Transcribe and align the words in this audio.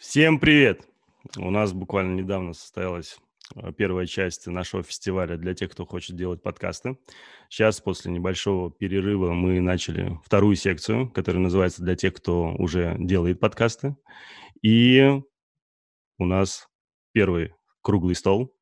Всем 0.00 0.40
привет! 0.40 0.88
У 1.36 1.50
нас 1.50 1.74
буквально 1.74 2.18
недавно 2.18 2.54
состоялась 2.54 3.18
э, 3.54 3.70
первая 3.76 4.06
часть 4.06 4.46
нашего 4.46 4.82
фестиваля 4.82 5.36
для 5.36 5.52
тех, 5.52 5.70
кто 5.70 5.84
хочет 5.84 6.16
делать 6.16 6.42
подкасты. 6.42 6.96
Сейчас, 7.50 7.82
после 7.82 8.10
небольшого 8.10 8.70
перерыва, 8.70 9.34
мы 9.34 9.60
начали 9.60 10.18
вторую 10.24 10.56
секцию, 10.56 11.10
которая 11.10 11.42
называется 11.42 11.82
«Для 11.82 11.96
тех, 11.96 12.14
кто 12.14 12.54
уже 12.56 12.96
делает 12.98 13.40
подкасты». 13.40 13.94
И 14.62 15.20
у 16.16 16.24
нас 16.24 16.66
первый 17.12 17.52
круглый 17.82 18.14
стол. 18.14 18.56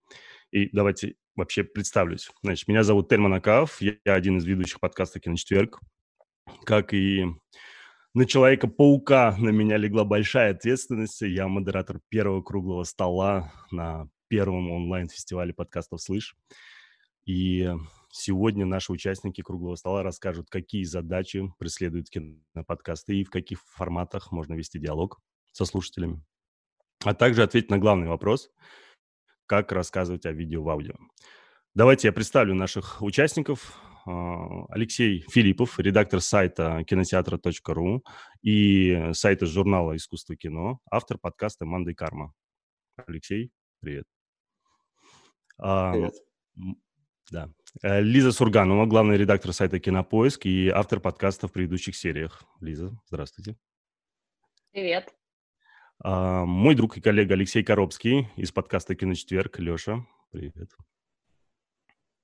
И 0.50 0.68
давайте 0.72 1.14
вообще 1.36 1.62
представлюсь. 1.62 2.32
Значит, 2.42 2.66
меня 2.66 2.82
зовут 2.82 3.08
Тельман 3.08 3.34
Акаов, 3.34 3.80
я 3.80 3.94
один 4.06 4.38
из 4.38 4.44
ведущих 4.44 4.80
подкаста 4.80 5.20
«Киночетверг». 5.20 5.78
Как 6.64 6.92
и 6.92 7.26
на 8.14 8.24
Человека-паука 8.24 9.36
на 9.38 9.50
меня 9.50 9.76
легла 9.76 10.04
большая 10.04 10.52
ответственность. 10.52 11.20
Я 11.22 11.48
модератор 11.48 12.00
первого 12.08 12.42
круглого 12.42 12.84
стола 12.84 13.52
на 13.70 14.08
первом 14.28 14.70
онлайн-фестивале 14.70 15.52
подкастов 15.52 16.02
«Слышь». 16.02 16.36
И 17.24 17.70
сегодня 18.10 18.64
наши 18.64 18.92
участники 18.92 19.42
круглого 19.42 19.76
стола 19.76 20.02
расскажут, 20.02 20.48
какие 20.48 20.84
задачи 20.84 21.52
преследуют 21.58 22.08
киноподкасты 22.08 23.16
и 23.16 23.24
в 23.24 23.30
каких 23.30 23.60
форматах 23.62 24.32
можно 24.32 24.54
вести 24.54 24.78
диалог 24.78 25.20
со 25.52 25.64
слушателями. 25.64 26.22
А 27.04 27.14
также 27.14 27.42
ответить 27.42 27.70
на 27.70 27.78
главный 27.78 28.08
вопрос– 28.08 28.50
как 29.48 29.72
рассказывать 29.72 30.26
о 30.26 30.32
видео 30.32 30.62
в 30.62 30.68
аудио. 30.68 30.94
Давайте 31.74 32.08
я 32.08 32.12
представлю 32.12 32.54
наших 32.54 33.02
участников. 33.02 33.80
А, 34.08 34.64
Алексей 34.70 35.24
Филиппов, 35.30 35.78
редактор 35.78 36.22
сайта 36.22 36.82
кинотеатра.ру 36.84 38.02
и 38.40 39.10
сайта 39.12 39.44
журнала 39.44 39.96
«Искусство 39.96 40.34
кино», 40.34 40.80
автор 40.90 41.18
подкаста 41.18 41.66
«Манда 41.66 41.90
и 41.90 41.94
карма». 41.94 42.32
Алексей, 43.06 43.50
привет. 43.80 44.06
А, 45.58 45.92
привет. 45.92 46.14
Да. 47.30 47.50
Э, 47.82 48.00
Лиза 48.00 48.32
Сурганова, 48.32 48.86
главный 48.86 49.18
редактор 49.18 49.52
сайта 49.52 49.78
«Кинопоиск» 49.78 50.46
и 50.46 50.70
автор 50.70 51.00
подкаста 51.00 51.46
в 51.46 51.52
предыдущих 51.52 51.94
сериях. 51.94 52.42
Лиза, 52.60 52.98
здравствуйте. 53.08 53.58
Привет. 54.72 55.14
А, 56.02 56.46
мой 56.46 56.74
друг 56.74 56.96
и 56.96 57.02
коллега 57.02 57.34
Алексей 57.34 57.62
Коробский 57.62 58.30
из 58.36 58.52
подкаста 58.52 58.94
«Киночетверг». 58.94 59.58
Леша, 59.58 60.06
привет. 60.30 60.70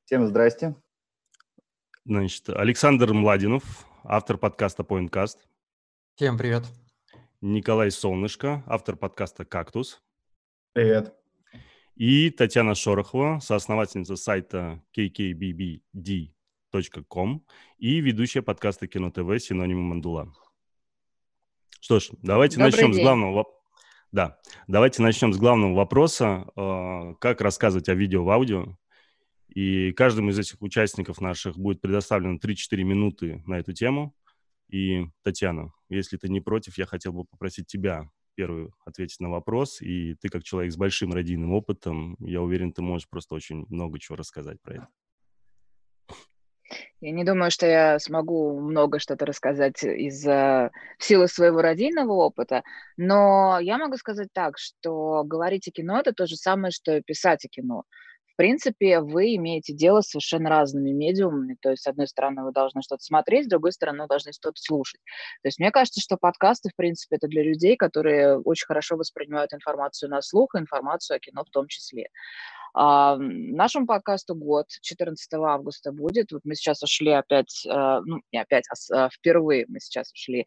Всем 0.06 0.26
здрасте. 0.26 0.74
Значит, 2.06 2.50
Александр 2.50 3.14
Младинов, 3.14 3.86
автор 4.04 4.36
подкаста 4.36 4.82
PointCast. 4.82 5.38
Всем 6.16 6.36
привет. 6.36 6.64
Николай 7.40 7.90
Солнышко, 7.90 8.62
автор 8.66 8.94
подкаста 8.94 9.46
«Кактус». 9.46 10.02
Привет. 10.74 11.14
И 11.96 12.28
Татьяна 12.28 12.74
Шорохова, 12.74 13.38
соосновательница 13.40 14.16
сайта 14.16 14.82
kkbbd.com 14.94 15.82
и 17.78 18.00
ведущая 18.00 18.42
подкаста 18.42 18.86
Кино 18.86 19.10
ТВ 19.10 19.42
«Синонимы 19.42 19.80
Мандула». 19.80 20.30
Что 21.80 22.00
ж, 22.00 22.10
давайте 22.20 22.58
Добрый 22.58 22.72
начнем 22.72 22.92
день. 22.92 23.00
с 23.00 23.02
главного 23.02 23.46
Да, 24.12 24.38
давайте 24.66 25.00
начнем 25.00 25.32
с 25.32 25.38
главного 25.38 25.72
вопроса. 25.72 26.48
Э, 26.54 27.14
как 27.18 27.40
рассказывать 27.40 27.88
о 27.88 27.94
видео 27.94 28.24
в 28.24 28.30
аудио? 28.30 28.76
И 29.54 29.92
каждому 29.92 30.30
из 30.30 30.38
этих 30.38 30.60
участников 30.60 31.20
наших 31.20 31.56
будет 31.56 31.80
предоставлено 31.80 32.38
3-4 32.38 32.82
минуты 32.82 33.42
на 33.46 33.58
эту 33.58 33.72
тему. 33.72 34.14
И, 34.68 35.06
Татьяна, 35.22 35.72
если 35.88 36.16
ты 36.16 36.28
не 36.28 36.40
против, 36.40 36.76
я 36.76 36.86
хотел 36.86 37.12
бы 37.12 37.24
попросить 37.24 37.66
тебя 37.66 38.10
первую 38.34 38.74
ответить 38.84 39.20
на 39.20 39.30
вопрос. 39.30 39.80
И 39.80 40.16
ты, 40.16 40.28
как 40.28 40.42
человек 40.42 40.72
с 40.72 40.76
большим 40.76 41.12
радийным 41.12 41.52
опытом, 41.52 42.16
я 42.18 42.42
уверен, 42.42 42.72
ты 42.72 42.82
можешь 42.82 43.08
просто 43.08 43.36
очень 43.36 43.64
много 43.68 44.00
чего 44.00 44.16
рассказать 44.16 44.60
про 44.60 44.74
это. 44.74 44.88
Я 47.00 47.12
не 47.12 47.24
думаю, 47.24 47.50
что 47.50 47.66
я 47.66 47.98
смогу 47.98 48.58
много 48.58 48.98
что-то 48.98 49.26
рассказать 49.26 49.84
из-за 49.84 50.70
в 50.98 51.04
силу 51.04 51.28
своего 51.28 51.60
родийного 51.60 52.12
опыта, 52.12 52.62
но 52.96 53.58
я 53.60 53.78
могу 53.78 53.96
сказать 53.98 54.28
так, 54.32 54.58
что 54.58 55.22
говорить 55.24 55.68
о 55.68 55.70
кино– 55.70 55.98
это 56.00 56.12
то 56.12 56.26
же 56.26 56.36
самое, 56.36 56.72
что 56.72 57.00
писать 57.02 57.44
о 57.44 57.48
кино 57.48 57.84
в 58.34 58.36
принципе, 58.36 58.98
вы 59.00 59.36
имеете 59.36 59.72
дело 59.72 60.00
с 60.00 60.08
совершенно 60.08 60.50
разными 60.50 60.90
медиумами. 60.90 61.56
То 61.60 61.70
есть, 61.70 61.84
с 61.84 61.86
одной 61.86 62.08
стороны, 62.08 62.42
вы 62.42 62.50
должны 62.50 62.82
что-то 62.82 63.04
смотреть, 63.04 63.46
с 63.46 63.48
другой 63.48 63.70
стороны, 63.70 64.02
вы 64.02 64.08
должны 64.08 64.32
что-то 64.32 64.60
слушать. 64.60 65.00
То 65.42 65.48
есть, 65.48 65.60
мне 65.60 65.70
кажется, 65.70 66.00
что 66.00 66.16
подкасты, 66.16 66.70
в 66.70 66.74
принципе, 66.76 67.14
это 67.16 67.28
для 67.28 67.44
людей, 67.44 67.76
которые 67.76 68.40
очень 68.40 68.66
хорошо 68.66 68.96
воспринимают 68.96 69.54
информацию 69.54 70.10
на 70.10 70.20
слух, 70.20 70.56
информацию 70.56 71.16
о 71.16 71.20
кино 71.20 71.44
в 71.44 71.50
том 71.50 71.68
числе. 71.68 72.08
А, 72.74 73.16
нашему 73.18 73.86
подкасту 73.86 74.34
год, 74.34 74.66
14 74.82 75.32
августа 75.34 75.92
будет. 75.92 76.32
Вот 76.32 76.42
мы 76.44 76.56
сейчас 76.56 76.82
ушли 76.82 77.12
опять, 77.12 77.64
а, 77.68 78.00
ну, 78.00 78.20
не 78.32 78.40
опять, 78.40 78.64
а, 78.68 79.04
а 79.06 79.10
впервые 79.10 79.66
мы 79.68 79.78
сейчас 79.78 80.12
ушли 80.12 80.44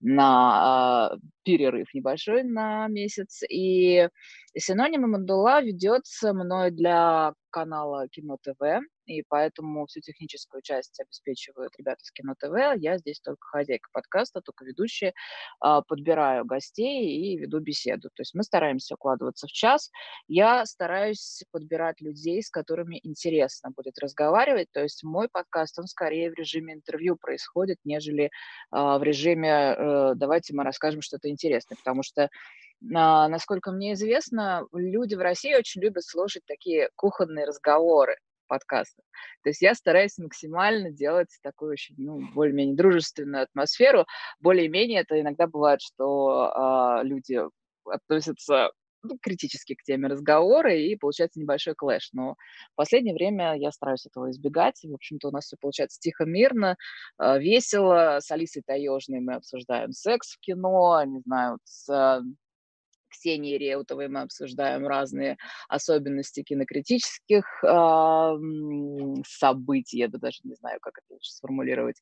на 0.00 1.12
а, 1.12 1.16
перерыв 1.44 1.94
небольшой 1.94 2.42
на 2.42 2.88
месяц. 2.88 3.42
И 3.48 4.08
синонимы 4.56 5.06
Мандула 5.06 5.62
ведется 5.62 6.32
мной 6.32 6.72
для 6.72 7.34
канала 7.50 8.08
Кино 8.08 8.38
ТВ 8.42 8.60
и 9.08 9.22
поэтому 9.26 9.86
всю 9.86 10.00
техническую 10.00 10.62
часть 10.62 11.00
обеспечивают 11.00 11.72
ребята 11.78 12.04
с 12.04 12.12
Кино 12.12 12.34
ТВ. 12.38 12.80
Я 12.80 12.98
здесь 12.98 13.20
только 13.20 13.46
хозяйка 13.46 13.88
подкаста, 13.92 14.42
только 14.42 14.64
ведущая, 14.64 15.14
а, 15.60 15.82
подбираю 15.82 16.44
гостей 16.44 17.16
и 17.16 17.38
веду 17.38 17.60
беседу. 17.60 18.10
То 18.14 18.20
есть 18.20 18.34
мы 18.34 18.42
стараемся 18.42 18.94
укладываться 18.94 19.46
в 19.46 19.50
час. 19.50 19.90
Я 20.28 20.64
стараюсь 20.66 21.42
подбирать 21.50 22.00
людей, 22.00 22.42
с 22.42 22.50
которыми 22.50 23.00
интересно 23.02 23.70
будет 23.74 23.98
разговаривать. 23.98 24.68
То 24.72 24.82
есть 24.82 25.02
мой 25.02 25.28
подкаст, 25.30 25.78
он 25.78 25.86
скорее 25.86 26.30
в 26.30 26.34
режиме 26.34 26.74
интервью 26.74 27.16
происходит, 27.16 27.78
нежели 27.84 28.30
а, 28.70 28.98
в 28.98 29.02
режиме 29.02 29.48
э, 29.48 30.12
«давайте 30.16 30.54
мы 30.54 30.64
расскажем 30.64 31.00
что-то 31.00 31.30
интересное», 31.30 31.76
потому 31.76 32.02
что 32.02 32.28
насколько 32.80 33.72
мне 33.72 33.94
известно, 33.94 34.66
люди 34.72 35.14
в 35.14 35.20
России 35.20 35.54
очень 35.54 35.82
любят 35.82 36.04
слушать 36.04 36.42
такие 36.46 36.90
кухонные 36.96 37.44
разговоры 37.44 38.16
подкастов. 38.48 39.04
То 39.42 39.50
есть 39.50 39.62
я 39.62 39.74
стараюсь 39.74 40.18
максимально 40.18 40.90
делать 40.90 41.28
такую 41.42 41.72
очень, 41.72 41.94
ну, 41.98 42.20
более-менее 42.34 42.76
дружественную 42.76 43.44
атмосферу. 43.44 44.06
Более-менее 44.40 45.02
это 45.02 45.20
иногда 45.20 45.46
бывает, 45.46 45.80
что 45.80 46.50
а, 46.54 47.02
люди 47.02 47.38
относятся 47.84 48.70
ну, 49.02 49.16
критически 49.22 49.74
к 49.74 49.82
теме 49.84 50.08
разговора, 50.08 50.74
и 50.74 50.96
получается 50.96 51.38
небольшой 51.38 51.74
клэш. 51.74 52.10
Но 52.12 52.32
в 52.72 52.74
последнее 52.74 53.14
время 53.14 53.56
я 53.56 53.70
стараюсь 53.70 54.06
этого 54.06 54.30
избегать. 54.30 54.80
В 54.82 54.94
общем-то, 54.94 55.28
у 55.28 55.30
нас 55.30 55.44
все 55.44 55.56
получается 55.60 56.00
тихо, 56.00 56.24
мирно, 56.24 56.76
а, 57.16 57.38
весело. 57.38 58.18
С 58.20 58.30
Алисой 58.30 58.62
Таежной 58.66 59.20
мы 59.20 59.34
обсуждаем 59.34 59.92
секс 59.92 60.32
в 60.32 60.40
кино, 60.40 61.02
не 61.04 61.20
знаю, 61.20 61.58
с 61.64 62.22
Ксении 63.18 63.58
Реутовой 63.58 64.08
мы 64.08 64.20
обсуждаем 64.20 64.86
разные 64.86 65.36
особенности 65.68 66.42
кинокритических 66.42 67.44
э, 67.64 68.34
событий, 69.26 69.98
я 69.98 70.08
даже 70.08 70.38
не 70.44 70.54
знаю, 70.54 70.78
как 70.80 70.98
это 70.98 71.14
лучше 71.14 71.32
сформулировать. 71.32 71.96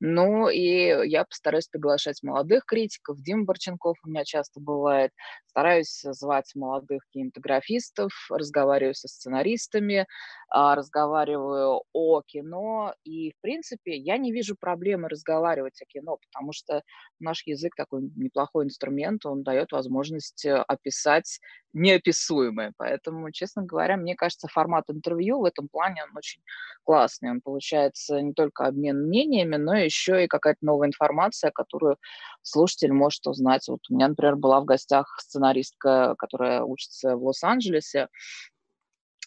Ну 0.00 0.48
и 0.48 1.08
я 1.08 1.24
постараюсь 1.24 1.68
приглашать 1.68 2.22
молодых 2.22 2.64
критиков, 2.64 3.20
Дима 3.20 3.44
Борченков 3.44 3.98
у 4.04 4.08
меня 4.08 4.24
часто 4.24 4.60
бывает, 4.60 5.10
стараюсь 5.46 6.00
звать 6.02 6.50
молодых 6.54 7.02
кинематографистов, 7.12 8.10
разговариваю 8.30 8.94
со 8.94 9.08
сценаристами, 9.08 10.00
э, 10.00 10.04
разговариваю 10.52 11.82
о 11.92 12.22
кино, 12.22 12.94
и 13.04 13.32
в 13.32 13.40
принципе 13.42 13.94
я 13.96 14.16
не 14.16 14.32
вижу 14.32 14.56
проблемы 14.58 15.08
разговаривать 15.08 15.80
о 15.82 15.84
кино, 15.84 16.18
потому 16.30 16.52
что 16.52 16.82
наш 17.20 17.46
язык 17.46 17.74
такой 17.76 18.02
неплохой 18.16 18.64
инструмент, 18.64 19.26
он 19.26 19.42
дает 19.42 19.72
возможность 19.72 20.46
описать 20.62 21.40
неописуемое. 21.72 22.72
Поэтому, 22.76 23.30
честно 23.32 23.62
говоря, 23.62 23.96
мне 23.96 24.14
кажется, 24.14 24.48
формат 24.48 24.84
интервью 24.88 25.40
в 25.40 25.44
этом 25.44 25.68
плане 25.68 26.04
он 26.04 26.16
очень 26.16 26.42
классный. 26.84 27.30
Он 27.30 27.40
получается 27.40 28.20
не 28.20 28.32
только 28.34 28.66
обмен 28.66 29.06
мнениями, 29.06 29.56
но 29.56 29.74
еще 29.74 30.24
и 30.24 30.28
какая-то 30.28 30.64
новая 30.64 30.88
информация, 30.88 31.50
которую 31.50 31.96
слушатель 32.42 32.92
может 32.92 33.26
узнать. 33.26 33.66
Вот 33.68 33.80
у 33.88 33.94
меня, 33.94 34.08
например, 34.08 34.36
была 34.36 34.60
в 34.60 34.64
гостях 34.64 35.16
сценаристка, 35.20 36.14
которая 36.18 36.62
учится 36.62 37.16
в 37.16 37.24
Лос-Анджелесе, 37.24 38.08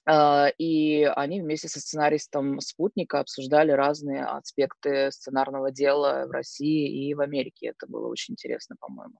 и 0.07 1.03
они 1.15 1.41
вместе 1.41 1.67
со 1.67 1.79
сценаристом 1.79 2.59
«Спутника» 2.59 3.19
обсуждали 3.19 3.71
разные 3.71 4.23
аспекты 4.25 5.11
сценарного 5.11 5.71
дела 5.71 6.25
в 6.27 6.31
России 6.31 7.07
и 7.09 7.13
в 7.15 7.21
Америке. 7.21 7.67
Это 7.67 7.87
было 7.87 8.07
очень 8.07 8.33
интересно, 8.33 8.75
по-моему. 8.79 9.15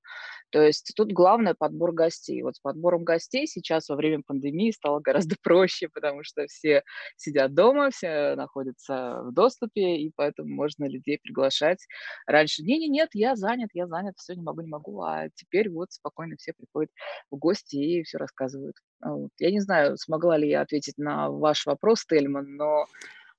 То 0.51 0.61
есть 0.61 0.93
тут 0.95 1.11
главное 1.11 1.53
подбор 1.53 1.91
гостей. 1.91 2.41
Вот 2.43 2.55
с 2.55 2.59
подбором 2.59 3.03
гостей 3.03 3.47
сейчас 3.47 3.89
во 3.89 3.95
время 3.95 4.21
пандемии 4.25 4.71
стало 4.71 4.99
гораздо 4.99 5.35
проще, 5.43 5.89
потому 5.89 6.23
что 6.23 6.45
все 6.47 6.83
сидят 7.17 7.53
дома, 7.53 7.89
все 7.89 8.35
находятся 8.35 9.21
в 9.23 9.33
доступе, 9.33 9.97
и 9.97 10.11
поэтому 10.15 10.53
можно 10.53 10.85
людей 10.85 11.19
приглашать. 11.21 11.79
Раньше 12.27 12.63
не-не, 12.63 12.87
нет, 12.87 13.09
я 13.13 13.35
занят, 13.35 13.69
я 13.73 13.87
занят, 13.87 14.15
все, 14.17 14.35
не 14.35 14.43
могу, 14.43 14.61
не 14.61 14.69
могу. 14.69 15.01
А 15.01 15.29
теперь 15.35 15.69
вот 15.69 15.91
спокойно 15.91 16.35
все 16.37 16.53
приходят 16.53 16.91
в 17.31 17.37
гости 17.37 17.75
и 17.75 18.03
все 18.03 18.17
рассказывают. 18.17 18.75
А 19.05 19.11
вот. 19.11 19.29
Я 19.37 19.51
не 19.51 19.59
знаю, 19.59 19.97
смогла 19.97 20.35
ли 20.35 20.49
я 20.49 20.61
ответить 20.61 20.97
на 20.97 21.29
ваш 21.29 21.67
вопрос, 21.67 22.05
Тельман, 22.05 22.55
но 22.55 22.87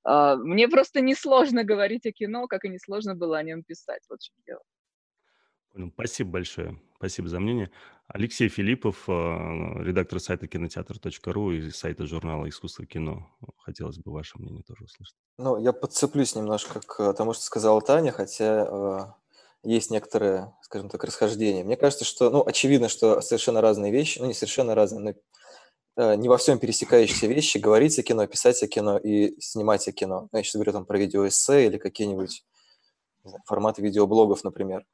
э, 0.05 0.37
мне 0.37 0.69
просто 0.69 1.01
несложно 1.01 1.65
говорить 1.65 2.07
о 2.07 2.13
кино, 2.13 2.47
как 2.47 2.65
и 2.65 2.69
несложно 2.69 3.17
было 3.17 3.39
о 3.39 3.43
нем 3.43 3.65
писать. 3.65 4.03
Вот 4.09 4.21
в 4.21 4.25
чем 4.25 4.37
дело. 4.47 5.91
Спасибо 5.93 6.31
большое. 6.31 6.81
Спасибо 6.99 7.29
за 7.29 7.41
мнение. 7.41 7.73
Алексей 8.07 8.49
Филиппов, 8.49 9.09
а, 9.09 9.83
редактор 9.83 10.21
сайта 10.21 10.47
кинотеатр.ру 10.47 11.51
и 11.51 11.71
сайта 11.71 12.07
журнала 12.07 12.49
«Искусство 12.49 12.87
кино». 12.87 13.29
Хотелось 13.59 13.99
бы 13.99 14.13
ваше 14.13 14.39
мнение 14.39 14.63
тоже 14.63 14.85
услышать. 14.85 15.17
Ну, 15.37 15.59
я 15.59 15.73
подцеплюсь 15.73 16.37
немножко 16.37 16.81
к 16.81 17.13
тому, 17.15 17.33
что 17.33 17.43
сказала 17.43 17.83
Таня, 17.83 18.13
хотя 18.13 19.17
есть 19.65 19.91
некоторые, 19.91 20.55
скажем 20.63 20.89
так, 20.89 21.03
расхождения. 21.03 21.65
Мне 21.65 21.77
кажется, 21.77 22.05
что, 22.05 22.31
ну, 22.31 22.47
очевидно, 22.47 22.89
что 22.89 23.21
совершенно 23.21 23.61
разные 23.61 23.91
вещи, 23.91 24.21
ну, 24.21 24.27
не 24.27 24.35
совершенно 24.35 24.77
разные, 24.77 25.01
но 25.01 25.11
Э, 25.11 25.46
не 25.97 26.29
во 26.29 26.37
всем 26.37 26.59
пересекающиеся 26.59 27.27
вещи, 27.27 27.59
говорить 27.59 27.99
о 27.99 28.03
кино, 28.03 28.27
писать 28.27 28.63
о 28.63 28.69
кино 28.69 28.99
и 28.99 29.41
снимать 29.41 29.89
о 29.89 29.93
кино. 29.93 30.29
Ну, 30.31 30.39
я 30.39 30.45
сейчас 30.45 30.55
говорю 30.55 30.73
там 30.73 30.85
про 30.85 30.99
видеоэссе 30.99 31.67
или 31.67 31.79
какие-нибудь 31.79 32.45
форматы 33.45 33.83
видеоблогов, 33.83 34.45
например. 34.45 34.85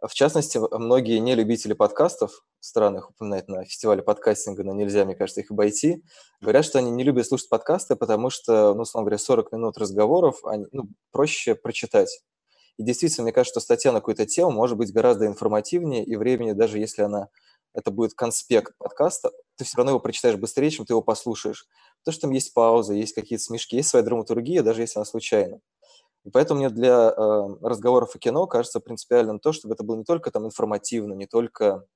В 0.00 0.12
частности, 0.14 0.58
многие 0.58 1.18
не 1.18 1.34
любители 1.34 1.72
подкастов, 1.72 2.44
странно 2.60 2.98
их 2.98 3.10
упоминать 3.10 3.48
на 3.48 3.64
фестивале 3.64 4.02
подкастинга, 4.02 4.64
но 4.64 4.72
нельзя, 4.72 5.04
мне 5.04 5.14
кажется, 5.14 5.40
их 5.40 5.50
обойти, 5.50 6.02
говорят, 6.40 6.64
что 6.64 6.78
они 6.78 6.90
не 6.90 7.04
любят 7.04 7.26
слушать 7.26 7.48
подкасты, 7.48 7.96
потому 7.96 8.30
что, 8.30 8.74
ну, 8.74 8.82
условно 8.82 9.06
говоря, 9.06 9.18
40 9.18 9.52
минут 9.52 9.78
разговоров 9.78 10.44
они, 10.44 10.66
ну, 10.72 10.88
проще 11.12 11.54
прочитать. 11.54 12.22
И 12.76 12.82
действительно, 12.82 13.24
мне 13.24 13.32
кажется, 13.32 13.60
что 13.60 13.64
статья 13.64 13.92
на 13.92 14.00
какую-то 14.00 14.26
тему 14.26 14.50
может 14.50 14.76
быть 14.76 14.92
гораздо 14.92 15.26
информативнее, 15.26 16.04
и 16.04 16.16
времени, 16.16 16.52
даже 16.52 16.78
если 16.78 17.02
она 17.02 17.28
это 17.74 17.90
будет 17.90 18.14
конспект 18.14 18.76
подкаста, 18.78 19.30
ты 19.56 19.64
все 19.64 19.76
равно 19.76 19.92
его 19.92 20.00
прочитаешь 20.00 20.36
быстрее, 20.36 20.70
чем 20.70 20.86
ты 20.86 20.92
его 20.92 21.02
послушаешь. 21.02 21.66
Потому 22.00 22.12
что 22.12 22.20
там 22.22 22.30
есть 22.30 22.54
пауза, 22.54 22.94
есть 22.94 23.14
какие-то 23.14 23.44
смешки, 23.44 23.76
есть 23.76 23.88
своя 23.88 24.04
драматургия, 24.04 24.62
даже 24.62 24.82
если 24.82 24.98
она 24.98 25.04
случайна. 25.04 25.60
И 26.24 26.30
поэтому 26.30 26.58
мне 26.58 26.70
для 26.70 27.10
э, 27.10 27.48
разговоров 27.62 28.14
о 28.14 28.18
кино 28.18 28.46
кажется 28.46 28.80
принципиальным 28.80 29.38
то, 29.38 29.52
чтобы 29.52 29.74
это 29.74 29.84
было 29.84 29.96
не 29.96 30.04
только 30.04 30.30
там 30.30 30.44
информативно, 30.44 31.14
не 31.14 31.26
только 31.26 31.86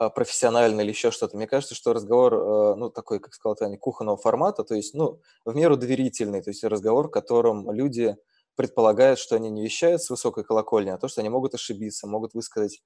э, 0.00 0.10
профессионально 0.10 0.80
или 0.80 0.88
еще 0.88 1.12
что-то. 1.12 1.36
Мне 1.36 1.46
кажется, 1.46 1.76
что 1.76 1.92
разговор, 1.92 2.34
э, 2.34 2.74
ну, 2.74 2.90
такой, 2.90 3.20
как 3.20 3.34
сказал 3.34 3.54
Таня, 3.54 3.78
кухонного 3.78 4.16
формата, 4.16 4.64
то 4.64 4.74
есть, 4.74 4.94
ну, 4.94 5.20
в 5.44 5.54
меру 5.54 5.76
доверительный, 5.76 6.42
то 6.42 6.50
есть 6.50 6.64
разговор, 6.64 7.06
в 7.06 7.12
котором 7.12 7.70
люди 7.70 8.16
предполагают, 8.56 9.20
что 9.20 9.36
они 9.36 9.48
не 9.48 9.62
вещают 9.62 10.02
с 10.02 10.10
высокой 10.10 10.42
колокольни, 10.42 10.90
а 10.90 10.98
то, 10.98 11.06
что 11.06 11.20
они 11.20 11.28
могут 11.28 11.54
ошибиться, 11.54 12.08
могут 12.08 12.34
высказать 12.34 12.82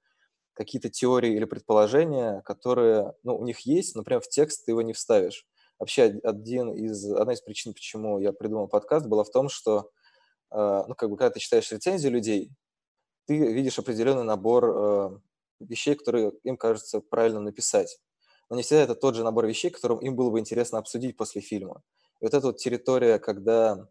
какие-то 0.53 0.89
теории 0.89 1.33
или 1.33 1.45
предположения, 1.45 2.41
которые 2.41 3.13
ну, 3.23 3.37
у 3.37 3.45
них 3.45 3.61
есть, 3.61 3.95
но 3.95 4.03
прям 4.03 4.21
в 4.21 4.27
текст 4.27 4.65
ты 4.65 4.71
его 4.71 4.81
не 4.81 4.93
вставишь. 4.93 5.47
Вообще 5.79 6.19
один 6.23 6.71
из, 6.71 7.11
одна 7.11 7.33
из 7.33 7.41
причин, 7.41 7.73
почему 7.73 8.19
я 8.19 8.33
придумал 8.33 8.67
подкаст, 8.67 9.07
была 9.07 9.23
в 9.23 9.31
том, 9.31 9.49
что 9.49 9.89
э, 10.51 10.83
ну, 10.87 10.93
как 10.95 11.09
бы, 11.09 11.17
когда 11.17 11.31
ты 11.31 11.39
читаешь 11.39 11.71
рецензии 11.71 12.07
людей, 12.07 12.51
ты 13.25 13.37
видишь 13.37 13.79
определенный 13.79 14.23
набор 14.23 14.65
э, 14.65 15.19
вещей, 15.59 15.95
которые 15.95 16.33
им 16.43 16.57
кажется 16.57 16.99
правильно 16.99 17.39
написать. 17.39 17.99
Но 18.49 18.57
не 18.57 18.63
всегда 18.63 18.83
это 18.83 18.95
тот 18.95 19.15
же 19.15 19.23
набор 19.23 19.47
вещей, 19.47 19.71
которым 19.71 19.99
им 19.99 20.15
было 20.15 20.29
бы 20.29 20.39
интересно 20.39 20.77
обсудить 20.77 21.17
после 21.17 21.41
фильма. 21.41 21.81
И 22.19 22.25
вот 22.25 22.33
эта 22.33 22.47
вот 22.47 22.57
территория, 22.57 23.17
когда 23.17 23.87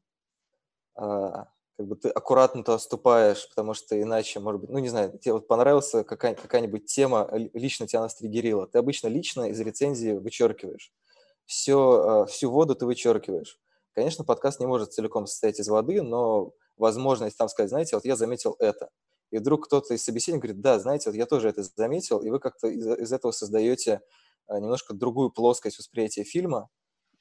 э, 0.96 1.28
как 1.80 1.88
бы 1.88 1.96
ты 1.96 2.10
аккуратно-то 2.10 2.74
отступаешь, 2.74 3.48
потому 3.48 3.72
что 3.72 3.98
иначе, 3.98 4.38
может 4.38 4.60
быть, 4.60 4.68
ну, 4.68 4.80
не 4.80 4.90
знаю, 4.90 5.18
тебе 5.18 5.32
вот 5.32 5.48
понравилась 5.48 5.90
какая- 6.06 6.34
какая-нибудь 6.34 6.84
тема, 6.84 7.26
лично 7.54 7.86
тебя 7.86 8.02
настригерила. 8.02 8.66
Ты 8.66 8.76
обычно 8.76 9.08
лично 9.08 9.48
из 9.48 9.58
рецензии 9.60 10.12
вычеркиваешь. 10.12 10.92
Все, 11.46 12.24
э, 12.26 12.30
всю 12.30 12.50
воду 12.50 12.74
ты 12.74 12.84
вычеркиваешь. 12.84 13.58
Конечно, 13.94 14.26
подкаст 14.26 14.60
не 14.60 14.66
может 14.66 14.92
целиком 14.92 15.26
состоять 15.26 15.58
из 15.58 15.68
воды, 15.68 16.02
но 16.02 16.52
возможность 16.76 17.38
там 17.38 17.48
сказать, 17.48 17.70
знаете, 17.70 17.96
вот 17.96 18.04
я 18.04 18.14
заметил 18.14 18.56
это. 18.58 18.90
И 19.30 19.38
вдруг 19.38 19.64
кто-то 19.64 19.94
из 19.94 20.04
собеседников 20.04 20.48
говорит, 20.48 20.60
да, 20.60 20.78
знаете, 20.80 21.08
вот 21.08 21.16
я 21.16 21.24
тоже 21.24 21.48
это 21.48 21.62
заметил, 21.62 22.18
и 22.18 22.28
вы 22.28 22.40
как-то 22.40 22.68
из, 22.68 22.86
из 22.86 23.10
этого 23.10 23.32
создаете 23.32 24.02
э, 24.48 24.58
немножко 24.58 24.92
другую 24.92 25.30
плоскость 25.30 25.78
восприятия 25.78 26.24
фильма, 26.24 26.68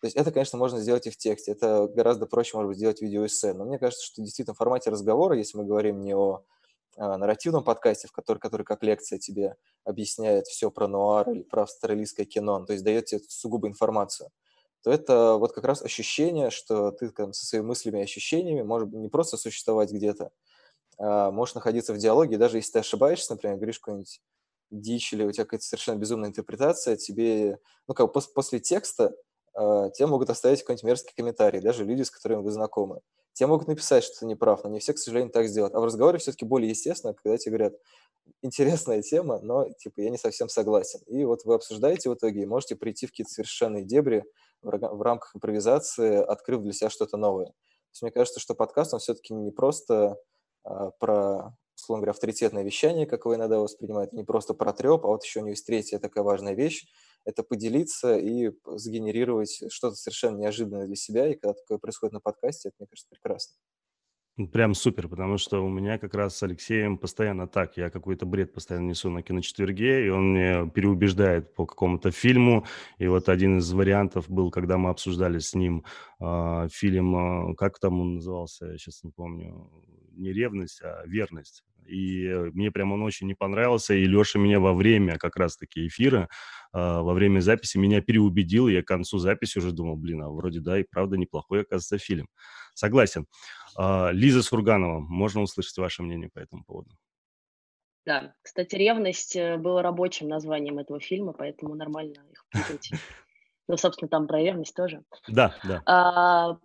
то 0.01 0.06
есть 0.07 0.16
это, 0.16 0.31
конечно, 0.31 0.57
можно 0.57 0.80
сделать 0.80 1.07
и 1.07 1.10
в 1.10 1.18
тексте. 1.18 1.51
Это 1.51 1.88
гораздо 1.88 2.25
проще, 2.25 2.56
может 2.56 2.69
быть, 2.69 2.78
сделать 2.78 3.01
видеоэссе. 3.01 3.54
Но 3.54 3.66
мне 3.66 3.78
кажется, 3.78 4.06
что 4.06 4.22
действительно 4.22 4.56
в 4.56 4.57
формате 4.57 4.90
разговора, 4.90 5.36
если 5.38 5.57
мы 5.57 5.66
говорим 5.66 6.01
не 6.01 6.16
о 6.16 6.46
а, 6.96 7.18
нарративном 7.18 7.66
подкасте, 7.66 8.07
в 8.07 8.13
который, 8.13 8.40
который 8.40 8.63
как 8.63 8.81
лекция 8.81 9.19
тебе 9.19 9.57
объясняет 9.84 10.48
все 10.48 10.72
про 10.72 10.88
нуар 10.88 11.30
или 11.30 11.44
про 11.44 11.63
австралийское 11.63 12.25
кино, 12.25 12.66
то 12.66 12.74
есть 12.74 12.86
дает 12.86 13.06
тебе 13.06 13.22
сугубо 13.28 13.68
информацию, 13.68 14.30
то 14.84 14.92
это 14.92 15.36
вот 15.36 15.51
как 15.51 15.66
раз 15.66 15.81
ощущение, 15.81 16.50
что 16.50 16.92
ты 16.92 17.10
там, 17.10 17.34
со 17.34 17.45
своими 17.45 17.66
мыслями 17.66 18.00
и 18.00 18.04
ощущениями 18.04 18.62
можешь 18.63 18.90
не 18.94 19.10
просто 19.10 19.36
существовать 19.36 19.92
где-то, 19.92 20.31
а 20.98 21.31
можешь 21.31 21.56
находиться 21.56 21.94
в 21.94 21.98
диалоге, 21.98 22.38
даже 22.38 22.57
если 22.57 22.74
ты 22.74 22.80
ошибаешься, 22.80 23.34
например, 23.34 23.57
говоришь 23.57 23.80
какую-нибудь 23.80 24.22
дичь 24.72 25.13
или 25.13 25.24
у 25.24 25.31
тебя 25.31 25.45
какая-то 25.45 25.66
совершенно 25.66 25.98
безумная 25.98 26.30
интерпретация, 26.30 26.95
тебе, 26.95 27.60
ну, 27.88 27.94
как 27.94 28.13
после, 28.13 28.34
после 28.34 28.60
текста 28.60 29.13
те 29.94 30.06
могут 30.06 30.29
оставить 30.29 30.61
какой-нибудь 30.61 30.83
мерзкий 30.83 31.13
комментарий, 31.15 31.59
даже 31.61 31.85
люди, 31.85 32.03
с 32.03 32.11
которыми 32.11 32.41
вы 32.41 32.51
знакомы. 32.51 33.01
Те 33.33 33.47
могут 33.47 33.67
написать, 33.67 34.03
что 34.03 34.19
ты 34.19 34.25
не 34.25 34.35
прав, 34.35 34.63
но 34.63 34.69
не 34.69 34.79
все, 34.79 34.94
к 34.94 34.97
сожалению, 34.97 35.31
так 35.31 35.47
сделают. 35.47 35.73
А 35.75 35.79
в 35.79 35.85
разговоре 35.85 36.19
все-таки 36.19 36.45
более 36.45 36.69
естественно, 36.69 37.13
когда 37.13 37.38
тебе 37.38 37.57
говорят, 37.57 37.73
интересная 38.41 39.01
тема, 39.01 39.39
но 39.39 39.69
типа 39.69 40.01
я 40.01 40.09
не 40.09 40.17
совсем 40.17 40.50
согласен. 40.50 41.00
И 41.07 41.23
вот 41.25 41.45
вы 41.45 41.56
обсуждаете 41.56 42.09
в 42.09 42.15
итоге 42.15 42.41
и 42.41 42.45
можете 42.45 42.75
прийти 42.75 43.06
в 43.06 43.11
какие-то 43.11 43.31
совершенные 43.31 43.85
дебри 43.85 44.25
в, 44.61 44.69
в 44.69 45.01
рамках 45.01 45.35
импровизации, 45.35 46.17
открыв 46.17 46.61
для 46.61 46.73
себя 46.73 46.89
что-то 46.89 47.17
новое. 47.17 47.47
То 47.47 47.94
есть 47.94 48.01
мне 48.01 48.11
кажется, 48.11 48.39
что 48.39 48.56
подкаст, 48.56 48.94
он 48.94 49.00
все-таки 49.00 49.33
не 49.33 49.51
просто 49.51 50.17
а, 50.63 50.91
про, 51.00 51.56
условно 51.80 52.02
говоря, 52.02 52.12
авторитетное 52.12 52.64
вещание, 52.64 53.06
как 53.06 53.26
его 53.26 53.36
иногда 53.36 53.60
воспринимают, 53.60 54.14
не 54.14 54.24
просто 54.24 54.54
про 54.54 54.74
треп, 54.74 55.06
а 55.06 55.10
вот 55.10 55.24
еще 55.24 55.40
у 55.40 55.42
него 55.44 55.52
есть 55.52 55.66
третья 55.66 56.00
такая 56.00 56.24
важная 56.24 56.54
вещь, 56.54 56.86
это 57.26 57.44
поделиться 57.44 58.18
и 58.18 58.52
сгенерировать 58.66 59.64
что-то 59.70 59.96
совершенно 59.96 60.38
неожиданное 60.38 60.88
для 60.88 60.96
себя. 60.96 61.28
И 61.28 61.36
когда 61.36 61.54
такое 61.54 61.78
происходит 61.78 62.14
на 62.14 62.22
подкасте, 62.22 62.70
это, 62.70 62.76
мне 62.80 62.88
кажется, 62.88 63.10
прекрасно. 63.10 63.56
Прям 64.54 64.74
супер, 64.74 65.10
потому 65.10 65.38
что 65.38 65.62
у 65.66 65.68
меня 65.68 65.98
как 65.98 66.14
раз 66.14 66.38
с 66.38 66.44
Алексеем 66.44 66.98
постоянно 66.98 67.46
так. 67.46 67.76
Я 67.76 67.90
какой-то 67.90 68.26
бред 68.26 68.54
постоянно 68.54 68.88
несу 68.88 69.10
на 69.10 69.22
киночетверге, 69.22 70.06
и 70.06 70.10
он 70.10 70.31
мне 70.31 70.72
переубеждает 70.74 71.54
по 71.56 71.66
какому-то 71.66 72.12
фильму. 72.12 72.66
И 73.00 73.07
вот 73.07 73.28
один 73.28 73.57
из 73.57 73.69
вариантов 73.74 74.30
был, 74.30 74.50
когда 74.50 74.78
мы 74.78 74.92
обсуждали 74.92 75.40
с 75.40 75.54
ним 75.56 75.83
э, 76.21 76.68
фильм, 76.71 77.52
э, 77.52 77.56
как 77.56 77.80
там 77.80 78.00
он 78.00 78.16
назывался, 78.16 78.68
я 78.68 78.78
сейчас 78.78 79.04
не 79.04 79.12
помню, 79.12 79.69
не 80.19 80.33
ревность, 80.33 80.81
а 80.81 81.04
верность. 81.06 81.64
И 81.85 82.28
мне 82.54 82.71
прям 82.71 82.92
он 82.92 83.02
очень 83.02 83.26
не 83.28 83.33
понравился, 83.33 83.95
и 83.95 84.06
Леша 84.06 84.38
меня 84.38 84.59
во 84.59 84.73
время 84.73 85.18
как 85.18 85.38
раз-таки 85.38 85.88
эфира, 85.88 86.30
э, 86.73 86.78
во 86.78 87.14
время 87.14 87.40
записи 87.40 87.78
меня 87.78 88.02
переубедил, 88.02 88.68
и 88.68 88.73
я 88.73 88.83
к 88.83 88.88
концу 88.88 89.18
записи 89.18 89.57
уже 89.57 89.71
думал, 89.71 89.95
блин, 89.95 90.21
а 90.21 90.30
вроде 90.30 90.59
да, 90.59 90.80
и 90.80 90.83
правда 90.83 91.18
неплохой, 91.18 91.61
оказывается, 91.61 91.97
фильм. 91.97 92.28
Согласен. 92.76 93.26
А, 93.76 94.11
Лиза 94.11 94.44
Сурганова, 94.44 94.99
можно 94.99 95.42
услышать 95.42 95.78
ваше 95.78 96.04
мнение 96.04 96.30
по 96.31 96.40
этому 96.40 96.64
поводу? 96.64 96.92
Да, 98.06 98.33
кстати, 98.42 98.76
«Ревность» 98.76 99.35
э, 99.35 99.57
было 99.57 99.81
рабочим 99.81 100.28
названием 100.28 100.80
этого 100.80 100.99
фильма, 100.99 101.33
поэтому 101.33 101.76
нормально 101.76 102.16
их 102.31 102.45
путать. 102.52 102.92
Ну, 103.71 103.78
собственно, 103.78 104.09
там 104.09 104.26
про 104.26 104.40
ревность 104.40 104.73
тоже. 104.73 105.04
Да, 105.28 105.56
да. 105.64 105.83
А, 105.85 106.57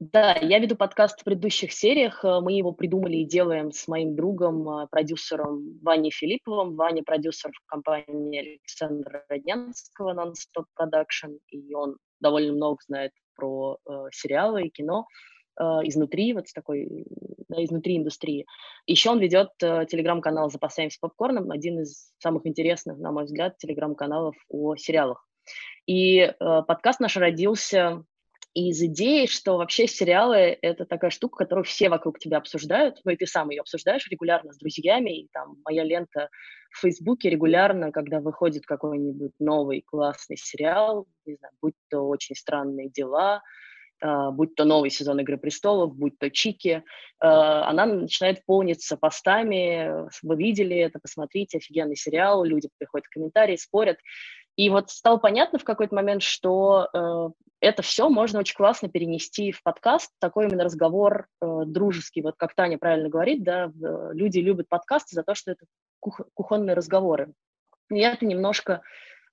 да, 0.00 0.34
я 0.34 0.58
веду 0.58 0.76
подкаст 0.76 1.20
в 1.20 1.24
предыдущих 1.24 1.72
сериях. 1.72 2.24
Э, 2.24 2.40
мы 2.40 2.52
его 2.52 2.72
придумали 2.72 3.18
и 3.18 3.24
делаем 3.24 3.72
с 3.72 3.86
моим 3.88 4.16
другом, 4.16 4.68
э, 4.68 4.86
продюсером 4.90 5.78
Ваней 5.82 6.10
Филипповым. 6.10 6.76
Ваня 6.76 7.02
продюсер 7.02 7.52
в 7.52 7.66
компании 7.66 8.38
Александра 8.38 9.24
Роднянского 9.28 10.14
Non-Stop 10.14 10.64
Production, 10.78 11.38
и 11.50 11.74
он 11.74 11.96
довольно 12.20 12.52
много 12.52 12.78
знает 12.86 13.12
про 13.36 13.78
э, 13.88 14.06
сериалы 14.12 14.64
и 14.64 14.70
кино. 14.70 15.06
Э, 15.58 15.80
изнутри, 15.84 16.32
вот 16.32 16.48
с 16.48 16.52
такой, 16.52 17.06
да, 17.48 17.62
изнутри 17.62 17.96
индустрии. 17.96 18.46
Еще 18.86 19.10
он 19.10 19.20
ведет 19.20 19.50
э, 19.62 19.86
телеграм-канал 19.88 20.50
«Запасаемся 20.50 20.98
попкорном», 21.00 21.50
один 21.50 21.80
из 21.80 22.12
самых 22.18 22.46
интересных, 22.46 22.98
на 22.98 23.12
мой 23.12 23.24
взгляд, 23.24 23.58
телеграм-каналов 23.58 24.34
о 24.48 24.74
сериалах. 24.76 25.24
И 25.86 26.18
э, 26.18 26.32
подкаст 26.40 27.00
наш 27.00 27.16
родился 27.16 28.04
из 28.54 28.80
идеи, 28.82 29.26
что 29.26 29.56
вообще 29.56 29.86
сериалы— 29.88 30.56
это 30.62 30.84
такая 30.84 31.10
штука, 31.10 31.38
которую 31.38 31.64
все 31.64 31.88
вокруг 31.88 32.18
тебя 32.18 32.38
обсуждают, 32.38 33.00
ну 33.04 33.10
и 33.10 33.16
ты 33.16 33.26
сам 33.26 33.50
ее 33.50 33.60
обсуждаешь 33.60 34.06
регулярно 34.08 34.52
с 34.52 34.58
друзьями, 34.58 35.22
и 35.22 35.28
там 35.32 35.56
моя 35.64 35.82
лента 35.82 36.30
в 36.70 36.80
Фейсбуке 36.80 37.30
регулярно, 37.30 37.90
когда 37.90 38.20
выходит 38.20 38.64
какой-нибудь 38.64 39.32
новый 39.40 39.82
классный 39.82 40.36
сериал, 40.36 41.06
не 41.26 41.34
знаю, 41.34 41.52
будь 41.60 41.74
то 41.90 42.08
«Очень 42.08 42.36
странные 42.36 42.88
дела», 42.88 43.42
Uh, 44.04 44.32
будь 44.32 44.54
то 44.56 44.64
новый 44.64 44.90
сезон 44.90 45.20
«Игры 45.20 45.38
престолов», 45.38 45.96
будь 45.96 46.18
то 46.18 46.28
«Чики», 46.28 46.82
uh, 47.22 47.62
она 47.62 47.86
начинает 47.86 48.44
полниться 48.44 48.96
постами, 48.96 50.10
вы 50.22 50.36
видели 50.36 50.76
это, 50.76 50.98
посмотрите, 50.98 51.58
офигенный 51.58 51.96
сериал, 51.96 52.44
люди 52.44 52.68
приходят 52.76 53.06
в 53.06 53.10
комментарии, 53.10 53.56
спорят. 53.56 53.98
И 54.56 54.70
вот 54.70 54.90
стало 54.90 55.16
понятно 55.18 55.58
в 55.58 55.64
какой-то 55.64 55.94
момент, 55.94 56.22
что 56.22 56.88
uh, 56.94 57.32
это 57.60 57.82
все 57.82 58.08
можно 58.08 58.38
очень 58.38 58.56
классно 58.56 58.88
перенести 58.88 59.52
в 59.52 59.62
подкаст, 59.62 60.10
такой 60.20 60.46
именно 60.46 60.64
разговор 60.64 61.28
дружеский, 61.40 62.22
вот 62.22 62.34
как 62.36 62.54
Таня 62.54 62.78
правильно 62.78 63.08
говорит, 63.08 63.42
да, 63.42 63.72
люди 64.12 64.38
любят 64.38 64.68
подкасты 64.68 65.14
за 65.14 65.22
то, 65.22 65.34
что 65.34 65.52
это 65.52 65.64
кух- 65.98 66.26
кухонные 66.34 66.74
разговоры. 66.74 67.32
И 67.90 67.98
это 68.00 68.26
немножко 68.26 68.82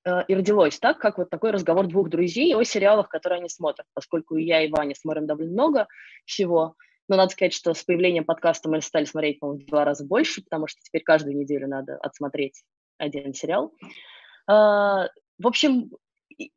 Э, 0.03 0.23
и 0.27 0.35
родилось 0.35 0.79
так, 0.79 0.99
как 0.99 1.17
вот 1.17 1.29
такой 1.29 1.51
разговор 1.51 1.87
двух 1.87 2.09
друзей 2.09 2.55
о 2.55 2.63
сериалах, 2.63 3.09
которые 3.09 3.39
они 3.39 3.49
смотрят, 3.49 3.85
поскольку 3.93 4.35
я, 4.37 4.63
и 4.63 4.69
Ваня 4.69 4.95
смотрим 4.95 5.27
довольно 5.27 5.51
много 5.51 5.87
всего. 6.25 6.75
Но 7.07 7.17
надо 7.17 7.31
сказать, 7.31 7.53
что 7.53 7.73
с 7.73 7.83
появлением 7.83 8.25
подкаста 8.25 8.69
мы 8.69 8.81
стали 8.81 9.05
смотреть, 9.05 9.39
по-моему, 9.39 9.61
в 9.61 9.65
два 9.65 9.85
раза 9.85 10.05
больше, 10.05 10.43
потому 10.43 10.67
что 10.67 10.81
теперь 10.81 11.03
каждую 11.03 11.35
неделю 11.35 11.67
надо 11.67 11.97
отсмотреть 11.97 12.63
один 12.97 13.33
сериал. 13.33 13.73
В 14.47 15.47
общем, 15.47 15.91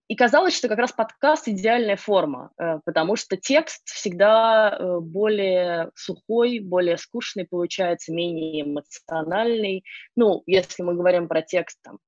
и 0.09 0.15
казалось, 0.17 0.57
что 0.57 0.69
как 0.69 0.79
раз 0.79 0.93
подкаст 0.93 1.49
идеальная 1.49 1.97
форма, 1.97 2.53
э, 2.59 2.79
потому 2.85 3.17
что 3.17 3.37
текст 3.37 3.87
всегда 3.87 4.77
э, 4.79 5.01
более 5.01 5.91
сухой, 5.95 6.61
более 6.61 6.97
скучный 6.97 7.47
получается, 7.47 8.13
менее 8.13 8.63
эмоциональный. 8.63 9.85
Ну, 10.17 10.43
если 10.47 10.83
мы 10.83 10.95
говорим 10.95 11.29
про 11.29 11.43
текст 11.43 11.79
там, 11.83 11.99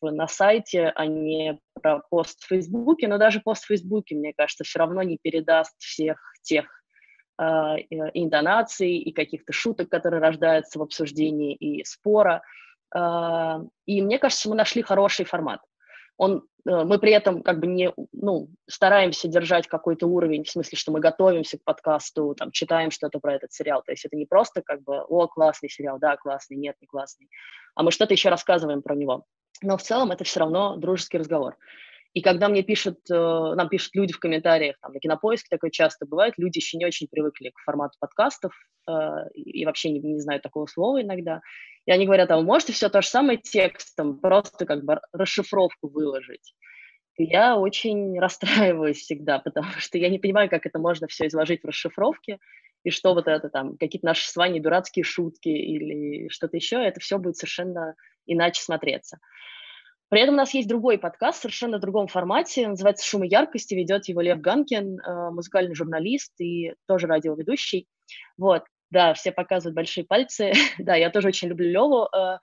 на 0.00 0.26
сайте, 0.26 0.92
а 0.94 1.06
не 1.06 1.58
про 1.80 2.00
пост 2.10 2.42
в 2.42 2.48
Фейсбуке, 2.48 3.08
но 3.08 3.18
даже 3.18 3.40
пост 3.40 3.64
в 3.64 3.68
Фейсбуке, 3.68 4.14
мне 4.14 4.32
кажется, 4.36 4.64
все 4.64 4.80
равно 4.80 5.02
не 5.02 5.18
передаст 5.20 5.74
всех 5.78 6.18
тех 6.42 6.66
э, 7.38 7.44
интонаций 8.14 8.96
и 8.96 9.12
каких-то 9.12 9.52
шуток, 9.52 9.88
которые 9.88 10.20
рождаются 10.20 10.78
в 10.78 10.82
обсуждении 10.82 11.54
и 11.54 11.84
спора. 11.84 12.42
И 12.94 14.02
мне 14.02 14.18
кажется, 14.18 14.48
мы 14.48 14.56
нашли 14.56 14.82
хороший 14.82 15.24
формат. 15.24 15.60
Он, 16.16 16.46
э, 16.64 16.84
мы 16.84 16.98
при 17.00 17.10
этом 17.10 17.42
как 17.42 17.58
бы 17.58 17.66
не, 17.66 17.92
ну, 18.12 18.48
стараемся 18.68 19.26
держать 19.26 19.66
какой-то 19.66 20.06
уровень, 20.06 20.44
в 20.44 20.50
смысле, 20.50 20.78
что 20.78 20.92
мы 20.92 21.00
готовимся 21.00 21.58
к 21.58 21.64
подкасту, 21.64 22.34
там, 22.36 22.52
читаем 22.52 22.92
что-то 22.92 23.18
про 23.18 23.34
этот 23.34 23.52
сериал. 23.52 23.82
То 23.84 23.92
есть 23.92 24.04
это 24.04 24.16
не 24.16 24.26
просто 24.26 24.62
как 24.62 24.82
бы, 24.82 25.00
о, 25.02 25.26
классный 25.26 25.68
сериал, 25.68 25.98
да, 25.98 26.16
классный, 26.16 26.56
нет, 26.56 26.76
не 26.80 26.86
классный, 26.86 27.28
а 27.74 27.82
мы 27.82 27.90
что-то 27.90 28.14
еще 28.14 28.28
рассказываем 28.28 28.80
про 28.80 28.94
него 28.94 29.24
но 29.62 29.76
в 29.76 29.82
целом 29.82 30.10
это 30.10 30.24
все 30.24 30.40
равно 30.40 30.76
дружеский 30.76 31.18
разговор. 31.18 31.56
И 32.14 32.22
когда 32.22 32.48
мне 32.48 32.62
пишут, 32.62 32.98
э, 33.10 33.14
нам 33.14 33.68
пишут 33.68 33.96
люди 33.96 34.12
в 34.12 34.20
комментариях, 34.20 34.76
там, 34.80 34.92
на 34.92 35.00
Кинопоиске 35.00 35.48
такое 35.50 35.70
часто 35.70 36.06
бывает, 36.06 36.34
люди 36.36 36.58
еще 36.58 36.78
не 36.78 36.86
очень 36.86 37.08
привыкли 37.08 37.50
к 37.50 37.58
формату 37.58 37.96
подкастов 37.98 38.52
э, 38.88 38.92
и 39.34 39.66
вообще 39.66 39.90
не, 39.90 39.98
не 39.98 40.20
знают 40.20 40.44
такого 40.44 40.66
слова 40.66 41.02
иногда. 41.02 41.40
И 41.86 41.90
они 41.90 42.06
говорят, 42.06 42.30
а 42.30 42.36
вы 42.36 42.44
можете 42.44 42.72
все 42.72 42.88
то 42.88 43.02
же 43.02 43.08
самое 43.08 43.38
текстом, 43.38 44.20
просто 44.20 44.64
как 44.64 44.84
бы 44.84 45.00
расшифровку 45.12 45.88
выложить? 45.88 46.54
И 47.16 47.24
я 47.24 47.56
очень 47.56 48.18
расстраиваюсь 48.20 48.98
всегда, 48.98 49.38
потому 49.44 49.72
что 49.78 49.98
я 49.98 50.08
не 50.08 50.20
понимаю, 50.20 50.48
как 50.48 50.66
это 50.66 50.78
можно 50.78 51.08
все 51.08 51.26
изложить 51.26 51.64
в 51.64 51.66
расшифровке, 51.66 52.38
и 52.84 52.90
что 52.90 53.14
вот 53.14 53.26
это 53.26 53.48
там, 53.48 53.76
какие-то 53.76 54.06
наши 54.06 54.28
с 54.28 54.36
вами 54.36 54.60
дурацкие 54.60 55.04
шутки 55.04 55.48
или 55.48 56.28
что-то 56.28 56.56
еще, 56.56 56.76
это 56.76 57.00
все 57.00 57.18
будет 57.18 57.36
совершенно 57.36 57.96
иначе 58.26 58.62
смотреться. 58.62 59.18
При 60.14 60.20
этом 60.20 60.36
у 60.36 60.38
нас 60.38 60.54
есть 60.54 60.68
другой 60.68 60.96
подкаст, 60.96 61.42
совершенно 61.42 61.78
в 61.78 61.80
другом 61.80 62.06
формате, 62.06 62.68
называется 62.68 63.04
«Шум 63.04 63.24
и 63.24 63.28
яркость», 63.28 63.72
ведет 63.72 64.06
его 64.06 64.20
Лев 64.20 64.40
Ганкин, 64.40 65.00
э, 65.00 65.30
музыкальный 65.32 65.74
журналист 65.74 66.40
и 66.40 66.74
тоже 66.86 67.08
радиоведущий. 67.08 67.88
Вот, 68.36 68.62
да, 68.92 69.12
все 69.14 69.32
показывают 69.32 69.74
большие 69.74 70.04
пальцы. 70.04 70.52
да, 70.78 70.94
я 70.94 71.10
тоже 71.10 71.26
очень 71.26 71.48
люблю 71.48 71.68
Леву. 71.68 72.08
Э, 72.16 72.38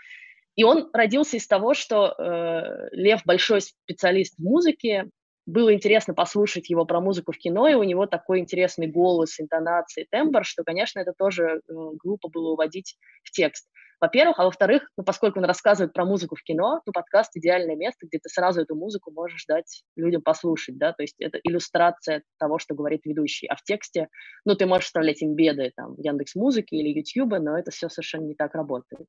и 0.58 0.66
он 0.66 0.90
родился 0.92 1.38
из 1.38 1.48
того, 1.48 1.74
что 1.74 2.08
э, 2.08 2.90
Лев 2.92 3.22
большой 3.24 3.62
специалист 3.62 4.36
в 4.38 4.44
музыке, 4.44 5.10
было 5.45 5.74
интересно 5.74 6.13
послушать 6.13 6.69
его 6.69 6.86
про 6.86 7.01
музыку 7.01 7.31
в 7.31 7.38
кино, 7.38 7.67
и 7.67 7.74
у 7.74 7.83
него 7.83 8.05
такой 8.05 8.39
интересный 8.39 8.88
голос, 8.88 9.39
интонации, 9.39 10.07
тембр, 10.10 10.45
что, 10.45 10.63
конечно, 10.63 11.00
это 11.00 11.13
тоже 11.17 11.62
глупо 11.67 12.29
было 12.29 12.51
уводить 12.51 12.98
в 13.24 13.31
текст 13.31 13.67
во-первых, 14.01 14.39
а 14.39 14.45
во-вторых, 14.45 14.89
ну, 14.98 15.03
поскольку 15.03 15.38
он 15.38 15.45
рассказывает 15.45 15.93
про 15.93 16.05
музыку 16.05 16.36
в 16.36 16.41
кино, 16.41 16.81
то 16.86 16.91
подкаст— 16.91 17.31
идеальное 17.36 17.75
место, 17.75 18.07
где 18.07 18.17
ты 18.17 18.29
сразу 18.29 18.62
эту 18.62 18.75
музыку 18.75 19.12
можешь 19.12 19.45
дать 19.45 19.83
людям 19.95 20.24
послушать, 20.24 20.77
да, 20.79 20.91
то 20.91 21.03
есть 21.03 21.15
это 21.19 21.38
иллюстрация 21.43 22.24
того, 22.39 22.57
что 22.57 22.74
говорит 22.74 23.01
ведущий, 23.05 23.45
а 23.45 23.55
в 23.55 23.62
тексте, 23.62 24.07
ну, 24.43 24.55
ты 24.55 24.65
можешь 24.65 24.88
вставлять 24.88 25.21
имбеды 25.21 25.71
там 25.75 25.93
Яндекс 26.00 26.33
Музыки 26.33 26.74
или 26.74 26.98
Ютьюба, 26.98 27.38
но 27.38 27.57
это 27.57 27.69
все 27.69 27.89
совершенно 27.89 28.25
не 28.25 28.33
так 28.33 28.55
работает. 28.55 29.05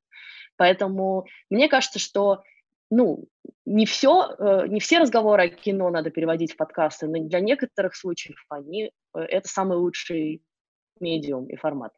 Поэтому 0.57 1.25
мне 1.49 1.67
кажется, 1.67 1.97
что 1.97 2.43
ну, 2.95 3.27
не 3.65 3.85
все, 3.85 4.35
э, 4.37 4.67
не 4.67 4.79
все 4.79 4.99
разговоры 4.99 5.43
о 5.43 5.49
кино 5.49 5.89
надо 5.89 6.11
переводить 6.11 6.53
в 6.53 6.57
подкасты, 6.57 7.07
но 7.07 7.17
для 7.27 7.39
некоторых 7.39 7.95
случаев 7.95 8.37
они, 8.49 8.91
э, 9.15 9.19
это 9.19 9.47
самый 9.47 9.77
лучший 9.77 10.43
медиум 10.99 11.47
и 11.47 11.55
формат. 11.55 11.93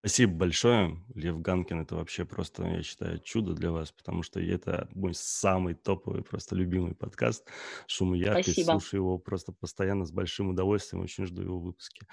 Спасибо 0.00 0.32
большое. 0.32 0.96
Лев 1.14 1.40
Ганкин– 1.40 1.82
это 1.82 1.94
вообще 1.94 2.24
просто, 2.24 2.64
я 2.64 2.82
считаю, 2.82 3.20
чудо 3.20 3.52
для 3.52 3.70
вас, 3.70 3.92
потому 3.92 4.22
что 4.22 4.40
это 4.40 4.88
мой 4.94 5.12
самый 5.14 5.74
топовый, 5.74 6.24
просто 6.24 6.56
любимый 6.56 6.94
подкаст 6.94 7.46
«Шум 7.86 8.14
и 8.14 8.18
яркость». 8.18 8.52
Спасибо. 8.52 8.72
Слушаю 8.72 9.00
его 9.02 9.18
просто 9.18 9.52
постоянно 9.52 10.06
с 10.06 10.10
большим 10.10 10.48
удовольствием, 10.48 11.04
очень 11.04 11.26
жду 11.26 11.42
его 11.42 11.60
выпуски. 11.60 12.06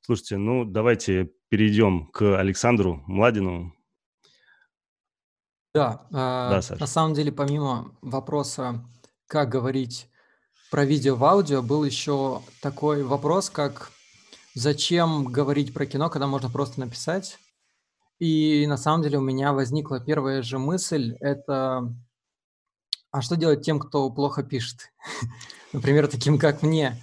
Слушайте, 0.00 0.36
ну 0.36 0.64
давайте 0.64 1.32
перейдем 1.48 2.06
к 2.06 2.38
Александру 2.38 3.02
Младину. 3.06 3.74
Да, 5.78 6.06
Да, 6.10 6.58
э, 6.58 6.62
Саш. 6.62 6.80
на 6.80 6.86
самом 6.86 7.14
деле, 7.14 7.30
помимо 7.32 7.92
вопроса, 8.02 8.84
как 9.26 9.48
говорить 9.48 10.08
про 10.70 10.84
видео 10.84 11.14
в 11.14 11.24
аудио, 11.24 11.62
был 11.62 11.84
еще 11.84 12.42
такой 12.60 13.02
вопрос, 13.02 13.48
как 13.50 13.90
зачем 14.54 15.24
говорить 15.24 15.72
про 15.72 15.86
кино, 15.86 16.10
когда 16.10 16.26
можно 16.26 16.50
просто 16.50 16.80
написать. 16.80 17.38
И 18.18 18.66
на 18.66 18.76
самом 18.76 19.02
деле 19.02 19.18
у 19.18 19.22
меня 19.22 19.52
возникла 19.52 20.00
первая 20.00 20.42
же 20.42 20.58
мысль, 20.58 21.16
это 21.20 21.94
а 23.10 23.22
что 23.22 23.36
делать 23.36 23.62
тем, 23.62 23.78
кто 23.78 24.10
плохо 24.10 24.42
пишет? 24.42 24.92
Например, 25.72 26.08
таким, 26.08 26.38
как 26.38 26.62
мне. 26.62 27.02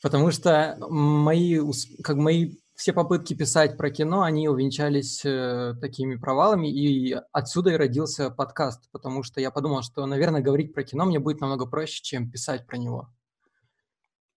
Потому 0.00 0.30
что 0.30 0.76
мои, 0.88 1.60
как 2.02 2.16
мои 2.16 2.56
все 2.74 2.92
попытки 2.92 3.34
писать 3.34 3.76
про 3.76 3.90
кино, 3.90 4.22
они 4.22 4.48
увенчались 4.48 5.24
э, 5.24 5.74
такими 5.80 6.16
провалами, 6.16 6.68
и 6.68 7.16
отсюда 7.32 7.70
и 7.70 7.76
родился 7.76 8.30
подкаст, 8.30 8.90
потому 8.90 9.22
что 9.22 9.40
я 9.40 9.50
подумал, 9.50 9.82
что, 9.82 10.04
наверное, 10.06 10.40
говорить 10.40 10.74
про 10.74 10.82
кино 10.82 11.04
мне 11.04 11.20
будет 11.20 11.40
намного 11.40 11.66
проще, 11.66 12.02
чем 12.02 12.30
писать 12.30 12.66
про 12.66 12.76
него. 12.76 13.08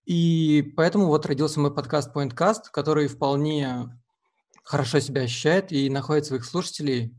И 0.06 0.74
поэтому 0.78 1.08
вот 1.08 1.26
родился 1.26 1.60
мой 1.60 1.74
подкаст 1.74 2.16
PointCast, 2.16 2.66
который 2.72 3.08
вполне 3.08 4.00
хорошо 4.64 5.00
себя 5.00 5.24
ощущает 5.24 5.72
и 5.72 5.90
находит 5.90 6.26
своих 6.26 6.46
слушателей. 6.46 7.14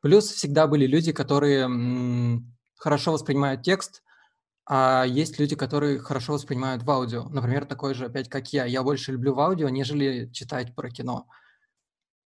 Плюс 0.00 0.26
всегда 0.26 0.66
были 0.66 0.86
люди, 0.86 1.12
которые 1.12 1.64
м, 1.64 2.56
хорошо 2.76 3.12
воспринимают 3.12 3.62
текст, 3.62 4.01
а 4.64 5.04
есть 5.04 5.38
люди, 5.38 5.56
которые 5.56 5.98
хорошо 5.98 6.34
воспринимают 6.34 6.82
в 6.82 6.90
аудио. 6.90 7.28
Например, 7.28 7.64
такой 7.64 7.94
же 7.94 8.06
опять, 8.06 8.28
как 8.28 8.52
я. 8.52 8.64
Я 8.64 8.82
больше 8.82 9.12
люблю 9.12 9.34
в 9.34 9.40
аудио, 9.40 9.68
нежели 9.68 10.30
читать 10.32 10.74
про 10.74 10.88
кино. 10.90 11.26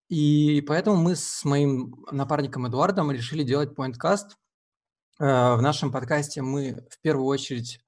И 0.10 0.62
поэтому 0.68 0.98
мы 0.98 1.16
с 1.16 1.44
моим 1.46 2.06
напарником 2.12 2.68
Эдуардом 2.68 3.12
решили 3.12 3.44
делать 3.44 3.72
PointCast. 3.76 4.32
Э, 5.20 5.56
в 5.56 5.62
нашем 5.62 5.92
подкасте 5.92 6.42
мы 6.42 6.86
в 6.92 7.00
первую 7.02 7.26
очередь 7.28 7.80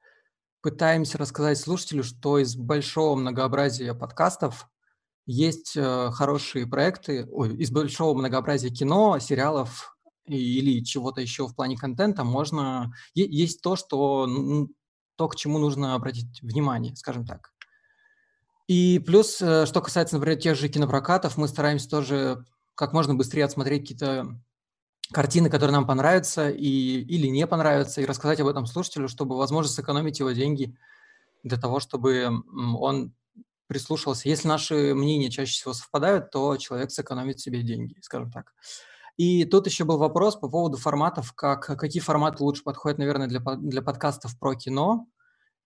пытаемся 0.62 1.18
рассказать 1.18 1.60
слушателю, 1.60 2.04
что 2.04 2.40
из 2.40 2.56
большого 2.56 3.16
многообразия 3.16 3.94
подкастов 3.94 4.68
есть 5.26 5.76
э, 5.76 6.10
хорошие 6.12 6.66
проекты, 6.66 7.28
ой, 7.30 7.56
из 7.58 7.70
большого 7.70 8.18
многообразия 8.18 8.70
кино, 8.70 9.20
сериалов 9.20 9.97
или 10.28 10.84
чего-то 10.84 11.22
еще 11.22 11.48
в 11.48 11.56
плане 11.56 11.78
контента 11.78 12.24
можно... 12.24 12.94
Есть 13.14 13.62
то, 13.62 13.76
что, 13.76 14.28
то, 15.16 15.28
к 15.28 15.36
чему 15.36 15.58
нужно 15.60 15.96
обратить 15.96 16.42
внимание, 16.42 16.96
скажем 16.96 17.26
так. 17.26 17.54
И 18.68 19.00
плюс, 19.00 19.42
э, 19.42 19.66
что 19.66 19.82
касается, 19.82 20.16
например, 20.16 20.40
тех 20.40 20.58
же 20.58 20.68
кинопрокатов, 20.68 21.38
мы 21.38 21.48
стараемся 21.48 21.90
тоже 21.90 22.46
как 22.76 22.92
можно 22.92 23.16
быстрее 23.16 23.46
отсмотреть 23.46 23.84
какие-то 23.84 24.40
картины, 25.12 25.50
которые 25.50 25.74
нам 25.74 25.88
понравятся 25.88 26.50
и, 26.50 27.02
или 27.02 27.28
не 27.28 27.48
понравятся, 27.48 28.02
и 28.02 28.06
рассказать 28.06 28.42
об 28.42 28.48
этом 28.48 28.66
слушателю, 28.66 29.08
чтобы, 29.08 29.38
возможно, 29.38 29.72
сэкономить 29.72 30.20
его 30.20 30.32
деньги 30.32 30.78
для 31.44 31.58
того, 31.58 31.80
чтобы 31.80 32.44
он 32.78 33.14
прислушался. 33.68 34.30
Если 34.30 34.48
наши 34.48 34.94
мнения 34.94 35.30
чаще 35.30 35.54
всего 35.54 35.74
совпадают, 35.74 36.32
то 36.32 36.58
человек 36.58 36.92
сэкономит 36.92 37.40
себе 37.40 37.64
деньги, 37.64 37.96
скажем 38.02 38.32
так. 38.32 38.54
И 39.18 39.46
тут 39.46 39.66
еще 39.66 39.84
был 39.84 39.98
вопрос 39.98 40.36
по 40.36 40.48
поводу 40.48 40.78
форматов, 40.78 41.34
как, 41.34 41.66
какие 41.66 42.02
форматы 42.02 42.44
лучше 42.44 42.64
подходят, 42.64 43.00
наверное, 43.00 43.28
для, 43.28 43.40
для 43.40 43.82
подкастов 43.82 44.38
про 44.40 44.54
кино. 44.54 45.08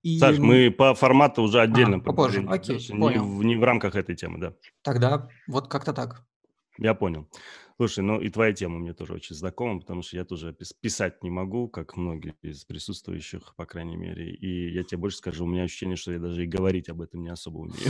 И... 0.03 0.17
Саш, 0.19 0.39
мы 0.39 0.71
по 0.71 0.95
формату 0.95 1.43
уже 1.43 1.61
отдельно 1.61 1.97
а, 1.97 1.99
попозже. 1.99 2.45
Окей, 2.49 2.79
не, 2.89 2.99
понял. 2.99 3.41
Не 3.43 3.55
в 3.57 3.63
рамках 3.63 3.95
этой 3.95 4.15
темы, 4.15 4.39
да. 4.39 4.53
Тогда 4.81 5.27
вот 5.47 5.67
как-то 5.67 5.93
так. 5.93 6.23
Я 6.77 6.95
понял. 6.95 7.27
Слушай, 7.81 8.03
ну 8.03 8.21
и 8.21 8.29
твоя 8.29 8.53
тема 8.53 8.77
мне 8.77 8.93
тоже 8.93 9.13
очень 9.13 9.35
знакома, 9.35 9.79
потому 9.79 10.03
что 10.03 10.15
я 10.15 10.23
тоже 10.23 10.55
писать 10.81 11.23
не 11.23 11.31
могу, 11.31 11.67
как 11.67 11.97
многие 11.97 12.35
из 12.43 12.63
присутствующих, 12.63 13.55
по 13.55 13.65
крайней 13.65 13.97
мере. 13.97 14.29
И 14.35 14.71
я 14.71 14.83
тебе 14.83 14.99
больше 14.99 15.17
скажу, 15.17 15.45
у 15.45 15.47
меня 15.47 15.63
ощущение, 15.63 15.95
что 15.95 16.11
я 16.11 16.19
даже 16.19 16.43
и 16.43 16.47
говорить 16.47 16.89
об 16.89 17.01
этом 17.01 17.23
не 17.23 17.29
особо 17.29 17.57
умею. 17.57 17.89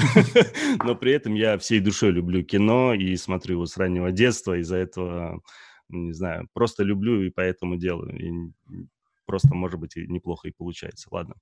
Но 0.86 0.96
при 0.96 1.12
этом 1.12 1.34
я 1.34 1.58
всей 1.58 1.82
душой 1.82 2.12
люблю 2.12 2.42
кино 2.42 2.94
и 2.94 3.18
смотрю 3.18 3.56
его 3.56 3.66
с 3.66 3.76
раннего 3.76 4.14
детства. 4.14 4.58
Из-за 4.60 4.78
этого, 4.78 5.42
не 5.90 6.14
знаю, 6.14 6.48
просто 6.54 6.84
люблю 6.84 7.22
и 7.24 7.30
поэтому 7.30 7.76
делаю. 7.76 8.18
И 8.18 8.86
просто, 9.26 9.54
может 9.54 9.78
быть, 9.78 9.98
и 9.98 10.08
неплохо 10.08 10.48
и 10.48 10.54
получается. 10.58 11.10
Ладно. 11.12 11.36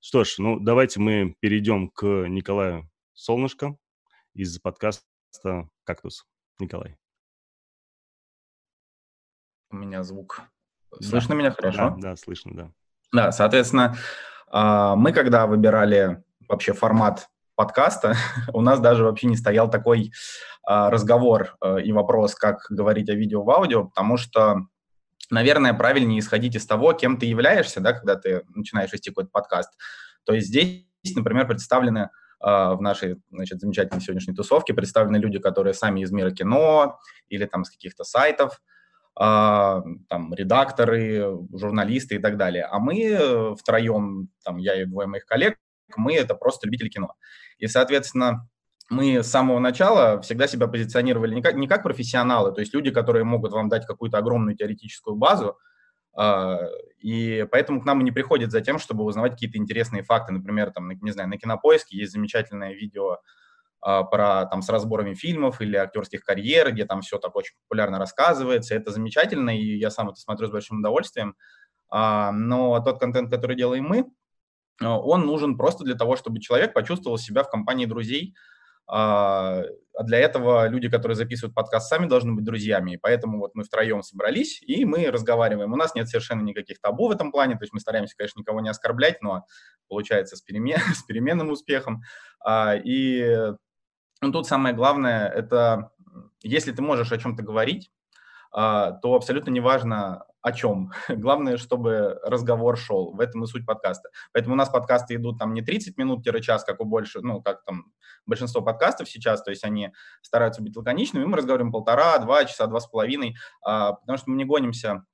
Что 0.00 0.24
ж, 0.24 0.34
ну 0.38 0.58
давайте 0.58 0.98
мы 0.98 1.36
перейдем 1.38 1.88
к 1.90 2.04
Николаю 2.26 2.90
Солнышко 3.14 3.76
из 4.34 4.58
подкаста 4.58 5.68
«Кактус». 5.84 6.26
Николай 6.58 6.96
у 9.76 9.78
меня 9.78 10.02
звук. 10.02 10.40
Слышно 11.00 11.34
да. 11.34 11.34
меня 11.34 11.50
хорошо? 11.50 11.90
Да, 11.90 12.10
да, 12.10 12.16
слышно, 12.16 12.52
да. 12.54 12.70
Да, 13.12 13.32
соответственно, 13.32 13.96
а, 14.48 14.96
мы 14.96 15.12
когда 15.12 15.46
выбирали 15.46 16.22
вообще 16.48 16.72
формат 16.72 17.28
подкаста, 17.54 18.14
у 18.54 18.62
нас 18.62 18.80
даже 18.80 19.04
вообще 19.04 19.26
не 19.26 19.36
стоял 19.36 19.70
такой 19.70 20.12
а, 20.64 20.90
разговор 20.90 21.56
а, 21.60 21.76
и 21.76 21.92
вопрос, 21.92 22.34
как 22.34 22.66
говорить 22.70 23.10
о 23.10 23.14
видео 23.14 23.42
в 23.42 23.50
аудио, 23.50 23.84
потому 23.84 24.16
что, 24.16 24.60
наверное, 25.30 25.74
правильнее 25.74 26.20
исходить 26.20 26.56
из 26.56 26.66
того, 26.66 26.94
кем 26.94 27.18
ты 27.18 27.26
являешься, 27.26 27.80
да, 27.80 27.92
когда 27.92 28.16
ты 28.16 28.44
начинаешь 28.54 28.92
вести 28.92 29.10
какой-то 29.10 29.30
подкаст. 29.30 29.72
То 30.24 30.32
есть 30.32 30.48
здесь, 30.48 30.86
например, 31.14 31.46
представлены 31.46 32.10
в 32.38 32.78
нашей 32.80 33.16
значит, 33.30 33.60
замечательной 33.60 34.02
сегодняшней 34.02 34.34
тусовке 34.34 34.74
представлены 34.74 35.16
люди, 35.16 35.38
которые 35.38 35.72
сами 35.72 36.00
из 36.00 36.12
мира 36.12 36.30
кино 36.30 37.00
или 37.28 37.46
там 37.46 37.64
с 37.64 37.70
каких-то 37.70 38.04
сайтов, 38.04 38.60
а, 38.60 38.75
там, 39.18 40.34
редакторы, 40.34 41.38
журналисты 41.54 42.16
и 42.16 42.18
так 42.18 42.36
далее. 42.36 42.64
А 42.64 42.78
мы 42.78 43.02
э, 43.02 43.54
втроем, 43.54 44.28
там, 44.44 44.58
я 44.58 44.80
и 44.80 44.84
двое 44.84 45.08
моих 45.08 45.24
коллег, 45.24 45.56
мы 45.96 46.14
это 46.14 46.34
просто 46.34 46.66
любители 46.66 46.90
кино. 46.90 47.14
И, 47.58 47.66
соответственно, 47.66 48.46
мы 48.90 49.22
с 49.22 49.26
самого 49.28 49.58
начала 49.58 50.20
всегда 50.20 50.46
себя 50.46 50.68
позиционировали 50.68 51.34
не 51.34 51.42
как, 51.42 51.54
не 51.54 51.66
как 51.66 51.82
профессионалы, 51.82 52.52
то 52.52 52.60
есть 52.60 52.74
люди, 52.74 52.90
которые 52.90 53.24
могут 53.24 53.52
вам 53.52 53.68
дать 53.68 53.86
какую-то 53.86 54.18
огромную 54.18 54.54
теоретическую 54.54 55.16
базу, 55.16 55.56
а, 56.14 56.60
и 56.98 57.46
поэтому 57.50 57.80
к 57.80 57.84
нам 57.84 58.00
и 58.00 58.04
не 58.04 58.12
приходят 58.12 58.50
за 58.50 58.60
тем, 58.60 58.78
чтобы 58.78 59.04
узнавать 59.04 59.32
какие-то 59.32 59.58
интересные 59.58 60.02
факты. 60.02 60.32
Например, 60.32 60.70
там, 60.70 60.90
не 60.90 61.10
знаю, 61.10 61.28
на 61.28 61.36
Кинопоиске 61.36 61.96
есть 61.96 62.12
замечательное 62.12 62.72
видео 62.72 63.12
а, 63.12 63.18
про 63.86 64.46
там 64.46 64.62
с 64.62 64.68
разборами 64.68 65.14
фильмов 65.14 65.60
или 65.60 65.76
актерских 65.76 66.24
карьер, 66.24 66.72
где 66.72 66.84
там 66.86 67.02
все 67.02 67.18
так 67.18 67.36
очень 67.36 67.54
популярно 67.62 68.00
рассказывается. 68.00 68.74
Это 68.74 68.90
замечательно, 68.90 69.56
и 69.56 69.76
я 69.78 69.90
сам 69.90 70.08
это 70.08 70.18
смотрю 70.18 70.48
с 70.48 70.50
большим 70.50 70.80
удовольствием. 70.80 71.36
А, 71.88 72.32
но 72.32 72.80
тот 72.80 72.98
контент, 72.98 73.30
который 73.30 73.56
делаем 73.56 73.84
мы, 73.84 74.06
а, 74.82 74.98
он 74.98 75.26
нужен 75.26 75.56
просто 75.56 75.84
для 75.84 75.94
того, 75.94 76.16
чтобы 76.16 76.40
человек 76.40 76.74
почувствовал 76.74 77.18
себя 77.18 77.42
в 77.42 77.50
компании 77.50 77.86
друзей. 77.86 78.34
А 78.88 79.64
для 80.04 80.18
этого 80.18 80.68
люди, 80.68 80.88
которые 80.88 81.16
записывают 81.16 81.56
подкаст, 81.56 81.88
сами 81.88 82.06
должны 82.06 82.34
быть 82.34 82.44
друзьями. 82.44 82.92
И 82.92 82.96
поэтому 82.96 83.38
вот 83.38 83.52
мы 83.54 83.64
втроем 83.64 84.02
собрались, 84.02 84.62
и 84.62 84.84
мы 84.84 85.10
разговариваем. 85.10 85.72
У 85.72 85.76
нас 85.76 85.96
нет 85.96 86.08
совершенно 86.08 86.42
никаких 86.42 86.80
табу 86.80 87.08
в 87.08 87.10
этом 87.10 87.32
плане. 87.32 87.54
То 87.54 87.64
есть 87.64 87.72
мы 87.72 87.80
стараемся, 87.80 88.16
конечно, 88.16 88.38
никого 88.38 88.60
не 88.60 88.68
оскорблять, 88.68 89.22
но 89.22 89.44
получается 89.88 90.36
с, 90.36 90.42
перемен, 90.42 90.78
с 90.94 91.02
переменным 91.02 91.50
успехом. 91.50 92.02
И 92.48 93.52
ну, 94.22 94.32
тут 94.32 94.46
самое 94.46 94.74
главное, 94.74 95.28
это 95.28 95.92
если 96.42 96.72
ты 96.72 96.82
можешь 96.82 97.12
о 97.12 97.18
чем-то 97.18 97.42
говорить, 97.42 97.90
а, 98.52 98.92
то 98.92 99.14
абсолютно 99.14 99.50
неважно 99.50 100.24
о 100.40 100.52
чем. 100.52 100.92
Главное, 101.08 101.56
чтобы 101.56 102.20
разговор 102.22 102.78
шел. 102.78 103.12
В 103.12 103.20
этом 103.20 103.44
и 103.44 103.46
суть 103.46 103.66
подкаста. 103.66 104.10
Поэтому 104.32 104.54
у 104.54 104.56
нас 104.56 104.70
подкасты 104.70 105.16
идут 105.16 105.38
там 105.38 105.52
не 105.54 105.62
30 105.62 105.98
минут-час, 105.98 106.64
как 106.64 106.80
у 106.80 106.84
больше, 106.84 107.20
ну, 107.20 107.42
как 107.42 107.64
там 107.64 107.92
большинство 108.26 108.62
подкастов 108.62 109.08
сейчас, 109.08 109.42
то 109.42 109.50
есть 109.50 109.64
они 109.64 109.92
стараются 110.22 110.62
быть 110.62 110.76
лаконичными, 110.76 111.24
мы 111.24 111.36
разговариваем 111.36 111.72
полтора, 111.72 112.18
два 112.18 112.44
часа, 112.44 112.66
два 112.66 112.80
с 112.80 112.86
половиной, 112.86 113.36
а, 113.62 113.94
потому 113.94 114.18
что 114.18 114.30
мы 114.30 114.36
не 114.36 114.44
гонимся 114.44 115.04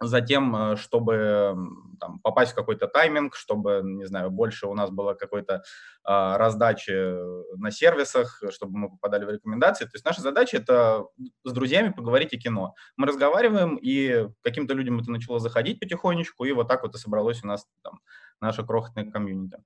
затем, 0.00 0.54
э, 0.54 0.76
чтобы 0.76 1.56
там, 2.00 2.20
попасть 2.20 2.52
в 2.52 2.54
какой-то 2.54 2.86
тайминг, 2.86 3.34
чтобы, 3.34 3.80
не 3.84 4.06
знаю, 4.06 4.30
больше 4.30 4.66
у 4.66 4.74
нас 4.74 4.90
было 4.90 5.14
какой-то 5.14 5.62
а, 6.04 6.38
раздачи 6.38 6.92
на 7.56 7.70
сервисах, 7.70 8.42
чтобы 8.50 8.78
мы 8.78 8.90
попадали 8.90 9.24
в 9.24 9.30
рекомендации. 9.30 9.84
То 9.84 9.92
есть 9.94 10.04
наша 10.04 10.22
задача 10.22 10.58
это 10.58 11.04
с 11.44 11.52
друзьями 11.52 11.90
поговорить 11.90 12.32
о 12.32 12.38
кино. 12.38 12.74
Мы 12.96 13.06
разговариваем, 13.06 13.76
и 13.76 14.28
каким-то 14.42 14.74
людям 14.74 15.00
это 15.00 15.10
начало 15.10 15.40
заходить 15.40 15.80
потихонечку, 15.80 16.44
и 16.44 16.52
вот 16.52 16.68
так 16.68 16.82
вот 16.82 16.94
и 16.94 16.98
собралось 16.98 17.42
у 17.42 17.48
нас 17.48 17.66
там 17.82 18.00
наша 18.40 18.62
крохотная 18.62 19.10
комьюнити. 19.10 19.58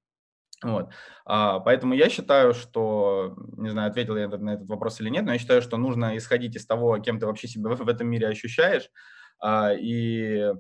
Вот. 0.63 0.91
А, 1.25 1.59
поэтому 1.61 1.95
я 1.95 2.09
считаю, 2.09 2.55
что, 2.55 3.35
не 3.57 3.71
знаю, 3.71 3.91
ответил 3.91 4.17
я 4.17 4.29
на 4.29 4.55
этот 4.55 4.69
вопрос 4.69 5.01
или 5.01 5.09
нет, 5.09 5.25
но 5.25 5.33
я 5.33 5.39
считаю, 5.39 5.61
что 5.61 5.77
нужно 5.77 6.17
исходить 6.17 6.57
из 6.57 6.67
того, 6.67 6.99
кем 6.99 7.19
ты 7.19 7.27
вообще 7.27 7.49
себя 7.49 7.71
в 7.71 7.89
этом 7.89 8.09
мире 8.09 8.29
ощущаешь, 8.29 8.89
и 9.45 10.53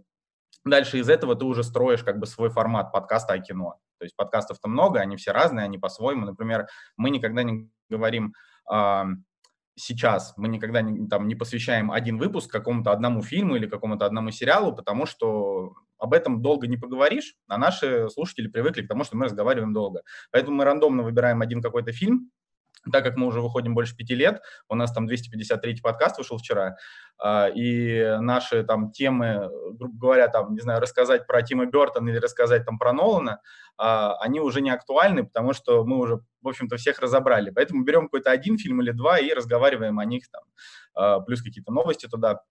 дальше 0.64 0.98
из 0.98 1.08
этого 1.08 1.34
ты 1.36 1.44
уже 1.44 1.62
строишь 1.62 2.02
как 2.02 2.18
бы 2.18 2.26
свой 2.26 2.50
формат 2.50 2.92
подкаста 2.92 3.34
о 3.34 3.38
кино. 3.38 3.78
То 3.98 4.04
есть 4.04 4.16
подкастов-то 4.16 4.68
много, 4.68 5.00
они 5.00 5.16
все 5.16 5.30
разные, 5.30 5.64
они 5.64 5.78
по-своему. 5.78 6.26
Например, 6.26 6.66
мы 6.96 7.10
никогда 7.10 7.44
не 7.44 7.70
говорим 7.88 8.34
а, 8.68 9.06
сейчас, 9.76 10.34
мы 10.36 10.48
никогда 10.48 10.82
не, 10.82 11.06
там, 11.08 11.28
не 11.28 11.34
посвящаем 11.34 11.90
один 11.90 12.18
выпуск 12.18 12.50
какому-то 12.50 12.90
одному 12.90 13.22
фильму 13.22 13.56
или 13.56 13.66
какому-то 13.66 14.04
одному 14.04 14.30
сериалу, 14.30 14.74
потому 14.74 15.06
что 15.06 15.74
об 15.98 16.14
этом 16.14 16.42
долго 16.42 16.66
не 16.66 16.76
поговоришь, 16.76 17.36
а 17.46 17.58
наши 17.58 18.08
слушатели 18.10 18.48
привыкли 18.48 18.82
к 18.82 18.88
тому, 18.88 19.04
что 19.04 19.16
мы 19.16 19.26
разговариваем 19.26 19.72
долго. 19.72 20.02
Поэтому 20.32 20.56
мы 20.56 20.64
рандомно 20.64 21.02
выбираем 21.02 21.40
один 21.40 21.62
какой-то 21.62 21.92
фильм, 21.92 22.30
так 22.90 23.04
как 23.04 23.16
мы 23.16 23.26
уже 23.26 23.40
выходим 23.40 23.74
больше 23.74 23.96
пяти 23.96 24.14
лет, 24.14 24.42
у 24.68 24.74
нас 24.74 24.92
там 24.92 25.06
253 25.06 25.80
подкаст 25.80 26.18
вышел 26.18 26.38
вчера, 26.38 26.76
а, 27.18 27.48
и 27.48 28.16
наши 28.20 28.64
там 28.64 28.90
темы, 28.90 29.48
грубо 29.72 29.98
говоря, 29.98 30.28
там, 30.28 30.54
не 30.54 30.60
знаю, 30.60 30.80
рассказать 30.80 31.26
про 31.26 31.42
Тима 31.42 31.66
Бертона 31.66 32.08
или 32.08 32.18
рассказать 32.18 32.64
там 32.64 32.78
про 32.78 32.92
Нолана, 32.92 33.40
а, 33.76 34.16
они 34.16 34.40
уже 34.40 34.60
не 34.60 34.70
актуальны, 34.70 35.24
потому 35.24 35.52
что 35.52 35.84
мы 35.84 35.98
уже, 35.98 36.20
в 36.40 36.48
общем-то, 36.48 36.76
всех 36.76 36.98
разобрали. 36.98 37.50
Поэтому 37.50 37.84
берем 37.84 38.04
какой-то 38.04 38.30
один 38.30 38.58
фильм 38.58 38.82
или 38.82 38.90
два 38.90 39.18
и 39.18 39.32
разговариваем 39.32 39.98
о 39.98 40.04
них 40.04 40.28
там, 40.30 40.42
а, 40.94 41.20
плюс 41.20 41.42
какие-то 41.42 41.72
новости 41.72 42.06
туда 42.06 42.42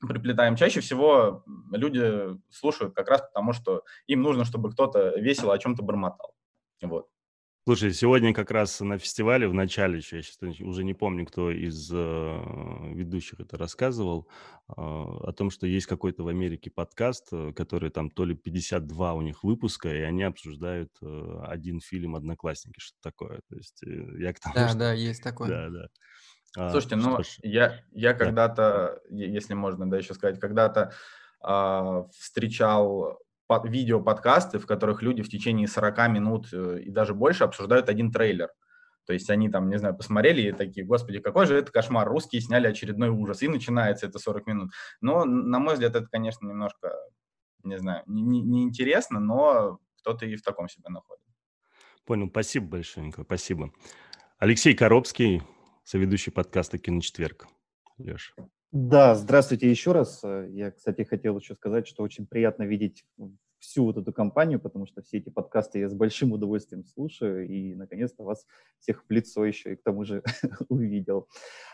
приплетаем. 0.00 0.56
Чаще 0.56 0.80
всего 0.80 1.44
люди 1.70 2.36
слушают 2.50 2.94
как 2.94 3.08
раз 3.08 3.22
потому, 3.22 3.52
что 3.52 3.82
им 4.06 4.22
нужно, 4.22 4.44
чтобы 4.44 4.70
кто-то 4.70 5.18
весело 5.18 5.54
о 5.54 5.58
чем-то 5.58 5.82
бормотал. 5.82 6.34
Вот. 6.82 7.08
Слушай, 7.64 7.92
сегодня 7.92 8.34
как 8.34 8.50
раз 8.50 8.80
на 8.80 8.98
фестивале, 8.98 9.46
в 9.46 9.54
начале 9.54 9.98
еще, 9.98 10.16
я 10.16 10.22
сейчас 10.22 10.36
уже 10.62 10.82
не 10.82 10.94
помню, 10.94 11.24
кто 11.24 11.52
из 11.52 11.92
э, 11.92 11.96
ведущих 12.92 13.38
это 13.38 13.56
рассказывал, 13.56 14.26
э, 14.68 14.72
о 14.76 15.32
том, 15.32 15.50
что 15.50 15.68
есть 15.68 15.86
какой-то 15.86 16.24
в 16.24 16.28
Америке 16.28 16.72
подкаст, 16.72 17.28
э, 17.30 17.52
который 17.52 17.90
там 17.90 18.10
то 18.10 18.24
ли 18.24 18.34
52 18.34 19.14
у 19.14 19.22
них 19.22 19.44
выпуска, 19.44 19.94
и 19.94 20.00
они 20.00 20.24
обсуждают 20.24 20.90
э, 21.02 21.40
один 21.46 21.78
фильм 21.78 22.16
«Одноклассники», 22.16 22.80
что 22.80 22.96
такое. 23.00 23.42
То 23.48 23.54
есть 23.54 23.80
э, 23.84 24.18
я 24.18 24.32
к 24.32 24.40
тому, 24.40 24.56
Да, 24.56 24.68
что... 24.68 24.78
да, 24.78 24.92
есть 24.92 25.22
такое. 25.22 25.48
Да, 25.48 25.70
да. 25.70 25.86
А, 26.58 26.70
Слушайте, 26.72 26.96
ну, 26.96 27.20
я, 27.44 27.80
я 27.92 28.12
да. 28.12 28.18
когда-то, 28.18 29.00
если 29.08 29.54
можно, 29.54 29.88
да, 29.88 29.98
еще 29.98 30.14
сказать, 30.14 30.40
когда-то 30.40 30.94
э, 31.46 32.04
встречал 32.18 33.20
видео-подкасты, 33.64 34.58
в 34.58 34.66
которых 34.66 35.02
люди 35.02 35.22
в 35.22 35.28
течение 35.28 35.68
40 35.68 36.08
минут 36.08 36.48
э, 36.52 36.80
и 36.80 36.90
даже 36.90 37.14
больше 37.14 37.44
обсуждают 37.44 37.88
один 37.88 38.10
трейлер. 38.10 38.48
То 39.06 39.12
есть 39.12 39.28
они 39.30 39.48
там, 39.48 39.68
не 39.68 39.78
знаю, 39.78 39.96
посмотрели 39.96 40.42
и 40.42 40.52
такие, 40.52 40.86
господи, 40.86 41.18
какой 41.18 41.46
же 41.46 41.56
это 41.56 41.72
кошмар, 41.72 42.08
русские 42.08 42.40
сняли 42.40 42.68
очередной 42.68 43.08
ужас, 43.08 43.42
и 43.42 43.48
начинается 43.48 44.06
это 44.06 44.18
40 44.18 44.46
минут. 44.46 44.70
Но, 45.00 45.24
на 45.24 45.58
мой 45.58 45.74
взгляд, 45.74 45.96
это, 45.96 46.06
конечно, 46.06 46.46
немножко, 46.46 46.92
не 47.64 47.78
знаю, 47.78 48.04
неинтересно, 48.06 49.16
не, 49.16 49.22
не 49.22 49.26
но 49.26 49.80
кто-то 49.98 50.26
и 50.26 50.36
в 50.36 50.42
таком 50.42 50.68
себя 50.68 50.90
находит. 50.90 51.24
Понял, 52.04 52.28
спасибо 52.28 52.66
большое, 52.66 53.06
Николай, 53.06 53.24
спасибо. 53.24 53.72
Алексей 54.38 54.74
Коробский, 54.74 55.42
соведущий 55.84 56.32
подкаста 56.32 56.78
«Киночетверг». 56.78 57.46
Леша. 57.98 58.34
Да, 58.72 59.14
здравствуйте 59.14 59.70
еще 59.70 59.92
раз. 59.92 60.20
Э, 60.24 60.48
я, 60.50 60.70
кстати, 60.70 61.02
хотел 61.02 61.38
еще 61.38 61.54
сказать, 61.54 61.86
что 61.86 62.02
очень 62.02 62.26
приятно 62.26 62.62
видеть 62.62 63.04
всю 63.58 63.84
вот 63.84 63.98
эту 63.98 64.14
компанию, 64.14 64.58
потому 64.58 64.86
что 64.86 65.02
все 65.02 65.18
эти 65.18 65.28
подкасты 65.28 65.80
я 65.80 65.90
с 65.90 65.94
большим 65.94 66.32
удовольствием 66.32 66.82
слушаю, 66.86 67.46
и, 67.46 67.74
наконец-то, 67.74 68.24
вас 68.24 68.46
всех 68.80 69.04
в 69.06 69.12
лицо 69.12 69.44
еще 69.44 69.74
и 69.74 69.76
к 69.76 69.82
тому 69.82 70.04
же 70.04 70.22
увидел. 70.70 71.28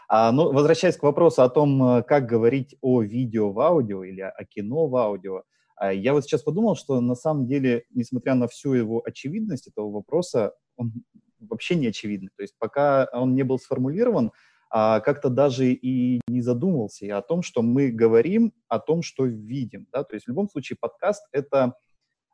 А, 0.08 0.32
ну, 0.32 0.52
возвращаясь 0.52 0.96
к 0.96 1.04
вопросу 1.04 1.42
о 1.42 1.48
том, 1.48 1.98
э, 1.98 2.02
как 2.02 2.26
говорить 2.26 2.76
о 2.80 3.02
видео 3.02 3.52
в 3.52 3.60
аудио 3.60 4.02
или 4.02 4.20
о 4.22 4.44
кино 4.44 4.88
в 4.88 4.96
аудио, 4.96 5.44
а, 5.76 5.92
я 5.92 6.12
вот 6.12 6.24
сейчас 6.24 6.42
подумал, 6.42 6.74
что 6.74 7.00
на 7.00 7.14
самом 7.14 7.46
деле, 7.46 7.84
несмотря 7.90 8.34
на 8.34 8.48
всю 8.48 8.72
его 8.72 9.02
очевидность 9.04 9.68
этого 9.68 9.88
вопроса, 9.88 10.52
он 10.76 10.92
вообще 11.38 11.76
не 11.76 11.86
очевидный. 11.86 12.30
То 12.36 12.42
есть 12.42 12.54
пока 12.58 13.08
он 13.12 13.36
не 13.36 13.44
был 13.44 13.60
сформулирован, 13.60 14.32
а, 14.70 15.00
как-то 15.00 15.30
даже 15.30 15.72
и 15.72 16.20
не 16.28 16.42
задумывался 16.42 17.06
я 17.06 17.18
о 17.18 17.22
том, 17.22 17.42
что 17.42 17.62
мы 17.62 17.90
говорим 17.90 18.52
о 18.68 18.78
том, 18.78 19.02
что 19.02 19.24
видим. 19.24 19.86
Да? 19.92 20.04
То 20.04 20.14
есть 20.14 20.26
в 20.26 20.28
любом 20.28 20.48
случае 20.48 20.76
подкаст— 20.78 21.26
это 21.32 21.74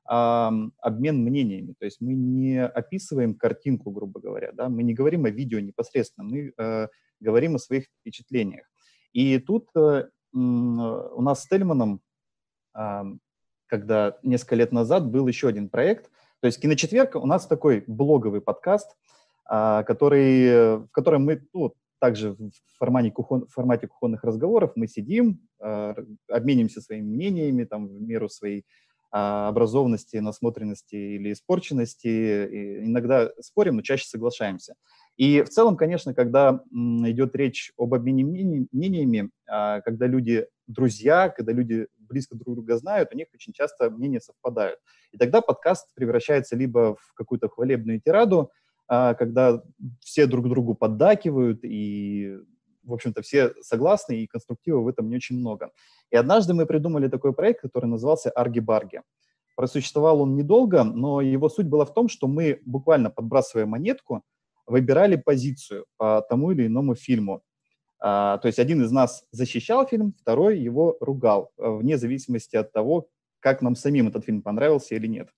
а, 0.05 0.53
обмен 0.79 1.23
мнениями. 1.23 1.75
То 1.79 1.85
есть 1.85 2.01
мы 2.01 2.15
не 2.15 2.65
описываем 2.65 3.35
картинку, 3.35 3.91
грубо 3.91 4.21
говоря, 4.21 4.51
да? 4.53 4.69
мы 4.69 4.83
не 4.83 4.95
говорим 4.95 5.27
о 5.27 5.31
видео 5.31 5.61
непосредственно, 5.61 6.29
мы 6.29 6.53
э, 6.57 6.89
говорим 7.21 7.55
о 7.55 7.59
своих 7.59 7.87
впечатлениях. 8.01 8.67
И 9.13 9.39
тут 9.39 9.69
э, 9.77 10.09
у 10.33 11.23
нас 11.23 11.43
с 11.43 11.47
Тельманом, 11.47 12.01
э, 12.77 13.03
когда 13.67 14.19
несколько 14.23 14.57
лет 14.57 14.73
назад 14.73 15.09
был 15.09 15.29
еще 15.29 15.49
один 15.49 15.69
проект, 15.69 16.11
то 16.41 16.47
есть 16.47 16.61
«Киночетверг» 16.61 17.15
у 17.15 17.27
нас 17.27 17.47
такой 17.47 17.85
блоговый 17.87 18.43
подкаст, 18.43 18.97
который, 19.47 20.79
в 20.79 20.89
котором 20.91 21.25
мы 21.25 21.47
ну, 21.55 21.75
также 22.05 22.33
в 22.33 22.51
формате, 22.79 23.11
кухон, 23.11 23.47
в 23.47 23.53
формате 23.55 23.87
кухонных 23.87 24.25
разговоров 24.25 24.73
мы 24.77 24.87
сидим, 24.89 25.41
э, 25.59 25.95
обменимся 26.29 26.83
своими 26.83 27.07
мнениями 27.07 27.65
там, 27.65 27.89
в 27.89 27.99
меру 27.99 28.29
своей 28.29 28.59
э, 28.59 28.63
образованности, 29.13 30.19
насмотренности 30.19 30.95
или 30.95 31.33
испорченности. 31.33 32.09
И 32.09 32.85
иногда 32.85 33.31
спорим, 33.41 33.77
но 33.77 33.83
чаще 33.83 34.07
соглашаемся. 34.07 34.75
И 35.17 35.41
в 35.41 35.49
целом, 35.49 35.79
конечно, 35.79 36.13
когда 36.13 36.61
идет 36.73 37.35
речь 37.37 37.73
об 37.79 37.95
обмене 37.95 38.23
мнениями, 38.71 39.31
э, 39.51 39.81
когда 39.81 40.07
люди 40.07 40.47
друзья, 40.67 41.31
когда 41.31 41.53
люди 41.53 41.87
близко 41.97 42.37
друг 42.37 42.57
друга 42.57 42.77
знают, 42.77 43.15
у 43.15 43.17
них 43.17 43.29
очень 43.33 43.55
часто 43.55 43.89
мнения 43.89 44.21
совпадают. 44.21 44.79
И 45.11 45.17
тогда 45.17 45.41
подкаст 45.41 45.89
превращается 45.95 46.55
либо 46.55 46.97
в 46.97 47.15
какую-то 47.15 47.49
хвалебную 47.49 47.99
тираду, 47.99 48.41
а, 48.43 48.49
когда 48.87 49.63
все 50.01 50.27
друг 50.27 50.49
другу 50.49 50.75
поддакивают, 50.75 51.65
и, 51.65 52.39
в 52.83 52.93
общем-то, 52.93 53.23
все 53.23 53.55
согласны, 53.63 54.21
и 54.23 54.27
конструктива 54.27 54.81
в 54.81 54.89
этом 54.89 55.09
не 55.09 55.17
очень 55.17 55.39
много. 55.39 55.71
И 56.11 56.17
однажды 56.17 56.55
мы 56.55 56.67
придумали 56.67 57.09
такой 57.09 57.33
проект, 57.33 57.63
который 57.63 57.87
назывался 57.87 58.31
«Арги-барги». 58.31 59.03
Просуществовал 59.57 60.21
он 60.21 60.37
недолго, 60.37 60.83
но 60.83 61.21
его 61.21 61.49
суть 61.49 61.67
была 61.67 61.85
в 61.85 61.95
том, 61.95 62.09
что 62.09 62.27
мы, 62.27 62.61
буквально 62.67 63.11
подбрасывая 63.11 63.67
монетку, 63.67 64.23
выбирали 64.67 65.17
позицию 65.17 65.87
по 65.97 66.23
тому 66.29 66.51
или 66.51 66.67
иному 66.67 66.95
фильму. 66.95 67.43
А, 68.01 68.39
то 68.39 68.49
есть 68.49 68.59
один 68.59 68.83
из 68.83 68.91
нас 68.91 69.25
защищал 69.31 69.87
фильм, 69.87 70.15
второй 70.21 70.59
его 70.59 70.97
ругал, 71.01 71.53
вне 71.57 71.97
зависимости 71.97 72.57
от 72.57 72.73
того, 72.73 73.09
как 73.41 73.63
нам 73.63 73.77
самим 73.77 74.09
этот 74.09 74.25
фильм 74.25 74.43
понравился 74.43 74.95
или 74.95 75.07
нет. 75.07 75.29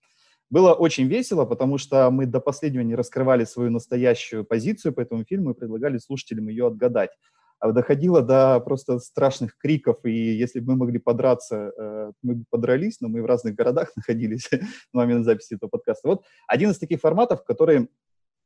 Было 0.48 0.74
очень 0.74 1.08
весело, 1.08 1.44
потому 1.44 1.76
что 1.76 2.10
мы 2.10 2.26
до 2.26 2.40
последнего 2.40 2.82
не 2.82 2.94
раскрывали 2.94 3.44
свою 3.44 3.70
настоящую 3.70 4.44
позицию 4.44 4.92
по 4.92 5.00
этому 5.00 5.24
фильму 5.24 5.50
и 5.50 5.54
предлагали 5.54 5.98
слушателям 5.98 6.48
ее 6.48 6.68
отгадать. 6.68 7.10
А 7.58 7.72
доходило 7.72 8.22
до 8.22 8.60
просто 8.60 8.98
страшных 8.98 9.56
криков, 9.56 10.04
и 10.04 10.10
если 10.10 10.60
бы 10.60 10.72
мы 10.72 10.78
могли 10.80 10.98
подраться, 10.98 11.72
э, 11.76 12.12
мы 12.22 12.34
бы 12.34 12.44
подрались, 12.50 13.00
но 13.00 13.08
мы 13.08 13.22
в 13.22 13.26
разных 13.26 13.54
городах 13.54 13.92
находились 13.96 14.48
на 14.92 15.00
момент 15.00 15.24
записи 15.24 15.54
этого 15.54 15.70
подкаста. 15.70 16.08
Вот 16.08 16.24
один 16.46 16.70
из 16.70 16.78
таких 16.78 17.00
форматов, 17.00 17.44
которые 17.44 17.88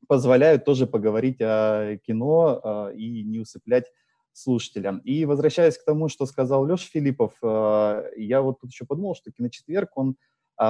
позволяют 0.07 0.65
тоже 0.65 0.87
поговорить 0.87 1.41
о 1.41 1.99
кино 2.07 2.61
э, 2.93 2.97
и 2.97 3.25
не 3.25 3.41
усыплять 3.41 3.91
слушателям. 4.33 4.99
И 4.99 5.25
возвращаясь 5.25 5.77
к 5.77 5.85
тому, 5.85 6.09
что 6.09 6.25
сказал 6.25 6.65
Леша 6.65 6.87
Филиппов, 6.91 7.33
э, 7.43 8.11
я 8.17 8.43
вот 8.43 8.61
тут 8.61 8.71
еще 8.71 8.87
подумал, 8.87 9.17
что 9.17 9.33
киночетверг, 9.33 9.91
он 9.97 10.11
а, 10.11 10.15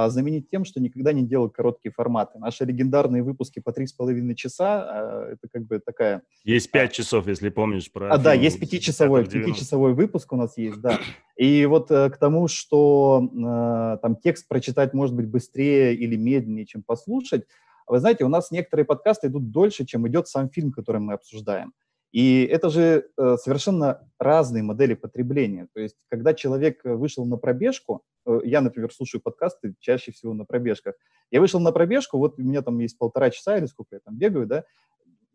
заменить 0.09 0.49
тем, 0.49 0.65
что 0.65 0.81
никогда 0.81 1.13
не 1.13 1.27
делал 1.27 1.51
короткие 1.51 1.93
форматы. 1.93 2.39
Наши 2.39 2.65
легендарные 2.65 3.23
выпуски 3.23 3.59
по 3.59 3.73
три 3.73 3.87
с 3.87 3.93
половиной 3.93 4.37
часа, 4.37 4.83
а, 4.83 5.33
это 5.33 5.49
как 5.53 5.67
бы 5.67 5.81
такая... 5.81 6.23
Есть 6.45 6.71
пять 6.71 6.93
часов, 6.93 7.27
если 7.27 7.49
помнишь 7.49 7.91
про... 7.91 8.13
А, 8.13 8.19
да, 8.19 8.33
есть 8.33 8.61
пятичасовой, 8.61 9.25
пятичасовой 9.25 9.95
выпуск 9.95 10.33
у 10.33 10.37
нас 10.37 10.57
есть, 10.57 10.81
да. 10.81 10.99
И 11.37 11.67
вот 11.67 11.91
э, 11.91 12.11
к 12.11 12.19
тому, 12.19 12.47
что 12.49 13.29
э, 13.33 13.99
там 14.01 14.17
текст 14.17 14.47
прочитать 14.47 14.95
может 14.95 15.17
быть 15.17 15.27
быстрее 15.27 15.95
или 15.95 16.15
медленнее, 16.15 16.67
чем 16.67 16.83
послушать, 16.83 17.45
вы 17.87 17.99
знаете, 17.99 18.25
у 18.25 18.29
нас 18.29 18.53
некоторые 18.53 18.87
подкасты 18.87 19.27
идут 19.27 19.51
дольше, 19.51 19.85
чем 19.85 20.07
идет 20.07 20.29
сам 20.29 20.51
фильм, 20.51 20.71
который 20.71 21.01
мы 21.01 21.15
обсуждаем. 21.15 21.73
И 22.13 22.45
это 22.45 22.71
же 22.71 23.09
э, 23.17 23.37
совершенно 23.37 24.09
разные 24.19 24.63
модели 24.63 24.95
потребления. 24.95 25.69
То 25.73 25.81
есть, 25.81 25.97
когда 26.09 26.35
человек 26.35 26.81
вышел 26.85 27.25
на 27.25 27.37
пробежку, 27.37 28.03
э, 28.27 28.41
я, 28.45 28.61
например, 28.61 28.93
слушаю 28.93 29.21
подкасты 29.21 29.75
чаще 29.79 30.11
всего 30.11 30.35
на 30.35 30.45
пробежках. 30.45 30.95
Я 31.31 31.41
вышел 31.41 31.61
на 31.61 31.71
пробежку, 31.71 32.19
вот 32.19 32.39
у 32.39 32.43
меня 32.43 32.63
там 32.63 32.79
есть 32.81 32.99
полтора 32.99 33.31
часа 33.31 33.59
или 33.59 33.67
сколько 33.67 33.95
я 33.95 34.01
там 34.01 34.17
бегаю, 34.17 34.47
да, 34.47 34.65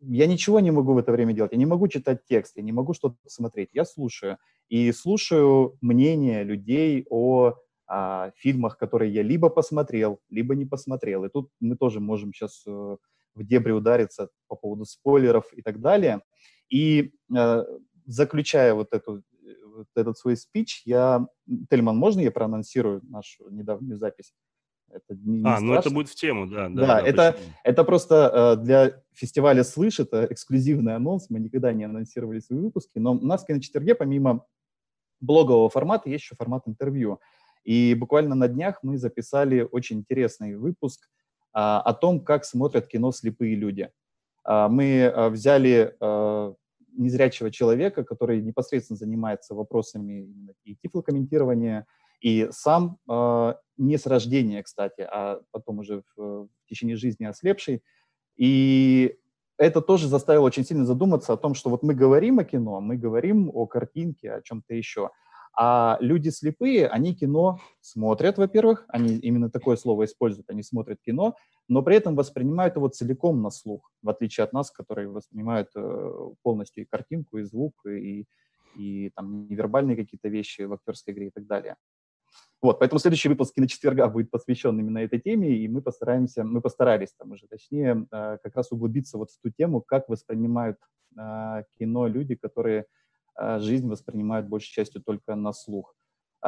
я 0.00 0.26
ничего 0.26 0.60
не 0.60 0.70
могу 0.70 0.92
в 0.92 0.98
это 0.98 1.12
время 1.12 1.32
делать. 1.32 1.52
Я 1.52 1.58
не 1.58 1.66
могу 1.66 1.88
читать 1.88 2.24
текст, 2.28 2.56
я 2.56 2.62
не 2.62 2.72
могу 2.72 2.92
что-то 2.92 3.16
смотреть. 3.26 3.70
Я 3.72 3.84
слушаю. 3.84 4.38
И 4.68 4.92
слушаю 4.92 5.78
мнение 5.80 6.44
людей 6.44 7.06
о 7.08 7.54
а, 7.86 8.30
фильмах, 8.36 8.78
которые 8.78 9.12
я 9.12 9.22
либо 9.22 9.48
посмотрел, 9.48 10.20
либо 10.28 10.54
не 10.54 10.66
посмотрел. 10.66 11.24
И 11.24 11.28
тут 11.28 11.50
мы 11.60 11.76
тоже 11.76 12.00
можем 12.00 12.32
сейчас 12.32 12.64
э, 12.66 12.70
в 12.70 13.44
дебри 13.44 13.72
удариться 13.72 14.28
по 14.48 14.56
поводу 14.56 14.84
спойлеров 14.84 15.52
и 15.52 15.62
так 15.62 15.80
далее. 15.80 16.22
И 16.68 17.12
э, 17.34 17.64
заключая 18.06 18.74
вот, 18.74 18.92
эту, 18.92 19.22
вот 19.64 19.86
этот 19.94 20.18
свой 20.18 20.36
спич, 20.36 20.82
я... 20.84 21.26
Тельман, 21.70 21.96
можно 21.96 22.20
я 22.20 22.30
проанонсирую 22.30 23.02
нашу 23.04 23.48
недавнюю 23.50 23.98
запись? 23.98 24.32
Это 24.88 25.18
не, 25.18 25.40
не 25.40 25.48
а, 25.48 25.56
страшно. 25.56 25.66
ну 25.66 25.74
это 25.74 25.90
будет 25.90 26.08
в 26.08 26.14
тему, 26.14 26.46
да. 26.46 26.68
Да, 26.68 26.86
да, 26.86 27.00
это, 27.00 27.36
это 27.64 27.84
просто 27.84 28.56
э, 28.58 28.64
для 28.64 29.02
фестиваля 29.12 29.64
«Слышь», 29.64 29.98
это 29.98 30.26
эксклюзивный 30.30 30.94
анонс, 30.94 31.28
мы 31.28 31.40
никогда 31.40 31.72
не 31.72 31.84
анонсировали 31.84 32.38
свои 32.38 32.60
выпуски, 32.60 32.98
но 32.98 33.12
у 33.12 33.26
нас 33.26 33.42
в 33.42 33.46
«Киночетверге» 33.46 33.94
помимо 33.94 34.46
блогового 35.20 35.68
формата 35.68 36.08
есть 36.08 36.24
еще 36.24 36.36
формат 36.36 36.62
интервью. 36.66 37.20
И 37.64 37.94
буквально 37.94 38.34
на 38.34 38.48
днях 38.48 38.78
мы 38.82 38.96
записали 38.96 39.66
очень 39.70 39.98
интересный 39.98 40.56
выпуск 40.56 41.08
а, 41.52 41.80
о 41.80 41.94
том, 41.94 42.20
как 42.20 42.44
смотрят 42.44 42.86
кино 42.86 43.10
слепые 43.10 43.56
люди. 43.56 43.90
А, 44.46 44.68
мы 44.68 45.04
а, 45.06 45.28
взяли 45.28 45.94
а, 46.00 46.54
незрячего 46.96 47.50
человека, 47.50 48.04
который 48.04 48.40
непосредственно 48.40 48.96
занимается 48.96 49.54
вопросами 49.54 50.28
и 50.64 50.76
тифлокомментирования, 50.76 51.86
и 52.22 52.48
сам 52.50 52.98
не 53.76 53.98
с 53.98 54.06
рождения, 54.06 54.62
кстати, 54.62 55.02
а 55.02 55.42
потом 55.50 55.80
уже 55.80 56.02
в, 56.16 56.46
в 56.46 56.48
течение 56.66 56.96
жизни 56.96 57.26
ослепший. 57.26 57.82
И 58.38 59.18
это 59.58 59.82
тоже 59.82 60.08
заставило 60.08 60.46
очень 60.46 60.64
сильно 60.64 60.86
задуматься 60.86 61.34
о 61.34 61.36
том, 61.36 61.54
что 61.54 61.68
вот 61.68 61.82
мы 61.82 61.94
говорим 61.94 62.38
о 62.38 62.44
кино, 62.44 62.80
мы 62.80 62.96
говорим 62.96 63.50
о 63.52 63.66
картинке, 63.66 64.32
о 64.32 64.40
чем-то 64.40 64.74
еще– 64.74 65.10
а 65.58 65.96
люди 66.00 66.28
слепые, 66.28 66.86
они 66.86 67.14
кино 67.14 67.60
смотрят, 67.80 68.36
во-первых, 68.36 68.84
они 68.88 69.16
именно 69.16 69.50
такое 69.50 69.76
слово 69.76 70.04
используют, 70.04 70.50
они 70.50 70.62
смотрят 70.62 71.00
кино, 71.00 71.34
но 71.66 71.82
при 71.82 71.96
этом 71.96 72.14
воспринимают 72.14 72.76
его 72.76 72.88
целиком 72.88 73.40
на 73.40 73.50
слух, 73.50 73.90
в 74.02 74.10
отличие 74.10 74.44
от 74.44 74.52
нас, 74.52 74.70
которые 74.70 75.08
воспринимают 75.08 75.70
э, 75.74 76.30
полностью 76.42 76.84
и 76.84 76.86
картинку, 76.86 77.38
и 77.38 77.42
звук, 77.44 77.72
и, 77.86 78.26
и 78.76 79.10
там 79.16 79.48
невербальные 79.48 79.96
какие-то 79.96 80.28
вещи 80.28 80.62
в 80.62 80.74
актерской 80.74 81.14
игре 81.14 81.28
и 81.28 81.30
так 81.30 81.46
далее. 81.46 81.76
Вот, 82.60 82.78
поэтому 82.78 82.98
следующий 82.98 83.28
выпуск 83.28 83.54
киночетверга 83.54 84.08
будет 84.08 84.30
посвящен 84.30 84.78
именно 84.78 84.98
этой 84.98 85.20
теме, 85.20 85.56
и 85.56 85.68
мы 85.68 85.80
постараемся, 85.80 86.44
мы 86.44 86.60
постарались 86.60 87.14
там 87.18 87.32
уже, 87.32 87.46
точнее, 87.46 88.06
э, 88.10 88.38
как 88.42 88.56
раз 88.56 88.72
углубиться 88.72 89.16
вот 89.16 89.30
в 89.30 89.40
ту 89.40 89.50
тему, 89.50 89.80
как 89.80 90.08
воспринимают 90.10 90.76
э, 91.18 91.62
кино 91.78 92.08
люди, 92.08 92.34
которые 92.34 92.86
жизнь 93.38 93.88
воспринимают 93.88 94.48
большей 94.48 94.72
частью 94.72 95.02
только 95.02 95.34
на 95.34 95.52
слух. 95.52 95.94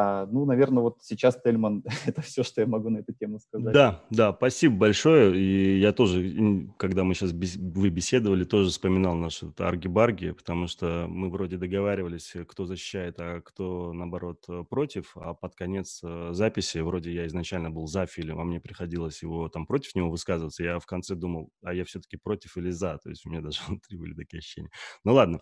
А, 0.00 0.26
ну, 0.26 0.44
наверное, 0.44 0.82
вот 0.82 0.98
сейчас, 1.02 1.40
Тельман, 1.42 1.82
это 2.06 2.22
все, 2.22 2.44
что 2.44 2.60
я 2.60 2.68
могу 2.68 2.88
на 2.88 2.98
эту 2.98 3.12
тему 3.14 3.40
сказать. 3.40 3.74
Да, 3.74 4.04
да, 4.10 4.32
спасибо 4.32 4.76
большое. 4.76 5.36
И 5.36 5.78
я 5.80 5.92
тоже, 5.92 6.68
когда 6.76 7.02
мы 7.02 7.14
сейчас 7.14 7.32
бес... 7.32 7.56
вы 7.56 7.88
беседовали, 7.88 8.44
тоже 8.44 8.70
вспоминал 8.70 9.16
наши 9.16 9.52
арги-барги, 9.58 10.30
потому 10.32 10.68
что 10.68 11.06
мы 11.08 11.30
вроде 11.30 11.56
договаривались, 11.56 12.32
кто 12.46 12.66
защищает, 12.66 13.16
а 13.18 13.40
кто, 13.40 13.92
наоборот, 13.92 14.46
против. 14.70 15.16
А 15.16 15.34
под 15.34 15.56
конец 15.56 16.00
э, 16.04 16.28
записи, 16.32 16.78
вроде 16.78 17.12
я 17.12 17.26
изначально 17.26 17.70
был 17.70 17.88
за 17.88 18.06
фильм, 18.06 18.38
а 18.38 18.44
мне 18.44 18.60
приходилось 18.60 19.22
его 19.22 19.48
там 19.48 19.66
против 19.66 19.96
него 19.96 20.10
высказываться. 20.10 20.62
Я 20.62 20.78
в 20.78 20.86
конце 20.86 21.16
думал, 21.16 21.50
а 21.64 21.74
я 21.74 21.84
все-таки 21.84 22.16
против 22.16 22.56
или 22.56 22.70
за. 22.70 22.98
То 22.98 23.08
есть 23.08 23.26
у 23.26 23.30
меня 23.30 23.40
даже 23.40 23.60
внутри 23.66 23.96
были 23.96 24.14
такие 24.14 24.38
ощущения. 24.38 24.70
Ну 25.02 25.14
ладно. 25.14 25.40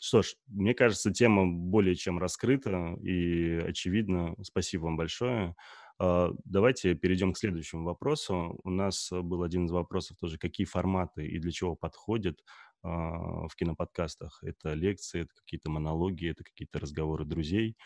Что 0.00 0.22
ж, 0.22 0.34
мне 0.48 0.74
кажется, 0.74 1.12
тема 1.12 1.46
более 1.46 1.94
чем 1.94 2.18
раскрыта 2.18 2.96
и 3.02 3.54
очевидна. 3.68 4.34
Спасибо 4.42 4.84
вам 4.84 4.96
большое. 4.96 5.54
А, 5.98 6.30
давайте 6.44 6.94
перейдем 6.94 7.32
к 7.32 7.38
следующему 7.38 7.84
вопросу. 7.84 8.58
У 8.64 8.70
нас 8.70 9.10
был 9.12 9.42
один 9.44 9.66
из 9.66 9.70
вопросов 9.70 10.16
тоже, 10.18 10.38
какие 10.38 10.66
форматы 10.66 11.26
и 11.26 11.38
для 11.38 11.52
чего 11.52 11.76
подходят 11.76 12.42
а, 12.82 13.46
в 13.46 13.54
киноподкастах. 13.56 14.42
Это 14.42 14.74
лекции, 14.74 15.20
это 15.22 15.34
какие-то 15.36 15.70
монологи, 15.70 16.28
это 16.28 16.42
какие-то 16.42 16.80
разговоры 16.80 17.24
друзей. 17.24 17.76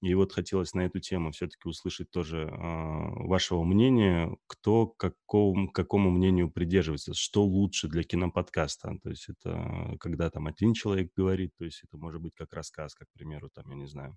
И 0.00 0.14
вот 0.14 0.32
хотелось 0.32 0.74
на 0.74 0.82
эту 0.82 1.00
тему 1.00 1.32
все-таки 1.32 1.68
услышать 1.68 2.10
тоже 2.10 2.42
э, 2.42 2.48
вашего 2.50 3.64
мнения, 3.64 4.30
кто 4.46 4.86
к 4.86 4.96
какому, 4.96 5.70
какому 5.70 6.10
мнению 6.10 6.50
придерживается, 6.50 7.14
что 7.14 7.44
лучше 7.44 7.88
для 7.88 8.04
киноподкаста. 8.04 8.96
То 9.02 9.10
есть 9.10 9.28
это 9.28 9.96
когда 9.98 10.30
там 10.30 10.46
один 10.46 10.72
человек 10.72 11.12
говорит, 11.16 11.52
то 11.58 11.64
есть 11.64 11.82
это 11.82 11.98
может 11.98 12.20
быть 12.20 12.34
как 12.36 12.52
рассказ, 12.52 12.94
как, 12.94 13.08
к 13.08 13.12
примеру, 13.12 13.50
там, 13.52 13.68
я 13.70 13.74
не 13.74 13.86
знаю, 13.86 14.16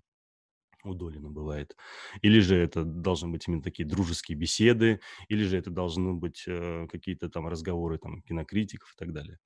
у 0.84 0.94
Долина 0.94 1.30
бывает. 1.30 1.76
Или 2.22 2.40
же 2.40 2.56
это 2.56 2.84
должны 2.84 3.30
быть 3.30 3.48
именно 3.48 3.62
такие 3.62 3.88
дружеские 3.88 4.36
беседы, 4.38 5.00
или 5.28 5.42
же 5.42 5.56
это 5.58 5.70
должны 5.70 6.14
быть 6.14 6.44
э, 6.46 6.86
какие-то 6.90 7.28
там 7.28 7.48
разговоры 7.48 7.98
там 7.98 8.22
кинокритиков 8.22 8.92
и 8.92 8.96
так 8.96 9.12
далее. 9.12 9.38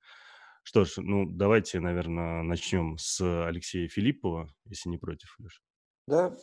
Что 0.63 0.85
ж, 0.85 0.97
ну 0.97 1.25
давайте, 1.27 1.79
наверное, 1.79 2.43
начнем 2.43 2.97
с 2.97 3.21
Алексея 3.47 3.87
Филиппова, 3.87 4.53
если 4.65 4.89
не 4.89 4.97
против, 4.97 5.35
Леша. 5.39 5.61
Да. 6.07 6.33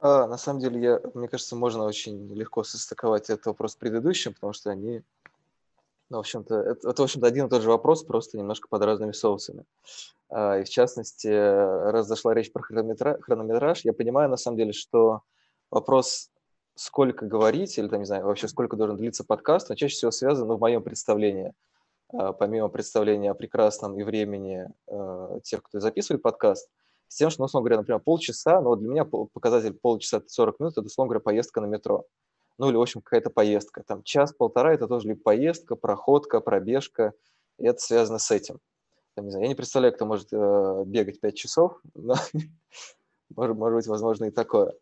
А, 0.00 0.26
на 0.26 0.36
самом 0.36 0.60
деле, 0.60 0.80
я, 0.80 1.00
мне 1.14 1.28
кажется, 1.28 1.54
можно 1.56 1.84
очень 1.84 2.34
легко 2.34 2.64
состыковать 2.64 3.30
этот 3.30 3.46
вопрос 3.46 3.72
с 3.72 3.76
предыдущим, 3.76 4.34
потому 4.34 4.52
что 4.52 4.70
они, 4.70 5.02
ну, 6.10 6.16
в 6.16 6.20
общем-то, 6.20 6.54
это, 6.54 6.90
это, 6.90 7.02
в 7.02 7.04
общем-то, 7.04 7.26
один 7.26 7.46
и 7.46 7.48
тот 7.48 7.62
же 7.62 7.68
вопрос, 7.68 8.02
просто 8.02 8.36
немножко 8.36 8.68
под 8.68 8.82
разными 8.82 9.12
соусами. 9.12 9.64
А, 10.28 10.58
и 10.58 10.64
в 10.64 10.68
частности, 10.68 11.28
раз 11.28 12.08
зашла 12.08 12.34
речь 12.34 12.52
про 12.52 12.62
хронометраж, 12.62 13.20
хронометраж, 13.22 13.84
я 13.84 13.92
понимаю, 13.92 14.28
на 14.28 14.36
самом 14.36 14.58
деле, 14.58 14.72
что 14.72 15.22
вопрос, 15.70 16.30
сколько 16.74 17.24
говорить, 17.24 17.78
или, 17.78 17.86
там, 17.86 18.00
не 18.00 18.06
знаю, 18.06 18.26
вообще 18.26 18.48
сколько 18.48 18.76
должен 18.76 18.96
длиться 18.96 19.24
подкаст, 19.24 19.70
он 19.70 19.76
чаще 19.76 19.94
всего 19.94 20.10
связан, 20.10 20.48
ну, 20.48 20.56
в 20.56 20.60
моем 20.60 20.82
представлении, 20.82 21.54
а, 22.12 22.32
помимо 22.32 22.68
представления 22.68 23.30
о 23.30 23.34
прекрасном 23.34 23.96
и 23.96 24.02
времени 24.02 24.66
а, 24.88 25.38
тех, 25.44 25.62
кто 25.62 25.78
записывает 25.78 26.20
подкаст– 26.20 26.68
с 27.08 27.16
тем, 27.16 27.30
что, 27.30 27.42
ну, 27.42 27.46
условно 27.46 27.64
говоря, 27.64 27.80
например, 27.80 28.00
полчаса, 28.00 28.60
но 28.60 28.70
вот 28.70 28.80
для 28.80 28.88
меня 28.88 29.04
показатель 29.04 29.74
полчаса– 29.74 30.22
40 30.26 30.60
минут– 30.60 30.72
это, 30.76 30.86
условно 30.86 31.10
говоря, 31.10 31.22
поездка 31.22 31.60
на 31.60 31.66
метро. 31.66 32.04
Ну, 32.58 32.68
или, 32.68 32.76
в 32.76 32.80
общем, 32.80 33.02
какая-то 33.02 33.30
поездка. 33.30 33.82
Там 33.86 34.02
час-полтора– 34.02 34.72
это 34.74 34.88
тоже 34.88 35.08
либо 35.08 35.20
поездка, 35.20 35.76
проходка, 35.76 36.40
пробежка, 36.40 37.12
и 37.58 37.66
это 37.66 37.78
связано 37.78 38.18
с 38.18 38.30
этим. 38.30 38.58
Там, 39.14 39.26
не 39.26 39.30
знаю, 39.30 39.44
я 39.44 39.48
не 39.48 39.54
представляю, 39.54 39.94
кто 39.94 40.04
может 40.04 40.28
э, 40.32 40.82
бегать 40.86 41.20
5 41.20 41.34
часов, 41.34 41.80
но 41.94 42.14
может, 43.36 43.56
может 43.56 43.76
быть, 43.76 43.86
возможно, 43.86 44.26
и 44.26 44.30
такое. 44.30 44.74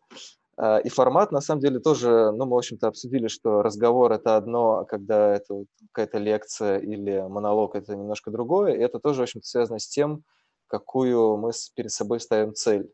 Э, 0.57 0.81
и 0.81 0.89
формат, 0.89 1.31
на 1.31 1.41
самом 1.41 1.61
деле, 1.61 1.79
тоже, 1.79 2.31
ну, 2.31 2.45
мы, 2.45 2.55
в 2.55 2.57
общем-то, 2.57 2.87
обсудили, 2.87 3.27
что 3.27 3.61
разговор– 3.61 4.11
это 4.13 4.35
одно, 4.35 4.79
а 4.79 4.85
когда 4.85 5.35
это 5.35 5.65
какая-то 5.91 6.17
лекция 6.17 6.79
или 6.79 7.21
монолог– 7.21 7.75
это 7.77 7.95
немножко 7.95 8.31
другое, 8.31 8.73
и 8.73 8.79
это 8.79 8.99
тоже, 8.99 9.21
в 9.21 9.23
общем-то, 9.23 9.47
связано 9.47 9.79
с 9.79 9.87
тем, 9.87 10.23
какую 10.67 11.37
мы 11.37 11.51
перед 11.75 11.91
собой 11.91 12.19
ставим 12.19 12.53
цель. 12.53 12.91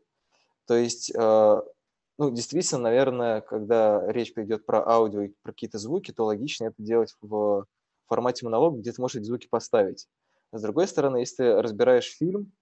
То 0.66 0.74
есть, 0.74 1.12
а, 1.16 1.62
ну, 2.18 2.30
действительно, 2.30 2.82
наверное, 2.82 3.40
когда 3.40 4.04
речь 4.12 4.34
пойдет 4.34 4.66
про 4.66 4.86
аудио 4.86 5.22
и 5.22 5.32
про 5.42 5.52
какие-то 5.52 5.78
звуки, 5.78 6.12
то 6.12 6.24
логичнее 6.24 6.70
это 6.70 6.82
делать 6.82 7.14
в 7.20 7.66
формате 8.06 8.44
монолога, 8.44 8.78
где 8.78 8.92
ты 8.92 9.00
можешь 9.00 9.16
эти 9.16 9.24
звуки 9.24 9.48
поставить. 9.48 10.08
С 10.52 10.60
другой 10.60 10.86
стороны, 10.86 11.18
если 11.18 11.36
ты 11.36 11.62
разбираешь 11.62 12.14
фильм, 12.16 12.52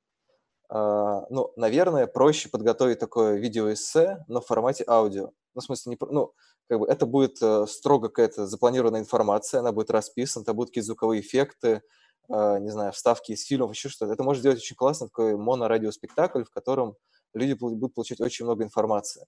а, 0.69 1.27
ну, 1.31 1.53
наверное, 1.57 2.07
проще 2.07 2.49
подготовить 2.49 3.01
такое 3.01 3.37
видеоэссе, 3.37 4.25
но 4.29 4.41
в 4.41 4.47
формате 4.47 4.85
аудио. 4.87 5.33
Ну, 5.55 5.61
в 5.61 5.65
смысле, 5.65 5.91
не, 5.91 5.99
ну, 6.09 6.33
как 6.69 6.79
бы 6.79 6.87
это 6.87 7.05
будет 7.05 7.43
э, 7.43 7.67
строго 7.67 8.09
какая-то 8.09 8.47
запланированная 8.47 9.01
информация, 9.01 9.59
она 9.59 9.73
будет 9.73 9.91
расписана, 9.91 10.45
это 10.45 10.55
будут 10.55 10.71
какие-то 10.71 10.87
звуковые 10.87 11.21
эффекты, 11.21 11.83
не 12.29 12.71
знаю, 12.71 12.93
вставки 12.93 13.33
из 13.33 13.45
фильмов, 13.45 13.73
еще 13.73 13.89
что-то. 13.89 14.13
Это 14.13 14.23
может 14.23 14.41
сделать 14.41 14.59
очень 14.59 14.77
классно 14.77 15.09
такой 15.09 15.37
монорадиоспектакль, 15.37 16.45
в 16.45 16.51
котором 16.51 16.97
люди 17.35 17.55
будут 17.55 17.95
получать 17.95 18.21
очень 18.21 18.45
много 18.45 18.65
информации. 18.65 19.27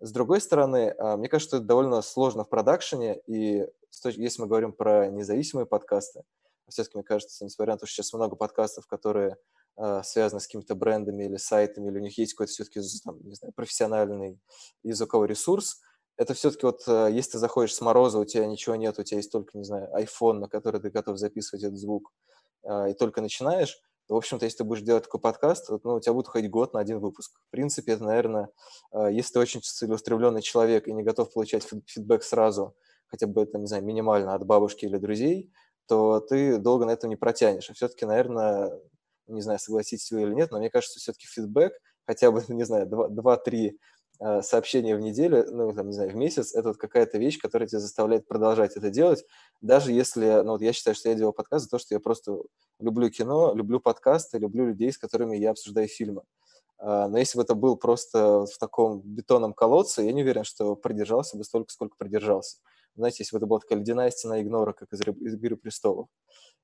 С 0.00 0.12
другой 0.12 0.40
стороны, 0.40 0.94
а, 0.98 1.16
мне 1.16 1.28
кажется, 1.28 1.56
это 1.56 1.66
довольно 1.66 2.02
сложно 2.02 2.44
в 2.44 2.48
продакшене, 2.48 3.20
и 3.26 3.66
если 4.04 4.42
мы 4.42 4.48
говорим 4.48 4.72
про 4.72 5.08
независимые 5.08 5.66
подкасты, 5.66 6.24
все-таки, 6.68 6.96
мне 6.96 7.04
кажется, 7.04 7.44
несмотря 7.44 7.74
на 7.74 7.78
то, 7.78 7.86
что 7.86 7.96
сейчас 7.96 8.12
много 8.12 8.36
подкастов, 8.36 8.86
которые 8.86 9.36
а, 9.76 10.02
связаны 10.02 10.40
с 10.40 10.46
какими-то 10.46 10.74
брендами 10.74 11.24
или 11.24 11.36
сайтами, 11.36 11.88
или 11.88 11.98
у 11.98 12.02
них 12.02 12.18
есть 12.18 12.34
какой-то 12.34 12.52
все-таки 12.52 12.80
не 12.80 13.34
знаю, 13.34 13.52
профессиональный 13.54 14.38
языковой 14.82 15.28
ресурс, 15.28 15.80
это 16.16 16.34
все-таки 16.34 16.66
вот, 16.66 16.86
если 16.86 17.32
ты 17.32 17.38
заходишь 17.38 17.74
с 17.74 17.80
мороза, 17.80 18.18
у 18.18 18.24
тебя 18.24 18.46
ничего 18.46 18.76
нет, 18.76 18.98
у 18.98 19.02
тебя 19.02 19.18
есть 19.18 19.32
только, 19.32 19.56
не 19.58 19.64
знаю, 19.64 19.88
iPhone, 19.96 20.34
на 20.34 20.48
который 20.48 20.80
ты 20.80 20.90
готов 20.90 21.18
записывать 21.18 21.64
этот 21.64 21.78
звук, 21.78 22.12
а, 22.64 22.88
и 22.88 22.94
только 22.94 23.20
начинаешь, 23.20 23.78
в 24.08 24.14
общем-то, 24.14 24.44
если 24.44 24.58
ты 24.58 24.64
будешь 24.64 24.82
делать 24.82 25.04
такой 25.04 25.20
подкаст, 25.20 25.70
ну, 25.82 25.94
у 25.94 26.00
тебя 26.00 26.12
будет 26.12 26.28
уходить 26.28 26.50
год 26.50 26.74
на 26.74 26.80
один 26.80 26.98
выпуск. 26.98 27.32
В 27.48 27.50
принципе, 27.50 27.92
это, 27.92 28.04
наверное, 28.04 28.50
а, 28.92 29.10
если 29.10 29.34
ты 29.34 29.38
очень 29.40 29.62
целеустремленный 29.62 30.42
человек 30.42 30.88
и 30.88 30.92
не 30.92 31.02
готов 31.02 31.32
получать 31.32 31.66
фидбэк 31.86 32.22
сразу, 32.22 32.74
хотя 33.06 33.26
бы, 33.26 33.42
это, 33.42 33.58
не 33.58 33.66
знаю, 33.66 33.84
минимально 33.84 34.34
от 34.34 34.44
бабушки 34.46 34.84
или 34.84 34.98
друзей, 34.98 35.52
то 35.86 36.20
ты 36.20 36.58
долго 36.58 36.86
на 36.86 36.90
этом 36.92 37.10
не 37.10 37.16
протянешь. 37.16 37.68
А 37.70 37.74
все-таки, 37.74 38.06
наверное, 38.06 38.72
не 39.26 39.40
знаю, 39.40 39.58
согласитесь 39.58 40.10
вы 40.10 40.22
или 40.22 40.34
нет, 40.34 40.50
но 40.50 40.58
мне 40.58 40.70
кажется, 40.70 40.98
все-таки 40.98 41.26
фидбэк, 41.26 41.72
хотя 42.06 42.30
бы, 42.30 42.42
не 42.48 42.64
знаю, 42.64 42.86
2-3 42.86 43.78
Э, 44.26 44.40
сообщения 44.40 44.96
в 44.96 45.00
неделю, 45.00 45.44
ну, 45.50 45.74
там, 45.74 45.88
не 45.88 45.92
знаю, 45.92 46.08
в 46.10 46.16
месяц, 46.16 46.54
это 46.54 46.68
вот 46.68 46.78
какая-то 46.78 47.18
вещь, 47.18 47.38
которая 47.38 47.68
тебя 47.68 47.80
заставляет 47.80 48.26
продолжать 48.26 48.74
это 48.74 48.88
делать, 48.88 49.22
даже 49.60 49.92
если, 49.92 50.40
ну, 50.42 50.52
вот 50.52 50.62
я 50.62 50.72
считаю, 50.72 50.94
что 50.94 51.10
я 51.10 51.14
делал 51.14 51.34
подкаст 51.34 51.64
за 51.64 51.70
то, 51.70 51.78
что 51.78 51.94
я 51.94 52.00
просто 52.00 52.38
люблю 52.80 53.10
кино, 53.10 53.52
люблю 53.54 53.80
подкасты, 53.80 54.38
люблю 54.38 54.68
людей, 54.68 54.90
с 54.92 54.96
которыми 54.96 55.36
я 55.36 55.50
обсуждаю 55.50 55.88
фильмы. 55.88 56.22
А, 56.78 57.06
но 57.08 57.18
если 57.18 57.36
бы 57.36 57.44
это 57.44 57.54
был 57.54 57.76
просто 57.76 58.46
в 58.46 58.56
таком 58.58 59.02
бетонном 59.04 59.52
колодце, 59.52 60.00
я 60.00 60.12
не 60.14 60.22
уверен, 60.22 60.44
что 60.44 60.74
продержался 60.74 61.36
бы 61.36 61.44
столько, 61.44 61.70
сколько 61.70 61.94
продержался. 61.98 62.60
Знаете, 62.96 63.24
если 63.24 63.36
бы 63.36 63.40
это 63.40 63.46
была 63.46 63.60
такая 63.60 63.78
ледяная 63.78 64.10
стена 64.10 64.40
игнора, 64.40 64.72
как 64.72 64.90
из 64.90 65.02
«Игры 65.02 65.56
престолов». 65.56 66.08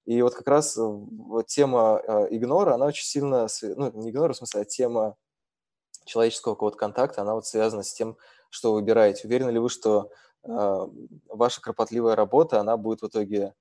И 0.07 0.23
вот 0.23 0.35
как 0.35 0.49
раз 0.49 0.79
вот 0.79 1.47
тема 1.49 2.01
э, 2.03 2.29
игнора, 2.31 2.73
она 2.73 2.87
очень 2.87 3.05
сильно, 3.05 3.49
ну, 3.77 3.93
не 4.01 4.13
игнора, 4.13 4.33
в 4.33 4.37
смысле, 4.39 4.63
а 4.63 4.65
тема 4.65 5.17
человеческого 6.11 6.55
какого-то 6.55 6.77
контакта, 6.77 7.23
она 7.23 7.35
вот 7.35 7.47
связана 7.47 7.83
с 7.83 7.93
тем, 7.93 8.17
что 8.51 8.73
вы 8.73 8.81
выбираете. 8.81 9.27
Уверены 9.27 9.51
ли 9.51 9.59
вы, 9.59 9.69
что 9.71 10.11
э, 10.43 10.87
ваша 11.29 11.61
кропотливая 11.61 12.17
работа, 12.17 12.61
она 12.61 12.77
будет 12.77 13.03
в 13.03 13.07
итоге 13.07 13.55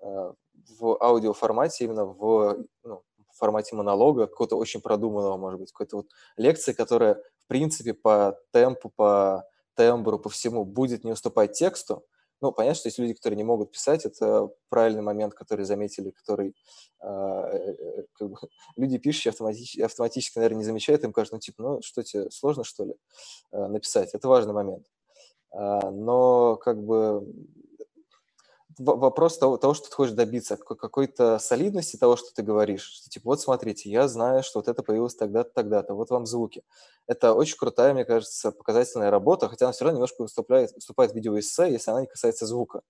э, 0.00 0.32
в 0.80 1.02
аудиоформате, 1.02 1.84
именно 1.84 2.04
в, 2.04 2.58
ну, 2.82 3.02
в 3.30 3.38
формате 3.38 3.76
монолога, 3.76 4.26
какого-то 4.26 4.56
очень 4.56 4.80
продуманного, 4.80 5.36
может 5.36 5.60
быть, 5.60 5.72
какой-то 5.72 5.98
вот 5.98 6.06
лекции, 6.36 6.72
которая, 6.72 7.14
в 7.14 7.46
принципе, 7.46 7.94
по 7.94 8.36
темпу, 8.50 8.90
по 8.94 9.44
тембру, 9.74 10.18
по 10.18 10.28
всему 10.28 10.64
будет 10.64 11.04
не 11.04 11.12
уступать 11.12 11.52
тексту, 11.52 12.04
ну, 12.42 12.52
понятно, 12.52 12.74
что 12.74 12.88
есть 12.88 12.98
люди, 12.98 13.14
которые 13.14 13.36
не 13.36 13.44
могут 13.44 13.70
писать, 13.70 14.04
это 14.04 14.50
правильный 14.68 15.00
момент, 15.02 15.32
который 15.32 15.64
заметили, 15.64 16.10
который 16.10 16.54
а, 17.00 17.48
э, 17.52 17.72
э, 17.72 18.02
как 18.14 18.30
бы, 18.30 18.36
люди 18.76 18.98
пишущие 18.98 19.30
автоматически, 19.30 19.80
автоматически, 19.80 20.38
наверное, 20.38 20.58
не 20.58 20.64
замечают, 20.64 21.04
им 21.04 21.12
кажется, 21.12 21.36
ну, 21.36 21.40
типа, 21.40 21.62
ну, 21.62 21.82
что 21.82 22.02
тебе, 22.02 22.30
сложно, 22.30 22.64
что 22.64 22.84
ли, 22.84 22.94
э, 23.52 23.66
написать? 23.68 24.12
Это 24.12 24.26
важный 24.26 24.52
момент. 24.54 24.84
А, 25.52 25.90
но, 25.90 26.56
как 26.56 26.82
бы, 26.82 27.24
вопрос 28.78 29.38
того, 29.38 29.56
того, 29.56 29.74
что 29.74 29.88
ты 29.88 29.94
хочешь 29.94 30.14
добиться, 30.14 30.56
какой-то 30.56 31.38
солидности 31.38 31.96
того, 31.96 32.16
что 32.16 32.32
ты 32.34 32.42
говоришь. 32.42 32.82
Что, 32.82 33.10
типа, 33.10 33.30
вот 33.30 33.40
смотрите, 33.40 33.90
я 33.90 34.08
знаю, 34.08 34.42
что 34.42 34.58
вот 34.58 34.68
это 34.68 34.82
появилось 34.82 35.14
тогда-то, 35.14 35.50
тогда-то, 35.54 35.94
вот 35.94 36.10
вам 36.10 36.26
звуки. 36.26 36.62
Это 37.06 37.34
очень 37.34 37.56
крутая, 37.56 37.94
мне 37.94 38.04
кажется, 38.04 38.52
показательная 38.52 39.10
работа, 39.10 39.48
хотя 39.48 39.66
она 39.66 39.72
все 39.72 39.84
равно 39.84 39.98
немножко 39.98 40.22
выступает 40.22 41.12
в 41.12 41.14
видеоэссе, 41.14 41.70
если 41.70 41.90
она 41.90 42.02
не 42.02 42.06
касается 42.06 42.46
звука. 42.46 42.82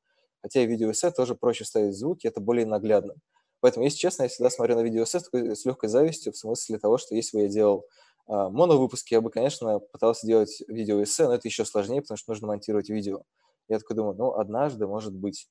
Хотя 0.42 0.62
и 0.62 0.66
видеоэссе 0.66 1.10
тоже 1.10 1.34
проще 1.34 1.64
ставить 1.64 1.96
звуки, 1.96 2.26
это 2.26 2.40
более 2.40 2.66
наглядно. 2.66 3.14
Поэтому, 3.60 3.84
если 3.84 3.98
честно, 3.98 4.24
я 4.24 4.28
всегда 4.28 4.50
смотрю 4.50 4.76
на 4.76 4.80
видеоэссе 4.80 5.20
с 5.20 5.64
легкой 5.64 5.88
завистью, 5.88 6.32
в 6.32 6.36
смысле 6.36 6.78
того, 6.78 6.98
что 6.98 7.14
если 7.14 7.36
бы 7.36 7.42
я 7.44 7.48
делал 7.48 7.86
а, 8.26 8.48
моновыпуски, 8.50 9.14
я 9.14 9.20
бы, 9.20 9.30
конечно, 9.30 9.78
пытался 9.78 10.26
делать 10.26 10.62
видеоэссе, 10.66 11.26
но 11.28 11.34
это 11.34 11.46
еще 11.46 11.64
сложнее, 11.64 12.02
потому 12.02 12.18
что 12.18 12.30
нужно 12.30 12.48
монтировать 12.48 12.88
видео. 12.88 13.22
Я 13.68 13.78
такой 13.78 13.96
думаю, 13.96 14.16
ну, 14.16 14.34
однажды, 14.34 14.86
может 14.86 15.14
быть. 15.14 15.48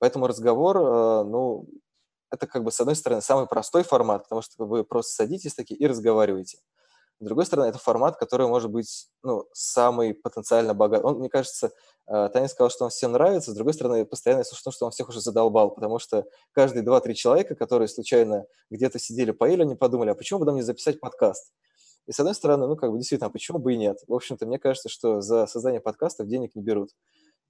Поэтому 0.00 0.26
разговор, 0.26 0.76
э, 0.78 1.24
ну, 1.24 1.68
это 2.30 2.46
как 2.46 2.64
бы, 2.64 2.72
с 2.72 2.80
одной 2.80 2.96
стороны, 2.96 3.22
самый 3.22 3.46
простой 3.46 3.84
формат, 3.84 4.24
потому 4.24 4.42
что 4.42 4.64
вы 4.64 4.82
просто 4.82 5.12
садитесь 5.12 5.54
такие 5.54 5.78
и 5.78 5.86
разговариваете. 5.86 6.58
С 7.20 7.24
другой 7.24 7.44
стороны, 7.44 7.66
это 7.66 7.78
формат, 7.78 8.16
который 8.16 8.46
может 8.46 8.70
быть 8.70 9.08
ну, 9.22 9.46
самый 9.52 10.14
потенциально 10.14 10.72
богатый. 10.72 11.04
Он, 11.04 11.18
мне 11.18 11.28
кажется, 11.28 11.70
э, 12.06 12.30
Таня 12.32 12.48
сказала, 12.48 12.70
что 12.70 12.84
он 12.84 12.90
всем 12.90 13.12
нравится. 13.12 13.50
С 13.50 13.54
другой 13.54 13.74
стороны, 13.74 14.06
постоянно 14.06 14.42
слышу, 14.42 14.72
что 14.72 14.86
он 14.86 14.90
всех 14.90 15.10
уже 15.10 15.20
задолбал, 15.20 15.70
потому 15.70 15.98
что 15.98 16.24
каждые 16.52 16.82
два-три 16.82 17.14
человека, 17.14 17.54
которые 17.54 17.88
случайно 17.88 18.46
где-то 18.70 18.98
сидели, 18.98 19.32
поели, 19.32 19.62
они 19.62 19.74
подумали, 19.74 20.08
а 20.08 20.14
почему 20.14 20.40
бы 20.40 20.46
нам 20.46 20.56
не 20.56 20.62
записать 20.62 20.98
подкаст? 20.98 21.52
И 22.06 22.12
с 22.12 22.18
одной 22.18 22.34
стороны, 22.34 22.66
ну, 22.66 22.76
как 22.76 22.90
бы 22.90 22.96
действительно, 22.96 23.28
а 23.28 23.30
почему 23.30 23.58
бы 23.58 23.74
и 23.74 23.76
нет? 23.76 23.98
В 24.08 24.14
общем-то, 24.14 24.46
мне 24.46 24.58
кажется, 24.58 24.88
что 24.88 25.20
за 25.20 25.46
создание 25.46 25.82
подкастов 25.82 26.26
денег 26.26 26.54
не 26.54 26.62
берут. 26.62 26.90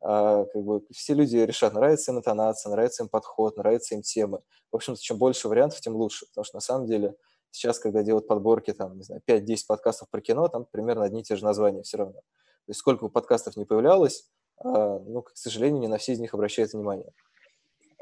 А, 0.02 0.44
как 0.44 0.62
бы 0.62 0.82
все 0.90 1.14
люди 1.14 1.36
решат, 1.36 1.74
нравится 1.74 2.12
им 2.12 2.18
интонация, 2.18 2.70
нравится 2.70 3.02
им 3.02 3.08
подход, 3.08 3.56
нравится 3.56 3.94
им 3.94 4.02
темы. 4.02 4.40
В 4.72 4.76
общем-то, 4.76 5.00
чем 5.00 5.18
больше 5.18 5.48
вариантов, 5.48 5.80
тем 5.80 5.94
лучше, 5.94 6.26
потому 6.26 6.44
что 6.44 6.56
на 6.56 6.60
самом 6.60 6.86
деле 6.86 7.14
сейчас, 7.50 7.78
когда 7.78 8.02
делают 8.02 8.26
подборки, 8.26 8.72
там, 8.72 8.96
не 8.96 9.02
знаю, 9.02 9.22
5-10 9.26 9.56
подкастов 9.68 10.08
про 10.08 10.20
кино, 10.20 10.48
там 10.48 10.66
примерно 10.70 11.04
одни 11.04 11.20
и 11.20 11.24
те 11.24 11.36
же 11.36 11.44
названия 11.44 11.82
все 11.82 11.98
равно. 11.98 12.20
То 12.20 12.70
есть 12.70 12.80
сколько 12.80 13.04
бы 13.04 13.10
подкастов 13.10 13.56
не 13.56 13.64
появлялось, 13.64 14.30
а, 14.58 14.98
ну, 15.00 15.22
к 15.22 15.32
сожалению, 15.34 15.80
не 15.80 15.88
на 15.88 15.98
все 15.98 16.12
из 16.12 16.20
них 16.20 16.32
обращают 16.34 16.72
внимание. 16.72 17.12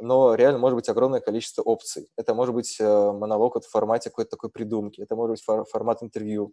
Но 0.01 0.35
реально 0.35 0.59
может 0.59 0.77
быть 0.77 0.89
огромное 0.89 1.21
количество 1.21 1.63
опций. 1.63 2.09
Это 2.17 2.35
может 2.35 2.55
быть 2.55 2.77
э, 2.81 2.85
монолог 3.13 3.57
в 3.57 3.69
формате 3.69 4.11
какой-то 4.11 4.31
такой 4.31 4.51
придумки, 4.51 5.01
это 5.01 5.17
может 5.17 5.37
быть 5.37 5.69
формат 5.71 6.03
интервью, 6.03 6.53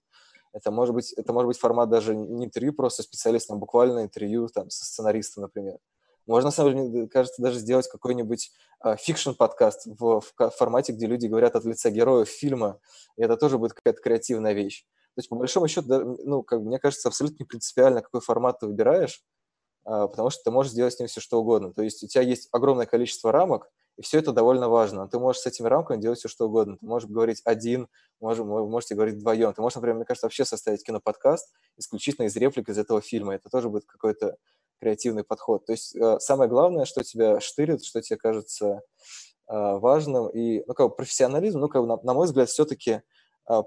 это 0.54 0.72
может 0.72 0.96
быть, 0.96 1.14
это 1.14 1.34
может 1.34 1.48
быть 1.48 1.60
формат 1.60 1.90
даже 1.90 2.16
не 2.16 2.46
интервью 2.46 2.74
просто 2.74 3.04
специалистом, 3.04 3.58
а 3.58 3.60
буквально 3.60 4.04
интервью 4.04 4.48
там, 4.48 4.70
со 4.70 4.86
сценаристом, 4.86 5.44
например. 5.44 5.78
Можно, 6.28 6.48
на 6.48 6.52
самом 6.52 6.92
деле, 6.92 7.08
кажется, 7.08 7.42
даже 7.42 7.60
сделать 7.60 7.88
какой-нибудь 7.88 8.52
э, 8.84 8.96
фикшн-подкаст 8.98 9.86
в, 9.86 10.22
в 10.22 10.50
формате, 10.52 10.94
где 10.94 11.06
люди 11.06 11.28
говорят 11.28 11.56
от 11.56 11.66
лица 11.66 11.92
героев 11.92 12.28
фильма, 12.28 12.80
и 13.16 13.22
это 13.22 13.38
тоже 13.38 13.60
будет 13.60 13.74
какая-то 13.74 14.02
креативная 14.02 14.54
вещь. 14.54 14.86
То 15.16 15.20
есть, 15.20 15.30
по 15.30 15.36
большому 15.36 15.68
счету, 15.68 16.18
ну, 16.24 16.42
как 16.42 16.62
мне 16.62 16.80
кажется, 16.80 17.10
абсолютно 17.10 17.44
не 17.44 17.46
принципиально, 17.46 18.02
какой 18.02 18.22
формат 18.22 18.60
ты 18.60 18.66
выбираешь, 18.66 19.24
потому 19.86 20.30
что 20.30 20.44
ты 20.44 20.52
можешь 20.52 20.72
сделать 20.72 20.94
с 20.94 21.00
ним 21.00 21.08
все, 21.08 21.22
что 21.22 21.40
угодно. 21.40 21.72
То 21.74 21.84
есть 21.84 22.04
у 22.04 22.08
тебя 22.08 22.24
есть 22.24 22.50
огромное 22.52 22.86
количество 22.86 23.32
рамок, 23.32 23.70
и 23.98 24.02
все 24.02 24.20
это 24.20 24.34
довольно 24.34 24.68
важно. 24.68 25.08
Ты 25.08 25.20
можешь 25.20 25.42
с 25.42 25.46
этими 25.46 25.68
рамками 25.68 26.02
делать 26.02 26.20
все, 26.20 26.28
что 26.28 26.48
угодно. 26.48 26.78
Ты 26.78 26.86
можешь 26.86 27.10
говорить 27.10 27.42
один, 27.46 27.88
можешь, 28.20 28.44
можете 28.44 28.94
говорить 28.96 29.16
вдвоем. 29.16 29.54
Ты 29.54 29.62
можешь, 29.62 29.76
например, 29.76 29.96
мне 29.96 30.06
кажется, 30.06 30.26
вообще 30.26 30.44
составить 30.44 30.84
киноподкаст 30.84 31.54
исключительно 31.78 32.26
из 32.26 32.36
реплик 32.36 32.68
из 32.68 32.78
этого 32.78 33.00
фильма. 33.00 33.36
Это 33.36 33.50
тоже 33.50 33.70
будет 33.70 33.86
какой-то 33.86 34.36
креативный 34.82 35.24
подход. 35.24 35.66
То 35.66 35.72
есть 35.72 35.96
э, 35.96 36.20
самое 36.20 36.50
главное, 36.50 36.84
что 36.84 37.04
тебя 37.04 37.40
штырит, 37.40 37.86
что 37.86 38.02
тебе 38.02 38.18
кажется 38.18 38.82
э, 39.48 39.54
важным. 39.54 40.28
И, 40.30 40.64
ну, 40.68 40.74
как 40.74 40.90
бы 40.90 40.96
профессионализм, 40.96 41.60
ну, 41.60 41.70
как 41.70 41.82
бы, 41.82 41.88
на, 41.88 41.98
на 42.04 42.14
мой 42.14 42.26
взгляд, 42.26 42.50
все-таки 42.50 43.02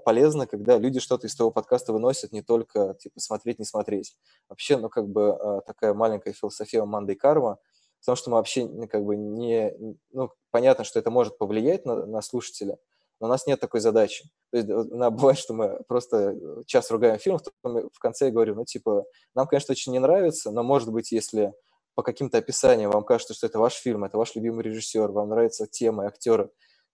полезно, 0.03 0.47
когда 0.47 0.77
люди 0.77 0.99
что-то 0.99 1.27
из 1.27 1.35
того 1.35 1.51
подкаста 1.51 1.93
выносят, 1.93 2.31
не 2.31 2.41
только, 2.41 2.95
типа, 2.99 3.19
смотреть, 3.19 3.59
не 3.59 3.65
смотреть. 3.65 4.15
Вообще, 4.49 4.77
ну, 4.77 4.89
как 4.89 5.07
бы 5.07 5.61
такая 5.65 5.93
маленькая 5.93 6.33
философия 6.33 6.83
Манды 6.85 7.15
Карма– 7.15 7.57
потому 7.99 8.15
что 8.15 8.29
мы 8.29 8.37
вообще 8.37 8.67
как 8.87 9.03
бы 9.03 9.15
не... 9.15 9.73
Ну, 10.11 10.31
понятно, 10.51 10.83
что 10.83 10.99
это 10.99 11.11
может 11.11 11.37
повлиять 11.37 11.85
на, 11.85 12.05
на 12.05 12.21
слушателя, 12.21 12.77
но 13.19 13.27
у 13.27 13.29
нас 13.29 13.45
нет 13.45 13.59
такой 13.59 13.81
задачи. 13.81 14.29
То 14.51 14.57
есть 14.57 14.69
на, 14.69 15.09
бывает, 15.09 15.37
что 15.37 15.53
мы 15.53 15.81
просто 15.87 16.37
час 16.65 16.89
ругаем 16.91 17.19
фильм, 17.19 17.39
в 17.63 17.99
конце 17.99 18.25
я 18.25 18.31
говорю, 18.31 18.55
ну, 18.55 18.65
типа, 18.65 19.05
нам, 19.35 19.47
конечно, 19.47 19.73
очень 19.73 19.91
не 19.91 19.99
нравится, 19.99 20.51
но, 20.51 20.63
может 20.63 20.91
быть, 20.91 21.11
если 21.11 21.53
по 21.95 22.03
каким-то 22.03 22.37
описаниям 22.37 22.91
вам 22.91 23.03
кажется, 23.03 23.33
что 23.33 23.47
это 23.47 23.59
ваш 23.59 23.73
фильм, 23.73 24.05
это 24.05 24.17
ваш 24.17 24.35
любимый 24.35 24.63
режиссер, 24.63 25.11
вам 25.11 25.29
нравится 25.29 25.67
тема 25.67 26.05
и 26.05 26.07
актеры, 26.07 26.49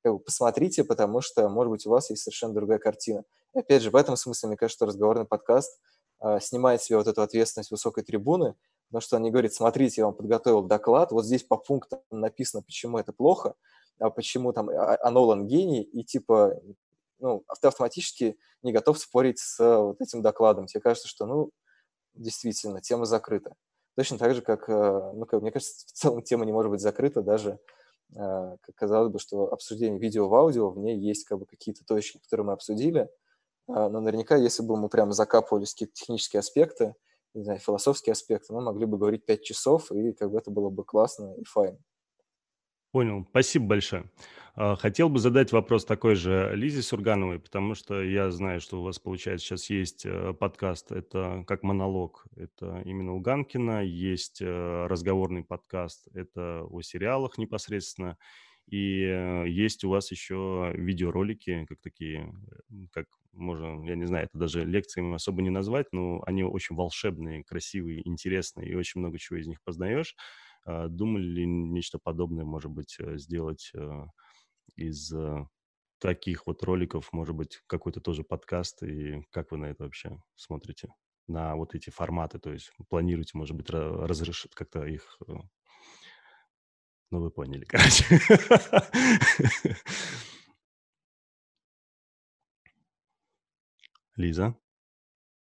как 0.06 0.14
бы 0.14 0.20
посмотрите, 0.20 0.84
потому 0.84 1.20
что, 1.20 1.50
может 1.50 1.72
быть, 1.72 1.88
у 1.88 1.90
вас 1.90 2.12
есть 2.12 2.22
совершенно 2.22 2.54
другая 2.54 2.78
картина. 2.78 3.24
И 3.56 3.60
опять 3.60 3.82
же, 3.82 3.90
в 3.90 3.96
этом 3.96 4.16
смысле, 4.16 4.50
мне 4.50 4.56
кажется, 4.56 4.78
что 4.78 4.86
разговорный 4.86 5.26
подкаст 5.26 5.82
э, 6.22 6.40
снимает 6.42 6.84
себе 6.84 7.00
вот 7.00 7.08
эту 7.08 7.24
ответственность 7.24 7.72
высокой 7.72 8.04
трибуны, 8.04 8.54
потому 8.88 9.02
что 9.02 9.18
они 9.18 9.32
говорят, 9.32 9.56
смотрите, 9.56 10.02
я 10.02 10.06
вам 10.06 10.14
подготовил 10.14 10.62
доклад, 10.62 11.12
вот 11.12 11.26
здесь 11.26 11.42
по 11.42 11.58
пунктам 11.58 12.02
написано, 12.12 12.62
почему 12.62 13.00
это 13.00 13.14
плохо, 13.14 13.56
а 13.98 14.12
почему 14.12 14.54
там 14.54 14.70
а, 14.70 14.94
а 14.94 15.38
гений, 15.38 15.82
и 15.82 16.04
типа, 16.04 16.54
ну, 17.18 17.44
ты 17.60 17.68
автоматически 17.68 18.38
не 18.62 18.72
готов 18.72 19.00
спорить 19.00 19.40
с 19.40 19.58
вот 19.58 20.00
этим 20.02 20.22
докладом. 20.22 20.68
Тебе 20.68 20.82
кажется, 20.82 21.08
что, 21.08 21.26
ну, 21.26 21.50
действительно, 22.14 22.80
тема 22.80 23.06
закрыта. 23.06 23.56
Точно 23.96 24.20
так 24.20 24.36
же, 24.36 24.44
как, 24.44 24.68
ну, 24.68 25.26
как 25.26 25.42
мне 25.42 25.52
кажется, 25.52 25.88
в 25.88 25.92
целом 25.94 26.22
тема 26.22 26.46
не 26.46 26.52
может 26.52 26.70
быть 26.70 26.82
закрыта, 26.82 27.24
даже 27.24 27.60
казалось 28.76 29.12
бы, 29.12 29.20
что 29.20 29.52
обсуждение 29.52 30.00
видео 30.00 30.30
в 30.30 30.36
аудио, 30.36 30.70
в 30.70 30.78
ней 30.78 30.98
есть 30.98 31.26
как 31.26 31.40
бы 31.40 31.46
какие-то 31.46 31.84
точки, 31.86 32.20
которые 32.20 32.46
мы 32.46 32.54
обсудили, 32.54 33.10
но 33.68 33.90
наверняка, 33.90 34.36
если 34.36 34.64
бы 34.64 34.78
мы 34.78 34.90
прям 34.90 35.12
закапывались 35.12 35.74
какие-то 35.74 35.94
технические 35.94 36.40
аспекты, 36.40 36.96
не 37.34 37.44
знаю, 37.44 37.60
философские 37.60 38.14
аспекты, 38.14 38.54
мы 38.54 38.62
могли 38.62 38.86
бы 38.86 38.98
говорить 38.98 39.26
5 39.26 39.44
часов, 39.44 39.92
и 39.92 40.14
как 40.14 40.32
бы 40.32 40.38
это 40.38 40.52
было 40.52 40.70
бы 40.70 40.86
классно 40.86 41.34
и 41.36 41.44
файн. 41.44 41.78
Понял, 42.92 43.26
спасибо 43.30 43.66
большое. 43.66 44.10
А, 44.58 44.78
хотел 44.78 45.10
бы 45.10 45.20
задать 45.20 45.52
вопрос 45.52 45.84
такой 45.84 46.16
же 46.16 46.52
Лизе 46.56 46.82
Сургановой, 46.82 47.40
потому 47.40 47.76
что 47.76 48.02
я 48.02 48.32
знаю, 48.32 48.62
что 48.62 48.80
у 48.80 48.84
вас, 48.84 49.00
получается, 49.00 49.46
сейчас 49.46 49.70
есть 49.70 50.06
э, 50.06 50.34
подкаст, 50.34 50.94
это 50.94 51.44
как 51.46 51.64
монолог, 51.64 52.26
это 52.38 52.82
именно 52.86 53.14
у 53.14 53.20
Ганкина, 53.20 53.84
есть 53.84 54.42
э, 54.42 54.88
разговорный 54.88 55.44
подкаст, 55.44 56.08
это 56.14 56.64
о 56.70 56.82
сериалах 56.82 57.38
непосредственно, 57.38 58.18
и 58.66 59.02
э, 59.04 59.50
есть 59.50 59.84
у 59.84 59.90
вас 59.90 60.10
еще 60.12 60.72
видеоролики, 60.74 61.66
как 61.68 61.82
такие, 61.82 62.34
как 62.94 63.08
можно, 63.34 63.86
я 63.86 63.96
не 63.98 64.06
знаю, 64.06 64.28
это 64.28 64.38
даже 64.38 64.64
лекциями 64.64 65.16
особо 65.16 65.42
не 65.42 65.50
назвать, 65.50 65.88
но 65.92 66.24
они 66.26 66.46
очень 66.46 66.78
волшебные, 66.78 67.44
красивые, 67.44 68.08
интересные, 68.08 68.70
и 68.70 68.76
очень 68.76 69.02
много 69.02 69.20
чего 69.20 69.38
из 69.38 69.48
них 69.48 69.62
познаешь. 69.66 70.16
А, 70.64 70.88
думали 70.88 71.26
ли 71.26 71.46
нечто 71.46 72.00
подобное, 72.00 72.46
может 72.46 72.72
быть, 72.72 72.98
сделать 73.16 73.74
из 74.76 75.14
таких 76.00 76.48
вот 76.48 76.64
роликов, 76.64 77.12
может 77.14 77.36
быть, 77.36 77.62
какой-то 77.68 78.02
тоже 78.02 78.24
подкаст, 78.24 78.84
и 78.84 79.24
как 79.32 79.52
вы 79.52 79.58
на 79.58 79.66
это 79.66 79.84
вообще 79.84 80.22
смотрите? 80.36 80.90
на 81.28 81.56
вот 81.56 81.74
эти 81.74 81.90
форматы, 81.90 82.38
то 82.38 82.52
есть 82.52 82.72
планируете, 82.88 83.32
может 83.36 83.56
быть, 83.56 83.70
разрешить 83.70 84.54
как-то 84.54 84.84
их 84.86 85.20
ну, 87.12 87.20
вы 87.22 87.30
поняли, 87.32 87.66
короче. 87.70 88.20
Лиза? 94.16 94.56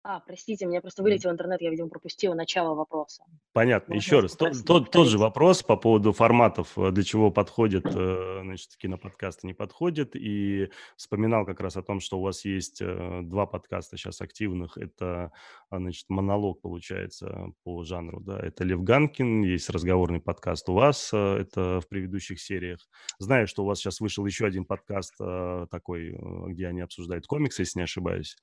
А, 0.08 0.20
простите, 0.20 0.66
меня 0.66 0.80
просто 0.80 1.02
вылетел 1.02 1.32
интернет, 1.32 1.60
я, 1.60 1.68
видимо, 1.68 1.88
пропустила 1.88 2.32
начало 2.32 2.76
вопроса. 2.76 3.24
Понятно. 3.52 3.94
Можно 3.94 4.06
Еще 4.06 4.20
раз, 4.20 4.36
тот, 4.36 4.64
тот, 4.64 4.92
тот 4.92 5.08
же 5.08 5.18
вопрос 5.18 5.64
по 5.64 5.76
поводу 5.76 6.12
форматов, 6.12 6.78
э, 6.78 6.92
для 6.92 7.02
чего 7.02 7.32
подходят, 7.32 7.84
э, 7.86 8.40
значит, 8.44 8.76
киноподкасты, 8.76 9.48
не 9.48 9.52
подходят. 9.52 10.14
И 10.14 10.70
вспоминал 10.96 11.44
как 11.44 11.58
раз 11.58 11.76
о 11.76 11.82
том, 11.82 11.98
что 11.98 12.20
у 12.20 12.22
вас 12.22 12.44
есть 12.44 12.80
э, 12.80 13.22
два 13.24 13.46
подкаста 13.46 13.96
сейчас 13.96 14.20
активных. 14.20 14.78
Это, 14.78 15.32
а, 15.70 15.78
значит, 15.78 16.04
монолог, 16.08 16.60
получается, 16.60 17.48
по 17.64 17.82
жанру, 17.82 18.20
да. 18.20 18.38
Это 18.38 18.62
Лев 18.62 18.84
Ганкин, 18.84 19.42
есть 19.42 19.68
разговорный 19.70 20.20
подкаст 20.20 20.68
у 20.68 20.74
вас, 20.74 21.12
это 21.12 21.80
в 21.80 21.88
предыдущих 21.88 22.40
сериях. 22.40 22.78
Знаю, 23.18 23.48
что 23.48 23.64
у 23.64 23.66
вас 23.66 23.80
сейчас 23.80 23.98
вышел 23.98 24.24
еще 24.24 24.46
один 24.46 24.66
подкаст 24.66 25.16
такой, 25.18 26.16
где 26.46 26.68
они 26.68 26.82
обсуждают 26.82 27.26
комиксы, 27.26 27.62
если 27.62 27.80
не 27.80 27.84
ошибаюсь. 27.84 28.36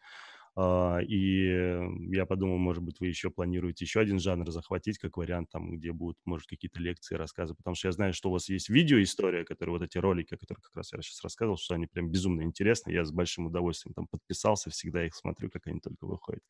А, 0.55 0.99
и 0.99 1.79
я 2.11 2.25
подумал, 2.25 2.57
может 2.57 2.83
быть, 2.83 2.99
вы 2.99 3.07
еще 3.07 3.31
планируете 3.31 3.85
еще 3.85 3.99
один 3.99 4.19
жанр 4.19 4.51
захватить, 4.51 4.99
как 4.99 5.17
вариант, 5.17 5.49
там, 5.51 5.77
где 5.77 5.91
будут, 5.91 6.17
может, 6.25 6.47
какие-то 6.47 6.79
лекции, 6.79 7.15
рассказы, 7.15 7.55
потому 7.55 7.75
что 7.75 7.87
я 7.87 7.91
знаю, 7.91 8.13
что 8.13 8.29
у 8.29 8.33
вас 8.33 8.49
есть 8.49 8.69
видеоистория, 8.69 9.45
которые 9.45 9.73
вот 9.73 9.81
эти 9.83 9.97
ролики, 9.97 10.35
которые 10.35 10.61
как 10.61 10.75
раз 10.75 10.93
я 10.93 11.01
сейчас 11.01 11.23
рассказывал, 11.23 11.57
что 11.57 11.73
они 11.73 11.87
прям 11.87 12.09
безумно 12.09 12.43
интересны, 12.43 12.91
я 12.91 13.03
с 13.03 13.11
большим 13.11 13.47
удовольствием 13.47 13.95
там 13.95 14.07
подписался, 14.07 14.69
всегда 14.69 15.05
их 15.05 15.15
смотрю, 15.15 15.49
как 15.49 15.65
они 15.67 15.79
только 15.79 16.05
выходят. 16.05 16.43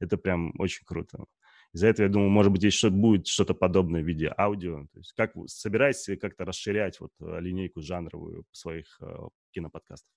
Это 0.00 0.18
прям 0.18 0.52
очень 0.58 0.84
круто. 0.84 1.24
Из-за 1.72 1.88
этого, 1.88 2.06
я 2.06 2.12
думаю, 2.12 2.30
может 2.30 2.52
быть, 2.52 2.72
что 2.72 2.90
будет 2.90 3.26
что-то 3.26 3.54
подобное 3.54 4.02
в 4.02 4.06
виде 4.06 4.32
аудио. 4.36 4.86
То 4.92 4.98
есть 4.98 5.12
как 5.12 5.32
собираетесь 5.46 6.18
как-то 6.20 6.44
расширять 6.44 7.00
вот 7.00 7.10
э, 7.20 7.40
линейку 7.40 7.80
жанровую 7.80 8.44
своих 8.52 8.98
э, 9.00 9.16
киноподкастов? 9.52 10.10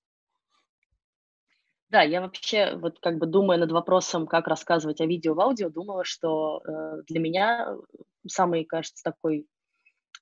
Да, 1.90 2.04
я 2.04 2.22
вообще, 2.22 2.76
вот 2.76 3.00
как 3.00 3.18
бы 3.18 3.26
думая 3.26 3.58
над 3.58 3.72
вопросом, 3.72 4.28
как 4.28 4.48
рассказывать 4.48 5.02
о 5.02 5.06
видео 5.08 5.34
в 5.34 5.40
аудио, 5.42 5.70
думала, 5.70 6.04
что 6.06 6.62
э, 6.68 7.02
для 7.08 7.20
меня 7.20 7.76
самый, 8.28 8.64
кажется, 8.64 9.04
такой 9.04 9.48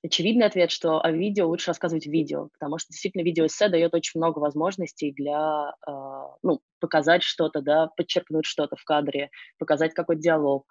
очевидный 0.04 0.46
ответ, 0.46 0.70
что 0.70 1.00
о 1.02 1.10
видео 1.12 1.48
лучше 1.48 1.68
рассказывать 1.70 2.06
в 2.06 2.10
видео, 2.10 2.48
потому 2.58 2.78
что 2.78 2.92
действительно 2.92 3.22
видеоэссе 3.22 3.68
дает 3.68 3.94
очень 3.94 4.20
много 4.20 4.38
возможностей 4.38 5.12
для, 5.12 5.72
э, 5.86 5.90
ну, 6.42 6.60
показать 6.80 7.22
что-то, 7.22 7.62
да, 7.62 7.88
подчеркнуть 7.96 8.46
что-то 8.46 8.76
в 8.76 8.84
кадре, 8.84 9.30
показать 9.58 9.94
какой-то 9.94 10.22
диалог. 10.22 10.66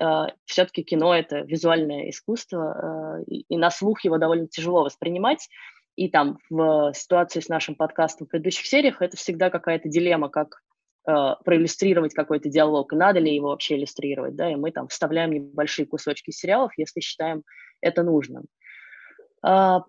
Э, 0.00 0.26
все-таки 0.44 0.84
кино— 0.84 1.14
это 1.16 1.40
визуальное 1.40 2.10
искусство, 2.10 3.18
э, 3.20 3.24
и, 3.26 3.40
и 3.48 3.56
на 3.56 3.70
слух 3.70 4.04
его 4.04 4.18
довольно 4.18 4.48
тяжело 4.48 4.84
воспринимать, 4.84 5.48
и 5.98 6.08
там 6.08 6.38
в 6.48 6.92
ситуации 6.94 7.40
с 7.40 7.48
нашим 7.48 7.74
подкастом 7.74 8.26
в 8.26 8.30
предыдущих 8.30 8.66
сериях 8.66 9.02
это 9.02 9.16
всегда 9.16 9.50
какая-то 9.50 9.88
дилемма, 9.88 10.28
как 10.28 10.62
э, 11.08 11.34
проиллюстрировать 11.44 12.14
какой-то 12.14 12.48
диалог, 12.48 12.92
надо 12.92 13.18
ли 13.18 13.34
его 13.34 13.48
вообще 13.48 13.76
иллюстрировать, 13.76 14.36
да, 14.36 14.48
и 14.48 14.54
мы 14.54 14.70
там 14.70 14.86
вставляем 14.86 15.32
небольшие 15.32 15.86
кусочки 15.86 16.30
сериалов, 16.30 16.70
если 16.76 17.00
считаем 17.00 17.42
это 17.80 18.04
нужным. 18.04 18.44
А, 19.42 19.86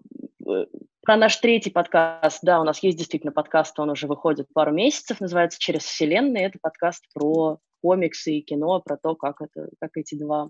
про 1.04 1.16
наш 1.16 1.38
третий 1.38 1.70
подкаст, 1.70 2.40
да, 2.42 2.60
у 2.60 2.64
нас 2.64 2.82
есть 2.82 2.98
действительно 2.98 3.32
подкаст, 3.32 3.80
он 3.80 3.92
уже 3.92 4.08
выходит 4.08 4.48
пару 4.52 4.72
месяцев, 4.72 5.22
называется 5.22 5.60
«Через 5.60 5.84
вселенные». 5.84 6.48
Это 6.48 6.58
подкаст 6.60 7.06
про 7.14 7.60
комиксы 7.84 8.34
и 8.34 8.42
кино, 8.42 8.82
про 8.82 8.98
то, 8.98 9.14
как, 9.16 9.42
это, 9.42 9.70
как 9.80 9.92
эти 9.94 10.16
два 10.16 10.50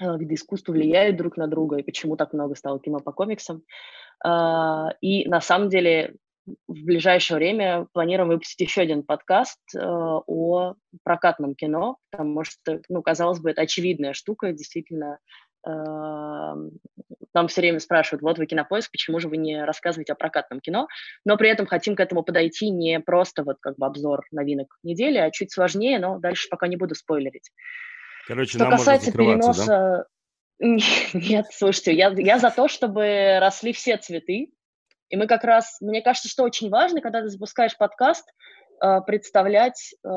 э, 0.00 0.18
вида 0.18 0.34
искусства 0.34 0.72
влияют 0.72 1.16
друг 1.16 1.36
на 1.36 1.46
друга 1.46 1.76
и 1.76 1.82
почему 1.82 2.16
так 2.16 2.32
много 2.32 2.54
стало 2.54 2.80
кино 2.80 3.00
по 3.00 3.12
комиксам. 3.12 3.62
А, 4.24 4.90
и 5.00 5.28
на 5.28 5.40
самом 5.40 5.68
деле 5.68 6.16
в 6.46 6.84
ближайшее 6.84 7.38
время 7.38 7.86
планируем 7.92 8.28
выпустить 8.28 8.60
еще 8.60 8.82
один 8.82 9.02
подкаст 9.02 9.60
э, 9.74 9.80
о 9.80 10.74
прокатном 11.02 11.54
кино, 11.54 11.96
потому 12.10 12.44
что, 12.44 12.80
ну, 12.88 13.02
казалось 13.02 13.40
бы, 13.40 13.50
это 13.50 13.62
очевидная 13.62 14.12
штука, 14.12 14.52
действительно, 14.52 15.18
э, 15.66 15.70
нам 15.70 17.48
все 17.48 17.60
время 17.60 17.80
спрашивают, 17.80 18.22
вот 18.22 18.38
вы 18.38 18.46
кинопоиск, 18.46 18.90
почему 18.90 19.20
же 19.20 19.28
вы 19.28 19.38
не 19.38 19.64
рассказываете 19.64 20.12
о 20.12 20.16
прокатном 20.16 20.60
кино, 20.60 20.86
но 21.24 21.36
при 21.36 21.48
этом 21.48 21.66
хотим 21.66 21.96
к 21.96 22.00
этому 22.00 22.22
подойти 22.22 22.70
не 22.70 23.00
просто 23.00 23.42
вот 23.42 23.56
как 23.60 23.76
бы 23.76 23.86
обзор 23.86 24.24
новинок 24.30 24.76
недели, 24.82 25.18
а 25.18 25.30
чуть 25.30 25.52
сложнее, 25.52 25.98
но 25.98 26.18
дальше 26.18 26.48
пока 26.50 26.66
не 26.68 26.76
буду 26.76 26.94
спойлерить. 26.94 27.50
Короче, 28.26 28.58
Что 28.58 28.70
касается 28.70 29.12
переноса... 29.12 29.66
Да? 29.66 30.04
Нет, 31.12 31.46
слушайте, 31.52 31.92
я, 31.94 32.12
я 32.16 32.38
за 32.38 32.50
то, 32.50 32.68
чтобы 32.68 33.38
росли 33.40 33.72
все 33.72 33.96
цветы, 33.96 34.50
и 35.08 35.16
мы 35.16 35.26
как 35.26 35.44
раз, 35.44 35.78
мне 35.80 36.00
кажется, 36.00 36.28
что 36.28 36.44
очень 36.44 36.70
важно, 36.70 37.00
когда 37.00 37.22
ты 37.22 37.28
запускаешь 37.28 37.76
подкаст, 37.76 38.24
э, 38.82 39.00
представлять, 39.06 39.94
э, 40.04 40.08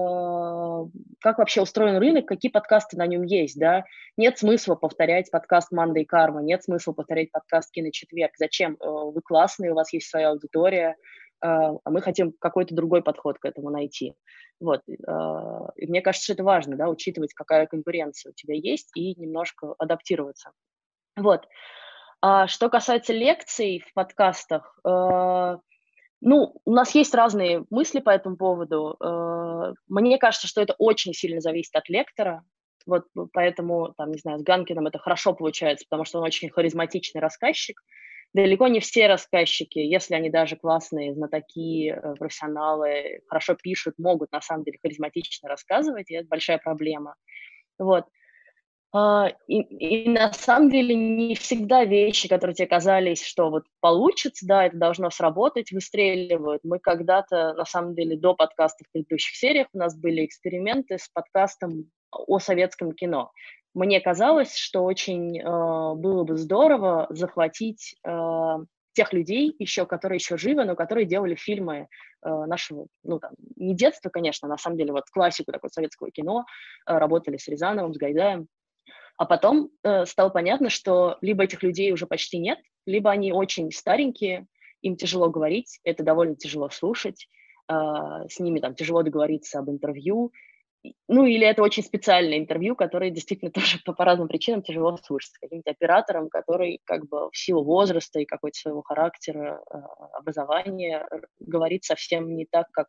как 1.21 1.39
вообще 1.39 1.61
устроен 1.61 1.97
рынок, 1.97 2.27
какие 2.27 2.51
подкасты 2.51 2.97
на 2.97 3.07
нем 3.07 3.23
есть, 3.23 3.59
да. 3.59 3.83
Нет 4.15 4.37
смысла 4.37 4.75
повторять 4.75 5.29
подкаст 5.31 5.71
«Манда 5.71 5.99
и 5.99 6.05
карма», 6.05 6.41
нет 6.41 6.63
смысла 6.63 6.93
повторять 6.93 7.31
подкаст 7.31 7.71
«Киночетверг». 7.71 8.31
Зачем? 8.37 8.77
Э, 8.79 8.85
вы 8.87 9.21
классные, 9.21 9.71
у 9.71 9.75
вас 9.75 9.91
есть 9.91 10.09
своя 10.09 10.29
аудитория, 10.29 10.95
а 11.41 11.89
мы 11.89 12.01
хотим 12.01 12.33
какой-то 12.39 12.75
другой 12.75 13.01
подход 13.03 13.37
к 13.39 13.45
этому 13.45 13.69
найти. 13.69 14.13
Вот. 14.59 14.81
И 14.87 15.87
мне 15.87 16.01
кажется, 16.01 16.33
это 16.33 16.43
важно, 16.43 16.75
да, 16.75 16.89
учитывать, 16.89 17.33
какая 17.33 17.67
конкуренция 17.67 18.31
у 18.31 18.33
тебя 18.33 18.55
есть, 18.55 18.89
и 18.95 19.13
немножко 19.19 19.75
адаптироваться. 19.77 20.51
Вот. 21.15 21.47
А 22.21 22.47
что 22.47 22.69
касается 22.69 23.13
лекций 23.13 23.83
в 23.87 23.93
подкастах, 23.93 24.79
э, 24.83 25.57
ну, 26.21 26.55
у 26.65 26.71
нас 26.71 26.95
есть 26.95 27.13
разные 27.13 27.65
мысли 27.69 27.99
по 27.99 28.09
этому 28.09 28.37
поводу. 28.37 28.97
Э, 28.99 29.73
мне 29.87 30.17
кажется, 30.17 30.47
что 30.47 30.61
это 30.61 30.73
очень 30.79 31.13
сильно 31.13 31.41
зависит 31.41 31.75
от 31.75 31.89
лектора. 31.89 32.43
Вот 32.87 33.05
поэтому, 33.33 33.93
там, 33.97 34.11
не 34.11 34.17
знаю, 34.17 34.39
с 34.39 34.43
Ганкиным 34.43 34.87
это 34.87 34.97
хорошо 34.97 35.33
получается, 35.33 35.85
потому 35.89 36.05
что 36.05 36.19
он 36.19 36.25
очень 36.25 36.49
харизматичный 36.49 37.21
рассказчик. 37.21 37.81
Далеко 38.33 38.67
не 38.67 38.79
все 38.79 39.07
рассказчики, 39.07 39.79
если 39.79 40.13
они 40.15 40.29
даже 40.29 40.57
классные, 40.57 41.13
знатоки, 41.13 41.89
э, 41.89 42.15
профессионалы, 42.15 43.21
хорошо 43.27 43.55
пишут, 43.55 43.95
могут 43.97 44.31
на 44.31 44.41
самом 44.41 44.63
деле 44.63 44.77
харизматично 44.81 45.49
рассказывать, 45.49 46.11
и 46.11 46.15
это 46.15 46.27
большая 46.27 46.57
проблема. 46.57 47.15
Вот. 47.79 48.05
А, 48.93 49.31
и, 49.47 49.61
и 49.61 50.09
на 50.09 50.31
самом 50.33 50.69
деле 50.69 50.95
не 50.95 51.35
всегда 51.35 51.83
вещи, 51.83 52.27
которые 52.27 52.55
тебе 52.55 52.67
казались, 52.67 53.23
что 53.23 53.49
вот 53.49 53.65
получится, 53.81 54.45
да, 54.47 54.65
это 54.65 54.77
должно 54.77 55.09
сработать, 55.09 55.71
выстреливают. 55.71 56.63
Мы 56.63 56.79
когда-то, 56.79 57.53
на 57.53 57.65
самом 57.65 57.95
деле, 57.95 58.17
до 58.17 58.33
подкаста 58.33 58.85
в 58.85 58.91
предыдущих 58.91 59.35
сериях 59.35 59.67
у 59.73 59.77
нас 59.77 59.97
были 59.97 60.25
эксперименты 60.25 60.97
с 60.97 61.09
подкастом 61.09 61.91
о 62.11 62.39
советском 62.39 62.93
кино. 62.93 63.31
Мне 63.77 64.01
казалось, 64.01 64.57
что 64.57 64.83
очень 64.83 65.39
э, 65.39 65.43
было 65.43 66.23
бы 66.23 66.35
здорово 66.35 67.05
захватить 67.11 67.93
э, 68.03 68.57
тех 68.93 69.13
людей 69.13 69.55
еще, 69.59 69.85
которые 69.85 70.17
еще 70.17 70.35
живы, 70.35 70.65
но 70.65 70.75
которые 70.75 71.05
делали 71.05 71.35
фильмы 71.35 71.75
э, 71.77 71.85
нашего, 72.27 72.87
ну 73.03 73.19
там, 73.19 73.33
не 73.55 73.75
детства, 73.75 74.09
конечно, 74.09 74.47
на 74.47 74.57
самом 74.57 74.77
деле, 74.77 74.93
вот 74.93 75.03
классику 75.11 75.51
такого 75.51 75.69
советского 75.69 76.09
кино, 76.09 76.45
э, 76.87 76.97
работали 76.97 77.37
с 77.37 77.47
Рязановым, 77.47 77.93
с 77.93 77.97
Гайдаем. 77.97 78.47
А 79.15 79.25
потом 79.25 79.69
э, 79.83 80.07
стало 80.07 80.29
понятно, 80.29 80.71
что 80.71 81.19
либо 81.21 81.43
этих 81.43 81.61
людей 81.61 81.91
уже 81.91 82.07
почти 82.07 82.39
нет, 82.39 82.57
либо 82.87 83.11
они 83.11 83.31
очень 83.31 83.71
старенькие, 83.71 84.47
им 84.81 84.95
тяжело 84.95 85.29
говорить, 85.29 85.79
это 85.83 86.01
довольно 86.01 86.35
тяжело 86.35 86.69
слушать, 86.69 87.27
э, 87.69 87.73
с 88.27 88.39
ними 88.39 88.59
там 88.59 88.73
тяжело 88.73 89.03
договориться 89.03 89.59
об 89.59 89.69
интервью, 89.69 90.31
ну 91.07 91.25
или 91.25 91.45
это 91.45 91.61
очень 91.61 91.83
специальное 91.83 92.37
интервью, 92.37 92.75
которое 92.75 93.11
действительно 93.11 93.51
тоже 93.51 93.79
по, 93.85 93.93
по 93.93 94.05
разным 94.05 94.27
причинам 94.27 94.61
тяжело 94.61 94.97
слушать, 94.97 95.31
с 95.33 95.39
каким-то 95.39 95.71
оператором, 95.71 96.29
который 96.29 96.81
как 96.85 97.07
бы 97.07 97.29
в 97.31 97.37
силу 97.37 97.63
возраста 97.63 98.19
и 98.19 98.25
какой-то 98.25 98.57
своего 98.57 98.81
характера, 98.81 99.61
э, 99.71 99.77
образования 100.13 101.07
говорит 101.39 101.83
совсем 101.83 102.35
не 102.35 102.45
так, 102.45 102.67
как 102.71 102.87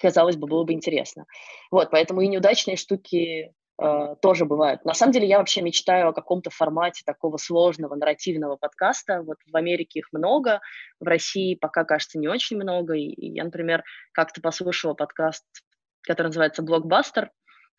казалось 0.00 0.36
бы, 0.36 0.46
было 0.46 0.64
бы 0.64 0.72
интересно. 0.72 1.26
Вот, 1.70 1.90
поэтому 1.90 2.20
и 2.20 2.28
неудачные 2.28 2.76
штуки 2.76 3.54
э, 3.82 4.16
тоже 4.20 4.44
бывают. 4.44 4.84
На 4.84 4.92
самом 4.92 5.12
деле 5.12 5.26
я 5.26 5.38
вообще 5.38 5.62
мечтаю 5.62 6.08
о 6.08 6.12
каком-то 6.12 6.50
формате 6.50 7.02
такого 7.06 7.38
сложного 7.38 7.94
нарративного 7.94 8.56
подкаста. 8.56 9.22
Вот 9.22 9.38
в 9.50 9.56
Америке 9.56 10.00
их 10.00 10.08
много, 10.12 10.60
в 11.00 11.04
России 11.04 11.54
пока, 11.54 11.84
кажется, 11.84 12.18
не 12.18 12.28
очень 12.28 12.56
много. 12.56 12.94
И 12.94 13.30
я, 13.30 13.44
например, 13.44 13.82
как-то 14.12 14.42
послушала 14.42 14.92
подкаст, 14.92 15.44
который 16.04 16.28
называется 16.28 16.62
«Блокбастер». 16.62 17.30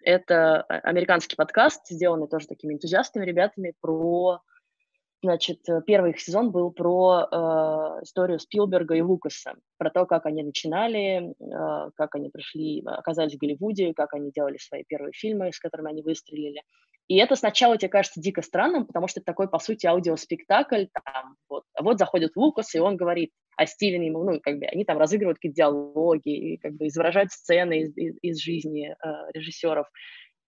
Это 0.04 0.62
а, 0.62 0.80
американский 0.80 1.36
подкаст, 1.36 1.88
сделанный 1.88 2.28
тоже 2.28 2.48
такими 2.48 2.74
энтузиастами 2.74 3.26
ребятами 3.26 3.74
про 3.82 4.42
Значит, 5.24 5.68
э, 5.68 5.82
первый 5.88 6.12
их 6.12 6.20
сезон 6.20 6.52
был 6.52 6.72
про 6.72 7.28
э, 7.32 8.04
историю 8.04 8.38
Спилберга 8.38 8.94
и 8.94 9.02
Лукаса, 9.02 9.56
про 9.78 9.90
то, 9.90 10.06
как 10.06 10.28
они 10.28 10.44
начинали, 10.44 11.32
э, 11.32 11.90
как 11.96 12.14
они 12.14 12.30
пришли, 12.30 12.84
оказались 12.86 13.34
в 13.34 13.40
Голливуде, 13.40 13.94
как 13.96 14.14
они 14.14 14.32
делали 14.32 14.58
свои 14.58 14.84
первые 14.88 15.14
фильмы, 15.14 15.52
с 15.52 15.60
которыми 15.60 15.90
они 15.90 16.04
выстрелили. 16.04 16.62
И 17.08 17.18
это 17.18 17.36
сначала 17.36 17.78
тебе 17.78 17.90
кажется 17.90 18.20
дико 18.20 18.42
странным, 18.42 18.86
потому 18.86 19.08
что 19.08 19.20
это 19.20 19.26
такой, 19.26 19.48
по 19.48 19.60
сути, 19.60 19.86
аудиоспектакль. 19.86 20.86
Там, 21.06 21.36
вот, 21.48 21.64
а 21.76 21.84
вот 21.84 22.00
заходит 22.00 22.36
Лукас, 22.36 22.74
и 22.74 22.80
он 22.80 22.98
говорит 22.98 23.32
о 23.58 23.68
Стивене, 23.68 24.12
ну, 24.12 24.40
как 24.42 24.58
бы 24.58 24.66
они 24.66 24.86
там 24.86 24.98
разыгрывают 24.98 25.38
какие-то 25.38 25.56
диалоги, 25.56 26.54
и, 26.54 26.58
как 26.58 26.74
бы 26.74 26.88
изображают 26.88 27.32
сцены 27.32 27.82
из, 27.82 27.96
из, 27.96 28.16
из 28.22 28.40
жизни 28.42 28.90
э, 28.90 29.08
режиссеров. 29.34 29.88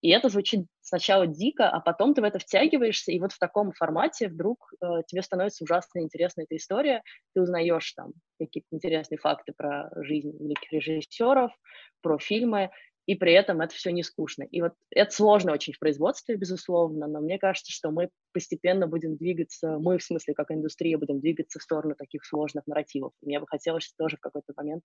И 0.01 0.09
это 0.09 0.29
звучит 0.29 0.65
сначала 0.81 1.25
дико, 1.25 1.69
а 1.69 1.79
потом 1.79 2.13
ты 2.13 2.21
в 2.21 2.23
это 2.23 2.37
втягиваешься, 2.37 3.11
и 3.11 3.19
вот 3.19 3.33
в 3.33 3.39
таком 3.39 3.71
формате 3.71 4.27
вдруг 4.27 4.71
э, 4.79 4.85
тебе 5.07 5.21
становится 5.23 5.63
ужасно 5.63 5.99
интересна 5.99 6.41
эта 6.41 6.55
история, 6.55 7.01
ты 7.33 7.41
узнаешь 7.41 7.91
там 7.93 8.13
какие-то 8.39 8.67
интересные 8.71 9.17
факты 9.17 9.53
про 9.57 9.89
жизнь 10.03 10.31
великих 10.39 10.71
режиссеров, 10.71 11.51
про 12.01 12.19
фильмы, 12.19 12.69
и 13.07 13.15
при 13.15 13.31
этом 13.33 13.61
это 13.61 13.73
все 13.73 13.91
не 13.91 14.03
скучно. 14.03 14.43
И 14.43 14.61
вот 14.61 14.73
это 14.91 15.11
сложно 15.11 15.53
очень 15.53 15.73
в 15.73 15.79
производстве, 15.79 16.35
безусловно, 16.35 17.07
но 17.07 17.21
мне 17.21 17.39
кажется, 17.39 17.71
что 17.71 17.89
мы 17.89 18.09
постепенно 18.33 18.85
будем 18.85 19.15
двигаться, 19.15 19.79
мы 19.79 19.97
в 19.97 20.03
смысле 20.03 20.33
как 20.33 20.51
индустрия 20.51 20.97
будем 20.97 21.21
двигаться 21.21 21.57
в 21.57 21.63
сторону 21.63 21.95
таких 21.95 22.25
сложных 22.25 22.67
нарративов. 22.67 23.13
И 23.21 23.25
мне 23.25 23.39
бы 23.39 23.47
хотелось 23.47 23.93
тоже 23.97 24.17
в 24.17 24.19
какой-то 24.19 24.53
момент 24.57 24.83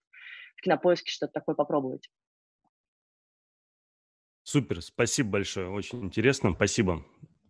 в 0.57 0.63
кинопоиске 0.63 1.11
что-то 1.11 1.33
такое 1.33 1.57
попробовать. 1.57 2.09
Супер, 4.45 4.83
спасибо 4.83 5.31
большое, 5.31 5.69
очень 5.69 6.05
интересно, 6.05 6.53
спасибо. 6.55 7.05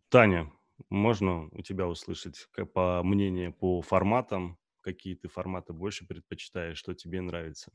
Таня, 0.09 0.51
можно 0.89 1.49
у 1.53 1.61
тебя 1.62 1.87
услышать 1.87 2.49
по 2.73 3.03
мнению 3.03 3.53
по 3.53 3.83
форматам, 3.83 4.59
какие 4.81 5.16
ты 5.16 5.29
форматы 5.29 5.75
больше 5.75 6.07
предпочитаешь, 6.07 6.79
что 6.79 6.95
тебе 6.95 7.20
нравится? 7.20 7.73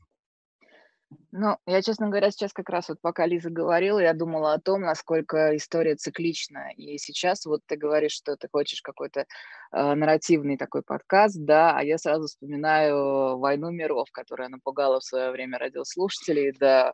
Ну, 1.30 1.56
я, 1.66 1.82
честно 1.82 2.08
говоря, 2.08 2.30
сейчас 2.30 2.52
как 2.52 2.68
раз 2.68 2.88
вот 2.88 3.00
пока 3.00 3.26
Лиза 3.26 3.50
говорила, 3.50 3.98
я 3.98 4.12
думала 4.12 4.54
о 4.54 4.60
том, 4.60 4.82
насколько 4.82 5.56
история 5.56 5.94
циклична. 5.94 6.72
И 6.76 6.98
сейчас 6.98 7.46
вот 7.46 7.60
ты 7.66 7.76
говоришь, 7.76 8.12
что 8.12 8.36
ты 8.36 8.48
хочешь 8.50 8.82
какой-то 8.82 9.20
э, 9.20 9.94
нарративный 9.94 10.56
такой 10.58 10.82
подкаст, 10.82 11.36
да, 11.38 11.76
а 11.76 11.82
я 11.82 11.96
сразу 11.98 12.26
вспоминаю 12.26 13.38
«Войну 13.38 13.70
миров», 13.70 14.08
которая 14.10 14.48
напугала 14.48 15.00
в 15.00 15.04
свое 15.04 15.30
время 15.30 15.58
радиослушателей, 15.58 16.52
да, 16.58 16.92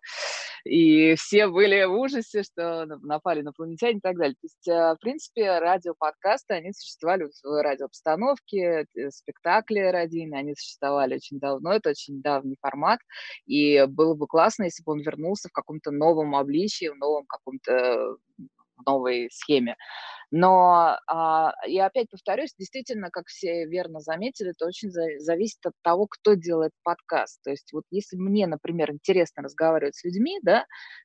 и 0.65 1.15
все 1.15 1.49
были 1.49 1.85
в 1.85 1.93
ужасе, 1.93 2.43
что 2.43 2.87
напали 2.87 3.41
на 3.41 3.45
инопланетяне 3.45 3.99
и 3.99 4.01
так 4.01 4.17
далее. 4.17 4.35
То 4.35 4.45
есть, 4.47 4.69
э, 4.69 4.95
в 4.95 4.99
принципе, 5.01 5.59
радиоподкасты, 5.59 6.55
они 6.55 6.73
существовали 6.73 7.25
в 7.25 7.63
радиообстановке, 7.63 8.87
э, 8.95 9.11
спектакли 9.11 9.79
радийные, 9.79 10.41
они 10.41 10.55
существовали 10.55 11.17
очень 11.17 11.39
давно, 11.39 11.73
это 11.73 11.91
очень 11.91 12.21
давний 12.21 12.57
формат, 12.61 13.01
и 13.47 13.85
был 13.89 14.04
было 14.05 14.15
бы 14.15 14.27
классно, 14.27 14.65
если 14.65 14.83
бы 14.85 14.93
он 14.93 15.01
вернулся 15.01 15.49
в 15.49 15.53
каком-то 15.53 15.91
новом 15.91 16.37
обличии, 16.37 16.89
в 16.89 16.97
новом 16.97 17.25
каком-то 17.27 18.17
новой 18.87 19.31
схеме. 19.31 19.77
Но 20.31 20.99
а, 21.07 21.53
я 21.67 21.87
опять 21.87 22.11
повторюсь, 22.11 22.55
действительно, 22.59 23.09
как 23.11 23.27
все 23.29 23.67
верно 23.67 24.01
заметили, 24.01 24.51
это 24.51 24.67
очень 24.67 24.91
за, 24.91 25.03
зависит 25.19 25.65
от 25.65 25.75
того, 25.83 26.07
кто 26.09 26.35
делает 26.35 26.73
подкаст. 26.83 27.41
То 27.45 27.51
есть 27.51 27.73
вот 27.73 27.85
если 27.91 28.17
мне, 28.17 28.47
например, 28.47 28.91
интересно 28.91 29.45
разговаривать 29.45 29.95
с 29.95 30.05
людьми, 30.05 30.41
да, 30.43 30.65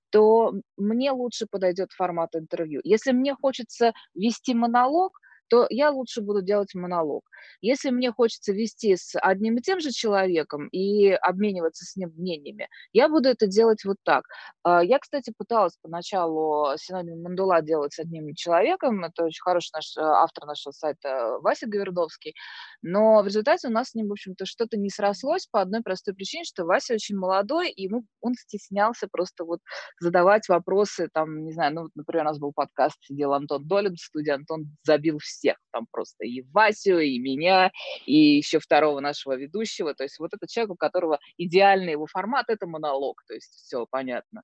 то 0.09 0.53
мне 0.77 1.11
лучше 1.11 1.45
подойдет 1.49 1.91
формат 1.91 2.35
интервью. 2.35 2.81
Если 2.83 3.11
мне 3.11 3.35
хочется 3.35 3.93
вести 4.15 4.53
монолог, 4.55 5.19
то 5.49 5.67
я 5.69 5.91
лучше 5.91 6.21
буду 6.21 6.41
делать 6.41 6.73
монолог. 6.75 7.23
Если 7.61 7.89
мне 7.89 8.11
хочется 8.11 8.53
вести 8.53 8.95
с 8.95 9.17
одним 9.19 9.57
и 9.57 9.61
тем 9.61 9.79
же 9.79 9.91
человеком 9.91 10.67
и 10.69 11.09
обмениваться 11.11 11.85
с 11.85 11.95
ним 11.95 12.11
мнениями, 12.15 12.67
я 12.93 13.09
буду 13.09 13.29
это 13.29 13.47
делать 13.47 13.83
вот 13.85 13.97
так. 14.03 14.25
А, 14.63 14.83
я, 14.83 14.99
кстати, 14.99 15.33
пыталась 15.35 15.77
поначалу 15.81 16.77
синоним 16.77 17.23
Мандула 17.23 17.61
делать 17.61 17.93
с 17.93 17.99
одним 17.99 18.33
человеком. 18.35 19.03
Это 19.03 19.25
очень 19.25 19.41
хороший 19.41 19.71
наш 19.73 19.97
э, 19.97 20.01
автор 20.01 20.45
нашего 20.45 20.71
сайта 20.71 21.37
Вася 21.41 21.67
Гавердовский. 21.67 22.33
Но 22.81 23.21
в 23.21 23.25
результате 23.27 23.67
у 23.67 23.71
нас 23.71 23.89
с 23.89 23.95
ним, 23.95 24.07
в 24.07 24.11
общем-то, 24.11 24.45
что-то 24.45 24.77
не 24.77 24.89
срослось 24.89 25.47
по 25.47 25.61
одной 25.61 25.81
простой 25.81 26.13
причине, 26.13 26.43
что 26.43 26.65
Вася 26.65 26.93
очень 26.93 27.17
молодой, 27.17 27.69
и 27.71 27.83
ему 27.83 28.03
он 28.21 28.33
стеснялся 28.35 29.07
просто 29.11 29.43
вот 29.43 29.59
задавать 29.99 30.47
вопросы, 30.49 31.09
там, 31.13 31.43
не 31.45 31.53
знаю, 31.53 31.73
ну, 31.73 31.89
например, 31.95 32.25
у 32.25 32.29
нас 32.29 32.39
был 32.39 32.51
подкаст, 32.53 32.97
сидел 33.01 33.33
Антон 33.33 33.67
Долин 33.67 33.95
в 33.95 33.99
студии, 33.99 34.31
Антон 34.31 34.77
забил 34.83 35.19
всех, 35.39 35.57
там 35.71 35.87
просто 35.91 36.25
и 36.25 36.41
Васю, 36.53 36.99
и 36.99 37.19
меня, 37.19 37.71
и 38.05 38.37
еще 38.37 38.59
второго 38.59 38.99
нашего 38.99 39.35
ведущего. 39.35 39.93
То 39.93 40.03
есть 40.03 40.19
вот 40.19 40.33
этот 40.33 40.49
человек, 40.49 40.71
у 40.71 40.75
которого 40.75 41.19
идеальный 41.37 41.93
его 41.93 42.05
формат– 42.07 42.45
это 42.49 42.67
монолог, 42.67 43.23
то 43.27 43.33
есть 43.33 43.53
все 43.53 43.85
понятно. 43.89 44.43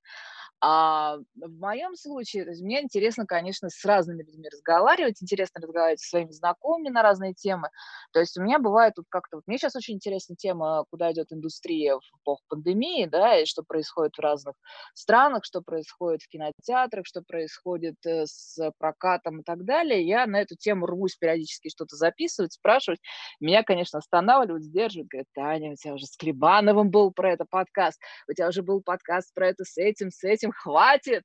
А 0.60 1.18
в 1.34 1.60
моем 1.60 1.94
случае, 1.96 2.44
то 2.44 2.50
есть 2.50 2.62
мне 2.62 2.82
интересно, 2.82 3.26
конечно, 3.26 3.68
с 3.68 3.84
разными 3.84 4.22
людьми 4.22 4.48
разговаривать, 4.50 5.22
интересно 5.22 5.60
разговаривать 5.60 6.00
со 6.00 6.08
своими 6.08 6.30
знакомыми 6.30 6.88
на 6.88 7.02
разные 7.02 7.34
темы. 7.34 7.68
То 8.12 8.20
есть 8.20 8.38
у 8.38 8.42
меня 8.42 8.58
бывает 8.58 8.94
тут 8.96 9.04
как-то, 9.10 9.36
вот 9.36 9.46
мне 9.46 9.58
сейчас 9.58 9.76
очень 9.76 9.96
интересна 9.96 10.34
тема, 10.34 10.84
куда 10.90 11.12
идет 11.12 11.30
индустрия 11.30 11.96
в 11.96 12.20
эпоху 12.22 12.42
пандемии, 12.48 13.04
да, 13.06 13.38
и 13.38 13.44
что 13.44 13.62
происходит 13.62 14.16
в 14.16 14.20
разных 14.20 14.54
странах, 14.94 15.44
что 15.44 15.60
происходит 15.60 16.22
в 16.22 16.28
кинотеатрах, 16.28 17.06
что 17.06 17.20
происходит 17.20 17.96
э, 18.06 18.24
с 18.26 18.58
прокатом 18.78 19.40
и 19.40 19.42
так 19.42 19.64
далее. 19.64 20.06
Я 20.06 20.26
на 20.26 20.40
эту 20.40 20.56
тему 20.56 20.85
рвусь 20.86 21.16
периодически 21.16 21.68
что-то 21.68 21.96
записывать, 21.96 22.52
спрашивать. 22.52 23.00
Меня, 23.40 23.62
конечно, 23.62 23.98
останавливают, 23.98 24.64
сдерживают, 24.64 25.08
говорят, 25.08 25.28
Таня, 25.34 25.72
у 25.72 25.74
тебя 25.74 25.94
уже 25.94 26.06
с 26.06 26.16
Клебановым 26.16 26.90
был 26.90 27.12
про 27.12 27.32
это 27.32 27.44
подкаст, 27.48 28.00
у 28.28 28.32
тебя 28.32 28.48
уже 28.48 28.62
был 28.62 28.80
подкаст 28.82 29.32
про 29.34 29.48
это 29.48 29.64
с 29.64 29.76
этим, 29.76 30.10
с 30.10 30.24
этим, 30.24 30.52
хватит. 30.52 31.22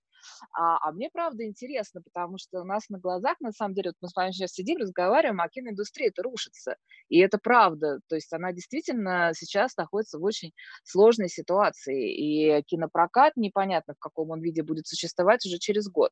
А, 0.54 0.78
а 0.82 0.92
мне 0.92 1.10
правда 1.12 1.46
интересно, 1.46 2.02
потому 2.02 2.38
что 2.38 2.62
у 2.62 2.64
нас 2.64 2.90
на 2.90 3.00
глазах, 3.00 3.40
на 3.40 3.52
самом 3.52 3.74
деле, 3.74 3.90
вот 3.90 3.96
мы 4.02 4.10
с 4.10 4.16
вами 4.16 4.32
сейчас 4.32 4.52
сидим, 4.52 4.78
разговариваем, 4.78 5.42
а 5.42 5.50
киноиндустрия 5.50 6.10
это 6.10 6.24
рушится. 6.24 6.76
И 7.10 7.20
это 7.20 7.38
правда. 7.38 8.00
То 8.08 8.16
есть 8.16 8.32
она 8.34 8.52
действительно 8.54 9.32
сейчас 9.36 9.76
находится 9.78 10.20
в 10.20 10.24
очень 10.24 10.54
сложной 10.84 11.30
ситуации. 11.30 12.14
И 12.14 12.62
кинопрокат 12.64 13.36
непонятно, 13.36 13.94
в 13.94 14.00
каком 14.00 14.32
он 14.32 14.42
виде 14.42 14.64
будет 14.64 14.88
существовать 14.88 15.46
уже 15.46 15.58
через 15.58 15.88
год. 15.90 16.12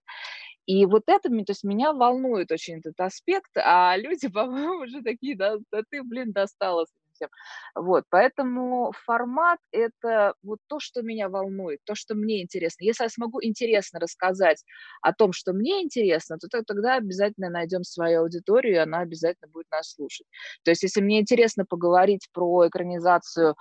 И 0.66 0.86
вот 0.86 1.04
это, 1.08 1.30
то 1.30 1.52
есть 1.52 1.64
меня 1.64 1.94
волнует 1.94 2.52
очень 2.52 2.78
этот 2.78 3.00
аспект, 3.00 3.50
а 3.56 3.98
люди, 3.98 4.28
по-моему, 4.34 4.84
уже 4.84 5.02
такие, 5.02 5.36
да, 5.36 5.58
да 5.72 5.82
ты, 5.90 6.04
блин, 6.04 6.32
достала 6.32 6.86
этим. 7.20 7.30
Вот, 7.76 8.04
поэтому 8.10 8.92
формат– 9.06 9.60
это 9.72 10.34
вот 10.44 10.60
то, 10.68 10.80
что 10.80 11.02
меня 11.02 11.30
волнует, 11.30 11.80
то, 11.86 11.96
что 11.96 12.16
мне 12.16 12.42
интересно. 12.42 12.84
Если 12.84 13.04
я 13.04 13.10
смогу 13.10 13.40
интересно 13.42 14.00
рассказать 14.00 14.64
о 15.02 15.14
том, 15.14 15.34
что 15.34 15.54
мне 15.54 15.82
интересно, 15.82 16.38
то 16.38 16.48
тогда 16.66 16.96
обязательно 16.96 17.50
найдем 17.50 17.84
свою 17.84 18.22
аудиторию, 18.22 18.76
и 18.76 18.78
она 18.78 19.00
обязательно 19.00 19.50
будет 19.52 19.70
нас 19.72 19.92
слушать. 19.92 20.28
То 20.64 20.72
есть 20.72 20.84
если 20.84 21.02
мне 21.02 21.20
интересно 21.22 21.66
поговорить 21.66 22.28
про 22.34 22.68
экранизацию 22.68 23.52
э, 23.52 23.56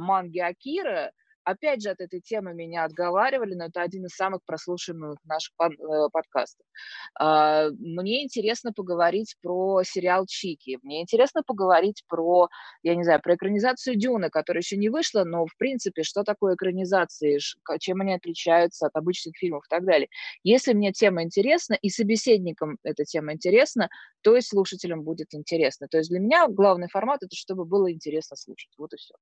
манги 0.00 0.38
Акира, 0.38 1.12
Опять 1.44 1.82
же, 1.82 1.90
от 1.90 2.00
этой 2.00 2.20
темы 2.20 2.54
меня 2.54 2.84
отговаривали, 2.84 3.54
но 3.54 3.66
это 3.66 3.82
один 3.82 4.06
из 4.06 4.14
самых 4.14 4.40
прослушиваемых 4.46 5.18
наших 5.24 5.52
э, 5.60 6.08
подкастов. 6.10 6.66
А, 7.18 7.68
мне 7.78 8.24
интересно 8.24 8.72
поговорить 8.72 9.36
про 9.42 9.82
сериал 9.82 10.24
«Чики», 10.26 10.78
мне 10.82 11.02
интересно 11.02 11.42
поговорить 11.46 12.04
про, 12.08 12.48
я 12.82 12.94
не 12.94 13.04
знаю, 13.04 13.20
про 13.20 13.34
экранизацию 13.34 13.96
«Дюны», 13.96 14.30
которая 14.30 14.62
еще 14.62 14.76
не 14.76 14.88
вышла, 14.88 15.24
но, 15.24 15.46
в 15.46 15.56
принципе, 15.58 16.02
что 16.02 16.22
такое 16.22 16.54
экранизации, 16.54 17.38
чем 17.78 18.00
они 18.00 18.14
отличаются 18.14 18.86
от 18.86 18.96
обычных 18.96 19.36
фильмов 19.36 19.64
и 19.66 19.68
так 19.68 19.84
далее. 19.84 20.08
Если 20.42 20.72
мне 20.72 20.92
тема 20.92 21.22
интересна, 21.22 21.74
и 21.74 21.90
собеседникам 21.90 22.78
эта 22.82 23.04
тема 23.04 23.34
интересна, 23.34 23.88
то 24.22 24.34
и 24.36 24.40
слушателям 24.40 25.02
будет 25.02 25.34
интересно. 25.34 25.88
То 25.88 25.98
есть 25.98 26.08
для 26.08 26.20
меня 26.20 26.48
главный 26.48 26.88
формат– 26.88 27.22
это 27.22 27.36
чтобы 27.36 27.66
было 27.66 27.92
интересно 27.92 28.36
слушать. 28.36 28.72
Вот 28.78 28.92
и 28.94 28.96
все. 28.96 29.14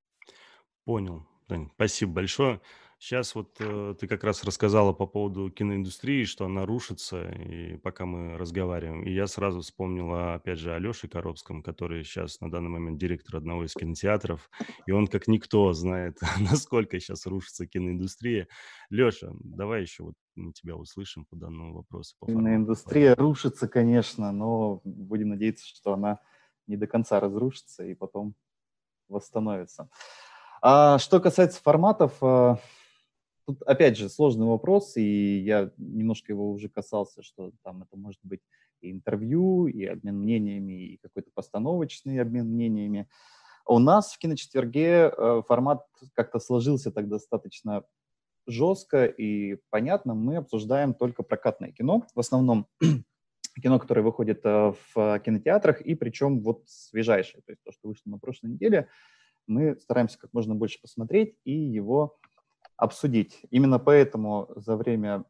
Понял. 0.84 1.26
Спасибо 1.74 2.12
большое. 2.12 2.60
Сейчас 3.02 3.34
вот 3.34 3.56
э, 3.58 3.96
ты 3.98 4.06
как 4.06 4.22
раз 4.22 4.44
рассказала 4.44 4.92
по 4.92 5.08
поводу 5.08 5.50
киноиндустрии, 5.50 6.22
что 6.22 6.44
она 6.44 6.64
рушится, 6.64 7.32
и 7.32 7.76
пока 7.78 8.06
мы 8.06 8.38
разговариваем. 8.38 9.02
И 9.02 9.12
я 9.12 9.26
сразу 9.26 9.60
вспомнила, 9.60 10.34
опять 10.34 10.60
же, 10.60 10.72
Алёше 10.72 11.08
Коробском, 11.08 11.64
который 11.64 12.04
сейчас 12.04 12.40
на 12.40 12.48
данный 12.48 12.68
момент 12.68 12.98
директор 12.98 13.38
одного 13.38 13.64
из 13.64 13.74
кинотеатров, 13.74 14.48
и 14.86 14.92
он 14.92 15.08
как 15.08 15.26
никто 15.26 15.72
знает, 15.72 16.18
насколько 16.38 17.00
сейчас 17.00 17.26
рушится 17.26 17.66
киноиндустрия. 17.66 18.46
Лёша, 18.88 19.32
давай 19.40 19.82
еще 19.82 20.04
вот 20.04 20.14
мы 20.36 20.52
тебя 20.52 20.76
услышим 20.76 21.24
по 21.24 21.34
данному 21.34 21.74
вопросу. 21.74 22.14
По 22.20 22.26
Киноиндустрия 22.26 23.16
рушится, 23.16 23.66
конечно, 23.66 24.30
но 24.30 24.80
будем 24.84 25.30
надеяться, 25.30 25.66
что 25.66 25.94
она 25.94 26.20
не 26.68 26.76
до 26.76 26.86
конца 26.86 27.18
разрушится 27.18 27.84
и 27.84 27.94
потом 27.94 28.36
восстановится. 29.08 29.90
А 30.64 30.98
что 30.98 31.18
касается 31.18 31.60
форматов, 31.60 32.16
а, 32.22 32.56
тут 33.46 33.60
опять 33.62 33.98
же 33.98 34.08
сложный 34.08 34.46
вопрос, 34.46 34.96
и 34.96 35.38
я 35.40 35.72
немножко 35.76 36.30
его 36.30 36.52
уже 36.52 36.68
касался, 36.68 37.24
что 37.24 37.50
там 37.64 37.82
это 37.82 37.96
может 37.96 38.20
быть 38.22 38.42
и 38.80 38.92
интервью, 38.92 39.66
и 39.66 39.84
обмен 39.84 40.20
мнениями, 40.20 40.92
и 40.92 40.96
какой-то 40.98 41.30
постановочный 41.34 42.20
обмен 42.20 42.46
мнениями. 42.46 43.08
У 43.66 43.80
нас 43.80 44.12
в 44.12 44.18
киночетверге 44.18 45.12
э, 45.16 45.42
формат 45.48 45.84
как-то 46.14 46.38
сложился 46.38 46.92
так 46.92 47.08
достаточно 47.08 47.82
жестко 48.46 49.06
и 49.06 49.58
понятно. 49.70 50.14
Мы 50.14 50.36
обсуждаем 50.36 50.94
только 50.94 51.24
прокатное 51.24 51.72
кино, 51.72 52.06
в 52.14 52.20
основном 52.20 52.68
кино, 53.60 53.80
которое 53.80 54.02
выходит 54.02 54.42
э, 54.44 54.72
в 54.94 55.18
кинотеатрах, 55.24 55.80
и 55.80 55.96
причем 55.96 56.40
вот 56.40 56.62
свежайшее, 56.66 57.42
то 57.44 57.50
есть 57.50 57.64
то, 57.64 57.72
что 57.72 57.88
вышло 57.88 58.10
на 58.10 58.18
прошлой 58.18 58.50
неделе– 58.50 58.86
мы 59.46 59.76
стараемся 59.76 60.18
как 60.18 60.32
можно 60.32 60.54
больше 60.54 60.80
посмотреть 60.80 61.36
и 61.44 61.52
его 61.52 62.16
обсудить. 62.76 63.40
Именно 63.50 63.78
поэтому 63.78 64.48
за 64.56 64.76
время 64.76 65.24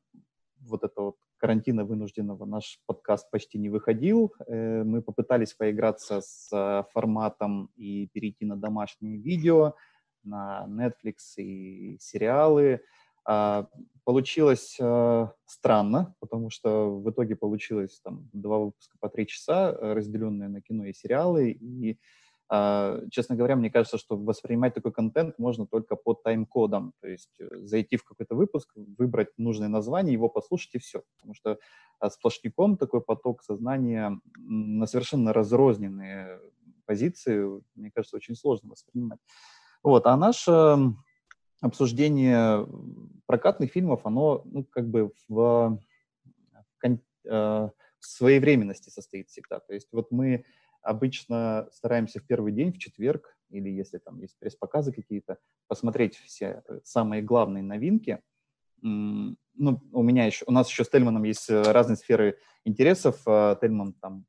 вот 0.61 0.85
этого 0.85 1.15
карантина 1.43 1.85
вынужденного 1.85 2.45
наш 2.45 2.81
подкаст 2.87 3.29
почти 3.31 3.59
не 3.59 3.69
выходил. 3.69 4.33
Э, 4.47 4.85
мы 4.85 5.03
попытались 5.03 5.55
поиграться 5.55 6.21
с 6.21 6.49
э, 6.53 6.85
форматом 6.93 7.71
и 7.75 8.07
перейти 8.13 8.45
на 8.45 8.57
домашнее 8.57 9.19
видео, 9.19 9.75
на 10.23 10.67
Netflix 10.69 11.17
и 11.37 11.99
сериалы. 12.01 12.81
А, 13.25 13.69
получилось 14.05 14.77
э, 14.81 15.29
странно, 15.47 16.15
потому 16.21 16.51
что 16.51 17.01
в 17.01 17.11
итоге 17.11 17.35
получилось 17.35 18.01
там 18.05 18.29
два 18.33 18.59
выпуска 18.59 18.97
по 19.01 19.09
три 19.09 19.27
часа, 19.27 19.73
разделенные 19.73 20.49
на 20.49 20.61
кино 20.61 20.87
и 20.87 20.93
сериалы, 20.93 21.51
и 21.51 21.99
честно 23.11 23.35
говоря, 23.35 23.57
мне 23.57 23.71
кажется, 23.71 23.97
что 23.97 24.17
воспринимать 24.17 24.75
такой 24.75 24.93
контент 24.93 25.39
можно 25.39 25.67
только 25.67 25.97
по 25.97 26.13
тайм-кодам, 26.13 26.93
то 27.01 27.09
есть 27.09 27.31
э, 27.41 27.49
зайти 27.63 27.97
в 27.97 28.05
какой-то 28.05 28.35
выпуск, 28.35 28.71
выбрать 28.75 29.29
нужное 29.39 29.69
название, 29.69 30.13
его 30.13 30.29
послушать 30.29 30.75
и 30.75 30.79
все. 30.79 31.03
Потому 31.17 31.35
что 31.35 31.59
а, 31.99 32.11
сплошняком 32.11 32.77
такой 32.77 33.01
поток 33.01 33.43
сознания 33.43 34.21
на 34.37 34.87
совершенно 34.87 35.33
разрозненные 35.33 36.41
позиции, 36.85 37.63
мне 37.75 37.91
кажется, 37.91 38.17
очень 38.17 38.35
сложно 38.35 38.71
воспринимать. 38.71 39.21
Вот, 39.83 40.07
а 40.07 40.15
наше 40.17 40.77
обсуждение 41.63 42.67
прокатных 43.25 43.71
фильмов, 43.71 44.03
оно 44.05 44.43
ну, 44.45 44.65
как 44.65 44.91
бы 44.91 45.11
в, 45.29 45.35
в, 45.35 45.81
э, 46.85 46.99
в 47.25 47.73
своевременности 48.01 48.91
состоит 48.91 49.29
всегда. 49.31 49.61
То 49.61 49.73
есть 49.73 49.89
вот 49.93 50.11
мы 50.11 50.45
обычно 50.83 51.68
стараемся 51.72 52.20
в 52.20 52.26
первый 52.26 52.53
день, 52.53 52.72
в 52.72 52.78
четверг, 52.78 53.37
или 53.51 53.68
если 53.68 53.99
там 53.99 54.18
есть 54.18 54.39
пресс-показы 54.39 54.93
какие-то, 54.93 55.39
посмотреть 55.68 56.16
все 56.16 56.62
э, 56.68 56.80
самые 56.85 57.22
главные 57.22 57.62
новинки. 57.62 58.20
Ну, 58.80 59.37
у 59.93 60.03
меня 60.03 60.26
еще, 60.26 60.45
у 60.49 60.53
нас 60.53 60.68
еще 60.68 60.85
с 60.85 60.89
Тельманом 60.89 61.22
есть 61.22 61.49
э, 61.49 61.62
разные 61.62 61.97
сферы 61.97 62.39
интересов. 62.64 63.20
Э, 63.26 63.57
Тельман 63.61 63.93
там 63.95 64.24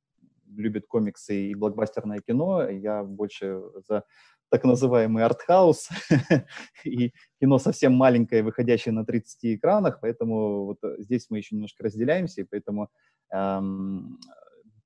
любит 0.48 0.86
комиксы 0.86 1.50
и 1.50 1.56
блокбастерное 1.56 2.20
кино, 2.20 2.70
я 2.70 3.04
больше 3.04 3.62
за 3.88 4.04
так 4.50 4.66
называемый 4.66 5.24
артхаус, 5.24 5.90
и 6.84 7.12
кино 7.42 7.58
совсем 7.58 7.94
маленькое, 7.94 8.44
выходящее 8.44 8.94
на 8.94 9.04
30 9.04 9.56
экранах, 9.56 10.00
поэтому 10.00 10.66
вот 10.66 10.78
здесь 11.00 11.26
мы 11.32 11.40
еще 11.40 11.56
немножко 11.56 11.84
разделяемся, 11.84 12.42
и 12.42 12.44
поэтому 12.44 12.90
эм, 13.32 14.20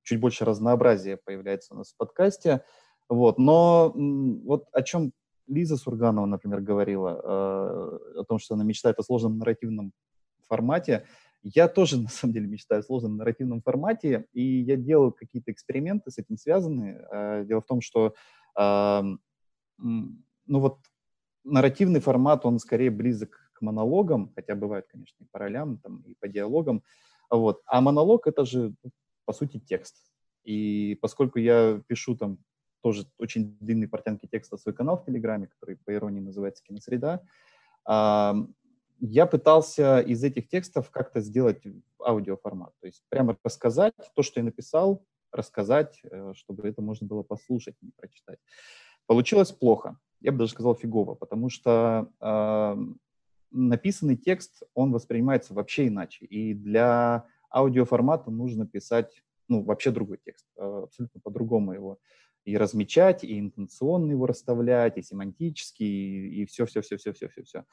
чуть 0.07 0.19
больше 0.21 0.45
разнообразия 0.45 1.17
появляется 1.17 1.73
у 1.73 1.77
нас 1.77 1.91
в 1.91 1.97
подкасте. 1.97 2.63
Вот, 3.09 3.37
но 3.37 3.91
вот 3.93 4.65
о 4.71 4.81
чем 4.81 5.11
Лиза 5.47 5.77
Сурганова, 5.77 6.25
например, 6.25 6.61
говорила, 6.61 7.21
э, 7.23 8.19
о 8.19 8.23
том, 8.27 8.39
что 8.39 8.55
она 8.55 8.63
мечтает 8.63 8.99
о 8.99 9.03
сложном 9.03 9.37
нарративном 9.37 9.91
формате, 10.47 11.05
я 11.43 11.67
тоже, 11.67 11.97
на 12.01 12.09
самом 12.09 12.33
деле, 12.33 12.47
мечтаю 12.47 12.79
о 12.79 12.83
сложном 12.83 13.17
нарративном 13.17 13.61
формате, 13.61 14.25
и 14.31 14.41
я 14.41 14.77
делал 14.77 15.11
какие-то 15.11 15.51
эксперименты 15.51 16.09
с 16.09 16.17
этим 16.17 16.37
связанные. 16.37 17.05
Э, 17.11 17.45
дело 17.45 17.61
в 17.61 17.65
том, 17.65 17.81
что 17.81 18.13
э, 18.57 19.01
ну 19.77 20.59
вот 20.59 20.79
нарративный 21.43 21.99
формат, 21.99 22.45
он 22.45 22.59
скорее 22.59 22.91
близок 22.91 23.51
к 23.53 23.61
монологам, 23.61 24.31
хотя 24.35 24.55
бывает, 24.55 24.85
конечно, 24.89 25.15
и 25.19 25.27
по 25.31 25.39
ролям, 25.39 25.77
там, 25.79 26.01
и 26.01 26.15
по 26.15 26.27
диалогам. 26.27 26.81
Вот. 27.29 27.61
А 27.65 27.81
монолог— 27.81 28.25
это 28.27 28.45
же, 28.45 28.73
по 29.27 29.33
сути, 29.33 29.59
текст. 29.59 29.97
И 30.43 30.97
поскольку 31.01 31.37
я 31.39 31.81
пишу 31.87 32.15
там 32.15 32.39
тоже 32.81 33.05
очень 33.19 33.57
длинный 33.59 33.87
портянки 33.87 34.27
текста 34.31 34.57
свой 34.57 34.73
канал 34.73 34.97
в 34.97 35.05
Телеграме, 35.05 35.47
который 35.47 35.75
по 35.75 35.93
иронии 35.93 36.21
называется 36.21 36.63
«Киносреда», 36.63 37.21
я 38.99 39.25
пытался 39.25 39.99
из 39.99 40.23
этих 40.23 40.47
текстов 40.47 40.89
как-то 40.89 41.19
сделать 41.19 41.61
аудиоформат. 42.01 42.73
То 42.79 42.87
есть 42.87 43.03
прямо 43.09 43.37
рассказать 43.43 43.93
то, 44.15 44.23
что 44.23 44.39
я 44.39 44.43
написал, 44.43 45.05
рассказать, 45.31 45.99
э, 46.03 46.33
чтобы 46.35 46.67
это 46.67 46.81
можно 46.81 47.05
было 47.05 47.21
послушать, 47.21 47.75
не 47.81 47.91
прочитать. 47.91 48.39
Получилось 49.05 49.51
плохо, 49.51 49.99
я 50.21 50.31
бы 50.31 50.39
даже 50.39 50.51
сказал 50.53 50.75
фигово, 50.75 51.13
потому 51.15 51.49
что 51.49 52.09
э, 52.19 52.75
написанный 53.51 54.15
текст, 54.15 54.63
он 54.73 54.91
воспринимается 54.91 55.53
вообще 55.53 55.87
иначе. 55.87 56.25
И 56.25 56.53
для 56.53 57.27
аудиоформата 57.57 58.31
нужно 58.31 58.65
писать, 58.67 59.21
ну, 59.47 59.63
вообще 59.63 59.91
другой 59.91 60.19
текст, 60.23 60.45
э, 60.57 60.81
абсолютно 60.83 61.21
по-другому 61.21 61.73
его 61.73 61.99
и 62.45 62.55
размечать, 62.57 63.23
и 63.25 63.39
интенционно 63.39 64.11
его 64.11 64.25
расставлять, 64.25 64.97
и 64.97 65.03
семантически, 65.03 65.83
и 65.83 66.45
все-все-все-все-все-все-все. 66.45 67.65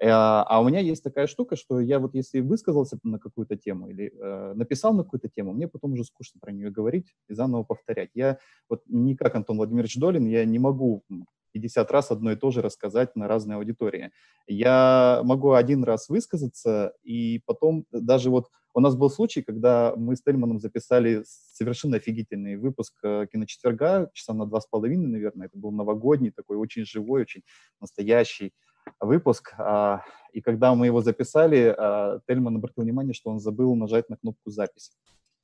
Э, 0.00 0.08
а 0.08 0.60
у 0.60 0.68
меня 0.68 0.80
есть 0.80 1.02
такая 1.02 1.26
штука, 1.26 1.56
что 1.56 1.80
я 1.80 1.98
вот 1.98 2.14
если 2.14 2.40
высказался 2.40 2.98
на 3.02 3.18
какую-то 3.18 3.56
тему 3.56 3.90
или 3.90 4.12
э, 4.16 4.54
написал 4.54 4.94
на 4.94 5.02
какую-то 5.02 5.28
тему, 5.28 5.52
мне 5.52 5.68
потом 5.68 5.92
уже 5.92 6.04
скучно 6.04 6.40
про 6.40 6.52
нее 6.52 6.70
говорить 6.70 7.14
и 7.28 7.34
заново 7.34 7.64
повторять. 7.64 8.10
Я 8.14 8.38
вот 8.68 8.82
не 8.86 9.16
как 9.16 9.34
Антон 9.34 9.58
Владимирович 9.58 9.96
Долин, 9.96 10.26
я 10.26 10.44
не 10.44 10.58
могу 10.58 11.04
50 11.52 11.90
раз 11.90 12.10
одно 12.10 12.32
и 12.32 12.36
то 12.36 12.50
же 12.50 12.62
рассказать 12.62 13.16
на 13.16 13.28
разные 13.28 13.56
аудитории. 13.56 14.12
Я 14.46 15.20
могу 15.24 15.52
один 15.52 15.84
раз 15.84 16.08
высказаться, 16.08 16.94
и 17.02 17.42
потом 17.46 17.84
даже 17.90 18.30
вот 18.30 18.46
у 18.74 18.80
нас 18.80 18.96
был 18.96 19.10
случай, 19.10 19.42
когда 19.42 19.94
мы 19.96 20.16
с 20.16 20.22
Тельманом 20.22 20.58
записали 20.58 21.22
совершенно 21.24 21.96
офигительный 21.96 22.56
выпуск 22.56 22.94
э, 23.02 23.26
киночетверга, 23.32 24.10
часа 24.12 24.32
на 24.32 24.46
два 24.46 24.60
с 24.60 24.66
половиной, 24.66 25.08
наверное. 25.08 25.46
Это 25.48 25.58
был 25.58 25.72
новогодний, 25.72 26.30
такой 26.30 26.56
очень 26.56 26.84
живой, 26.84 27.22
очень 27.22 27.42
настоящий 27.80 28.52
выпуск, 29.00 29.54
а, 29.58 30.02
и 30.32 30.40
когда 30.40 30.74
мы 30.74 30.86
его 30.86 31.00
записали, 31.00 31.74
а, 31.76 32.20
Тельман 32.26 32.56
обратил 32.56 32.84
внимание, 32.84 33.14
что 33.14 33.30
он 33.30 33.40
забыл 33.40 33.74
нажать 33.74 34.08
на 34.08 34.16
кнопку 34.16 34.50
«Запись». 34.50 34.92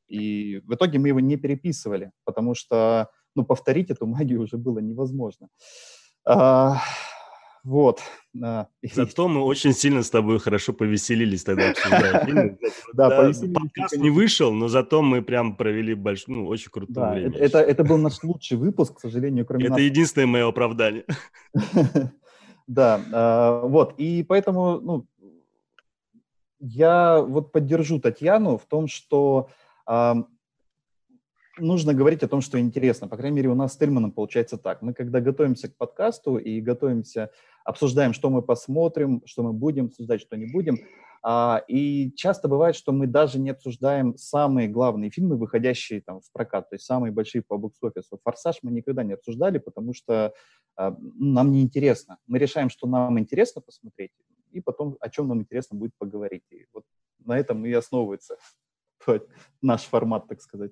И 0.09 0.61
в 0.65 0.75
итоге 0.75 0.99
мы 0.99 1.09
его 1.09 1.21
не 1.21 1.37
переписывали, 1.37 2.13
потому 2.25 2.55
что 2.55 3.11
ну, 3.35 3.45
повторить 3.45 3.91
эту 3.91 4.07
магию 4.07 4.43
уже 4.43 4.57
было 4.57 4.79
невозможно. 4.79 5.49
А, 7.67 7.69
вот. 7.69 8.01
Зато 8.95 9.29
мы 9.29 9.43
очень 9.43 9.73
сильно 9.73 10.03
с 10.03 10.11
тобой 10.11 10.39
хорошо 10.39 10.73
повеселились 10.73 11.45
тогда. 11.45 11.75
Да. 12.95 13.33
Подкаст 13.55 13.97
не 13.97 14.11
вышел, 14.11 14.53
но 14.53 14.69
зато 14.69 15.03
мы 15.03 15.23
прям 15.23 15.57
провели 15.57 15.95
большое, 15.95 16.39
ну, 16.39 16.47
очень 16.47 16.71
крутое 16.71 17.13
время. 17.13 17.37
Это, 17.39 17.59
это 17.59 17.85
был 17.85 17.99
наш 17.99 18.23
лучший 18.23 18.57
выпуск, 18.57 18.97
к 18.97 19.01
сожалению, 19.01 19.45
кроме 19.45 19.67
Это 19.67 19.81
единственное 19.81 20.27
мое 20.27 20.49
оправдание. 20.49 21.05
Да, 22.69 23.01
э, 23.13 23.69
вот, 23.69 23.95
и 23.97 24.25
поэтому, 24.25 24.81
ну, 24.81 25.07
я 26.59 27.21
вот 27.21 27.53
поддержу 27.53 28.01
Татьяну 28.01 28.59
в 28.59 28.67
том, 28.67 28.89
что 28.89 29.51
нужно 31.59 31.95
говорить 31.95 32.23
о 32.23 32.29
том, 32.29 32.41
что 32.41 32.59
интересно. 32.61 33.09
По 33.09 33.17
крайней 33.17 33.37
мере, 33.37 33.49
у 33.49 33.55
нас 33.55 33.73
с 33.73 33.77
Тельманом 33.77 34.13
получается 34.13 34.59
так. 34.59 34.83
Мы 34.83 34.95
когда 34.95 35.21
готовимся 35.21 35.69
к 35.69 35.77
подкасту 35.77 36.37
и 36.37 36.61
готовимся, 36.61 37.31
обсуждаем, 37.65 38.13
что 38.13 38.31
мы 38.31 38.43
посмотрим, 38.43 39.23
что 39.25 39.43
мы 39.43 39.53
будем 39.53 39.87
обсуждать, 39.87 40.21
что 40.21 40.37
не 40.37 40.47
будем, 40.47 40.79
а, 41.23 41.65
и 41.67 42.13
часто 42.15 42.47
бывает, 42.47 42.77
что 42.77 42.93
мы 42.93 43.07
даже 43.07 43.39
не 43.41 43.51
обсуждаем 43.51 44.17
самые 44.17 44.69
главные 44.69 45.11
фильмы, 45.11 45.37
выходящие 45.37 46.01
там 46.01 46.21
в 46.21 46.31
прокат, 46.33 46.69
то 46.71 46.77
есть 46.77 46.85
самые 46.85 47.11
большие 47.11 47.43
по 47.43 47.59
бокс-офису. 47.59 48.21
«Форсаж» 48.23 48.59
мы 48.63 48.71
никогда 48.71 49.03
не 49.03 49.15
обсуждали, 49.15 49.59
потому 49.59 49.93
что 49.93 50.35
а, 50.77 50.97
нам 51.01 51.51
не 51.51 51.63
интересно. 51.63 52.19
Мы 52.27 52.39
решаем, 52.39 52.71
что 52.71 52.87
нам 52.87 53.19
интересно 53.19 53.61
посмотреть, 53.61 54.13
и 54.53 54.61
потом 54.61 54.97
о 55.01 55.09
чем 55.09 55.29
нам 55.29 55.41
интересно 55.41 55.77
будет 55.77 55.93
поговорить. 55.99 56.45
И 56.51 56.67
вот 56.73 56.85
на 57.25 57.37
этом 57.37 57.67
и 57.67 57.73
основывается 57.73 58.37
наш 59.63 59.83
формат, 59.83 60.29
так 60.29 60.41
сказать. 60.41 60.71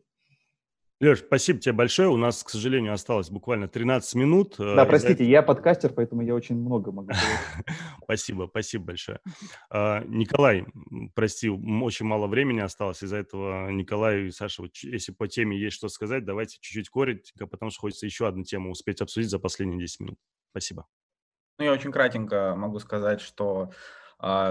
Леш, 1.05 1.19
спасибо 1.19 1.61
тебе 1.61 1.75
большое. 1.75 2.09
У 2.09 2.17
нас, 2.17 2.43
к 2.43 2.49
сожалению, 2.49 2.95
осталось 2.95 3.29
буквально 3.29 3.69
13 3.69 4.15
минут. 4.15 4.55
Э, 4.59 4.75
да, 4.75 4.87
простите, 4.87 5.23
я 5.29 5.43
подкастер, 5.43 5.93
поэтому 5.93 6.23
я 6.23 6.35
очень 6.35 6.57
много 6.57 6.93
могу 6.93 7.11
Спасибо, 8.05 8.47
спасибо 8.49 8.87
большое. 8.87 9.21
А, 9.69 10.03
Николай, 10.07 10.65
прости, 11.15 11.51
очень 11.51 12.07
мало 12.07 12.27
времени 12.27 12.61
осталось. 12.61 13.03
Из-за 13.03 13.19
этого 13.19 13.71
Николай 13.71 14.29
и 14.29 14.31
Саша, 14.31 14.63
если 14.83 15.13
по 15.13 15.29
теме 15.29 15.59
есть 15.59 15.77
что 15.77 15.91
сказать, 15.91 16.25
давайте 16.25 16.57
чуть-чуть 16.59 16.89
коротко, 16.89 17.47
потому 17.47 17.71
что 17.71 17.81
хочется 17.81 18.07
еще 18.07 18.27
одну 18.27 18.43
тему 18.45 18.71
успеть 18.71 19.03
обсудить 19.03 19.29
за 19.29 19.39
последние 19.39 19.81
10 19.81 20.01
минут. 20.01 20.19
Спасибо. 20.53 20.87
Ну, 21.59 21.67
я 21.67 21.73
очень 21.73 21.93
кратенько 21.93 22.55
могу 22.57 22.79
сказать, 22.79 23.21
что 23.21 23.73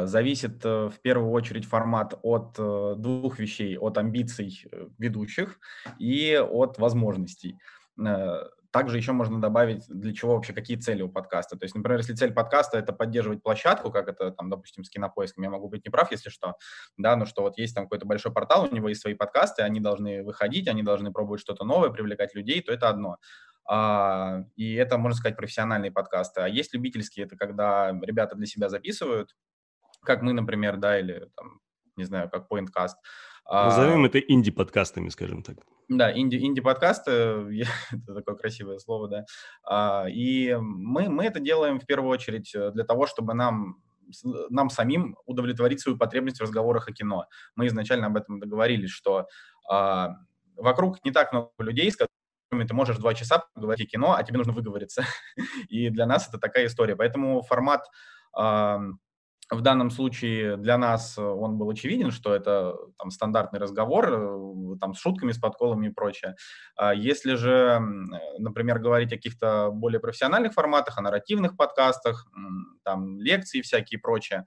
зависит 0.06 0.64
э, 0.66 0.90
в 0.90 1.02
первую 1.02 1.32
очередь 1.32 1.66
формат 1.66 2.20
от 2.22 2.56
э, 2.60 2.96
двух 2.98 3.40
вещей, 3.40 3.78
от 3.78 3.98
амбиций 3.98 4.68
э, 4.72 4.88
ведущих 5.00 5.60
и 5.98 6.38
от 6.38 6.78
возможностей. 6.78 7.58
Также 8.72 8.98
еще 8.98 9.12
можно 9.12 9.40
добавить, 9.40 9.86
для 9.88 10.14
чего 10.14 10.34
вообще, 10.34 10.52
какие 10.52 10.78
цели 10.78 11.04
у 11.04 11.10
подкаста. 11.10 11.58
То 11.58 11.64
есть, 11.66 11.76
например, 11.76 12.00
если 12.00 12.16
цель 12.16 12.34
подкаста– 12.34 12.78
это 12.80 12.92
поддерживать 12.92 13.44
площадку, 13.44 13.92
как 13.92 14.08
это, 14.08 14.32
там, 14.32 14.50
допустим, 14.50 14.84
с 14.84 14.90
кинопоиском, 14.90 15.44
я 15.44 15.52
могу 15.52 15.70
быть 15.70 15.86
неправ, 15.86 16.12
если 16.12 16.32
что, 16.32 16.56
да, 16.98 17.16
но 17.16 17.26
что 17.26 17.44
вот 17.44 17.60
есть 17.60 17.76
там 17.76 17.86
какой-то 17.86 18.08
большой 18.08 18.34
портал, 18.34 18.64
у 18.64 18.76
него 18.76 18.90
есть 18.90 19.02
свои 19.02 19.14
подкасты, 19.14 19.62
они 19.62 19.80
должны 19.80 20.24
выходить, 20.24 20.68
они 20.68 20.82
должны 20.82 21.12
пробовать 21.12 21.42
что-то 21.42 21.66
новое, 21.66 21.92
привлекать 21.92 22.34
людей, 22.34 22.62
то 22.62 22.74
это 22.74 22.90
одно. 22.90 23.18
А, 23.66 24.44
и 24.56 24.74
это, 24.74 24.98
можно 24.98 25.18
сказать, 25.18 25.38
профессиональные 25.38 25.92
подкасты. 25.92 26.42
А 26.42 26.48
есть 26.48 26.74
любительские, 26.74 27.28
это 27.28 27.38
когда 27.38 27.92
ребята 28.02 28.36
для 28.36 28.48
себя 28.48 28.70
записывают, 28.70 29.36
как 30.04 30.22
мы, 30.22 30.34
например, 30.34 30.78
да, 30.78 31.00
или 31.00 31.30
там, 31.36 31.60
не 31.96 32.04
знаю, 32.04 32.30
как 32.30 32.48
PointCast. 32.52 32.96
Назовем 33.50 34.04
а, 34.04 34.08
это 34.08 34.20
инди-подкастами, 34.20 35.10
скажем 35.10 35.44
так. 35.44 35.58
Да, 35.90 36.18
инди, 36.18 36.38
инди-подкасты, 36.38 37.12
это 37.92 38.14
такое 38.16 38.36
красивое 38.36 38.80
слово, 38.80 39.08
да. 39.10 39.26
А, 39.64 40.06
и 40.10 40.56
мы, 40.60 41.10
мы 41.10 41.26
это 41.26 41.40
делаем 41.40 41.80
в 41.80 41.86
первую 41.86 42.10
очередь 42.10 42.54
э, 42.56 42.72
для 42.72 42.84
того, 42.84 43.06
чтобы 43.06 43.34
нам 43.34 43.78
нам 44.50 44.70
самим 44.70 45.16
удовлетворить 45.26 45.80
свою 45.80 45.98
потребность 45.98 46.38
в 46.38 46.44
разговорах 46.44 46.88
о 46.88 46.92
кино. 46.92 47.26
Мы 47.56 47.68
изначально 47.68 48.08
об 48.08 48.18
этом 48.18 48.40
договорились, 48.40 48.92
что 48.92 49.28
а, 49.70 50.18
вокруг 50.56 51.04
не 51.06 51.12
так 51.12 51.32
много 51.32 51.52
людей, 51.60 51.92
с 51.92 51.96
которыми 51.96 52.68
ты 52.68 52.74
можешь 52.74 52.98
два 52.98 53.14
часа 53.14 53.46
поговорить 53.54 53.88
о 53.88 53.90
кино, 53.90 54.14
а 54.14 54.24
тебе 54.24 54.38
нужно 54.38 54.54
выговориться. 54.54 55.06
И 55.70 55.90
для 55.90 56.06
нас 56.06 56.28
это 56.28 56.38
такая 56.38 56.68
история. 56.68 56.96
Поэтому 56.96 57.42
формат 57.42 57.86
а, 58.36 58.80
в 59.50 59.62
данном 59.62 59.90
случае 59.90 60.58
для 60.58 60.78
нас 60.78 61.18
э, 61.18 61.22
он 61.22 61.58
был 61.58 61.70
очевиден, 61.70 62.12
что 62.12 62.34
это 62.34 62.76
там 62.98 63.12
стандартный 63.12 63.60
разговор, 63.60 64.10
э, 64.12 64.78
там 64.80 64.94
с 64.94 65.00
шутками, 65.00 65.32
с 65.32 65.38
подколами 65.38 65.88
и 65.88 65.92
прочее. 65.92 66.36
А 66.76 66.94
если 66.94 67.36
же, 67.36 67.80
например, 68.40 68.80
говорить 68.80 69.12
о 69.14 69.18
каких-то 69.18 69.70
более 69.72 70.00
профессиональных 70.00 70.54
форматах, 70.54 70.98
о 70.98 71.02
нарративных 71.02 71.58
подкастах, 71.58 72.28
там 72.84 73.20
лекции 73.20 73.62
всякие 73.62 74.00
и 74.00 74.02
прочее, 74.02 74.46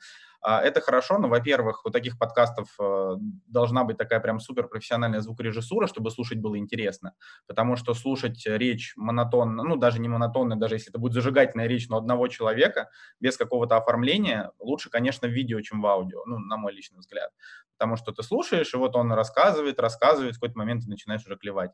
это 0.49 0.81
хорошо, 0.81 1.19
но, 1.19 1.29
во-первых, 1.29 1.85
у 1.85 1.91
таких 1.91 2.19
подкастов 2.19 2.69
э, 2.79 3.17
должна 3.49 3.83
быть 3.85 3.97
такая 3.97 4.21
прям 4.21 4.39
супер 4.39 4.69
профессиональная 4.69 5.21
звукорежиссура, 5.21 5.89
чтобы 5.89 6.11
слушать 6.11 6.39
было 6.39 6.57
интересно, 6.57 7.15
потому 7.49 7.77
что 7.77 7.95
слушать 7.95 8.47
речь 8.47 8.93
монотонно, 8.97 9.65
ну, 9.65 9.77
даже 9.77 10.01
не 10.01 10.09
монотонно, 10.09 10.57
даже 10.57 10.77
если 10.77 10.91
это 10.91 10.99
будет 10.99 11.15
зажигательная 11.15 11.67
речь, 11.67 11.89
но 11.89 11.97
одного 11.97 12.29
человека, 12.29 12.91
без 13.19 13.37
какого-то 13.37 13.77
оформления, 13.77 14.53
лучше, 14.61 14.89
конечно, 14.89 15.27
в 15.27 15.33
видео, 15.33 15.61
чем 15.63 15.83
в 15.83 15.87
аудио, 15.87 16.23
ну, 16.27 16.39
на 16.39 16.57
мой 16.57 16.73
личный 16.73 17.01
взгляд. 17.01 17.31
Потому 17.77 17.97
что 17.97 18.13
ты 18.13 18.23
слушаешь, 18.23 18.73
и 18.73 18.77
вот 18.77 18.95
он 18.97 19.13
рассказывает, 19.13 19.81
рассказывает, 19.81 20.37
в 20.37 20.41
какой-то 20.41 20.59
момент 20.59 20.83
ты 20.85 20.91
начинаешь 20.91 21.27
уже 21.27 21.37
клевать. 21.37 21.73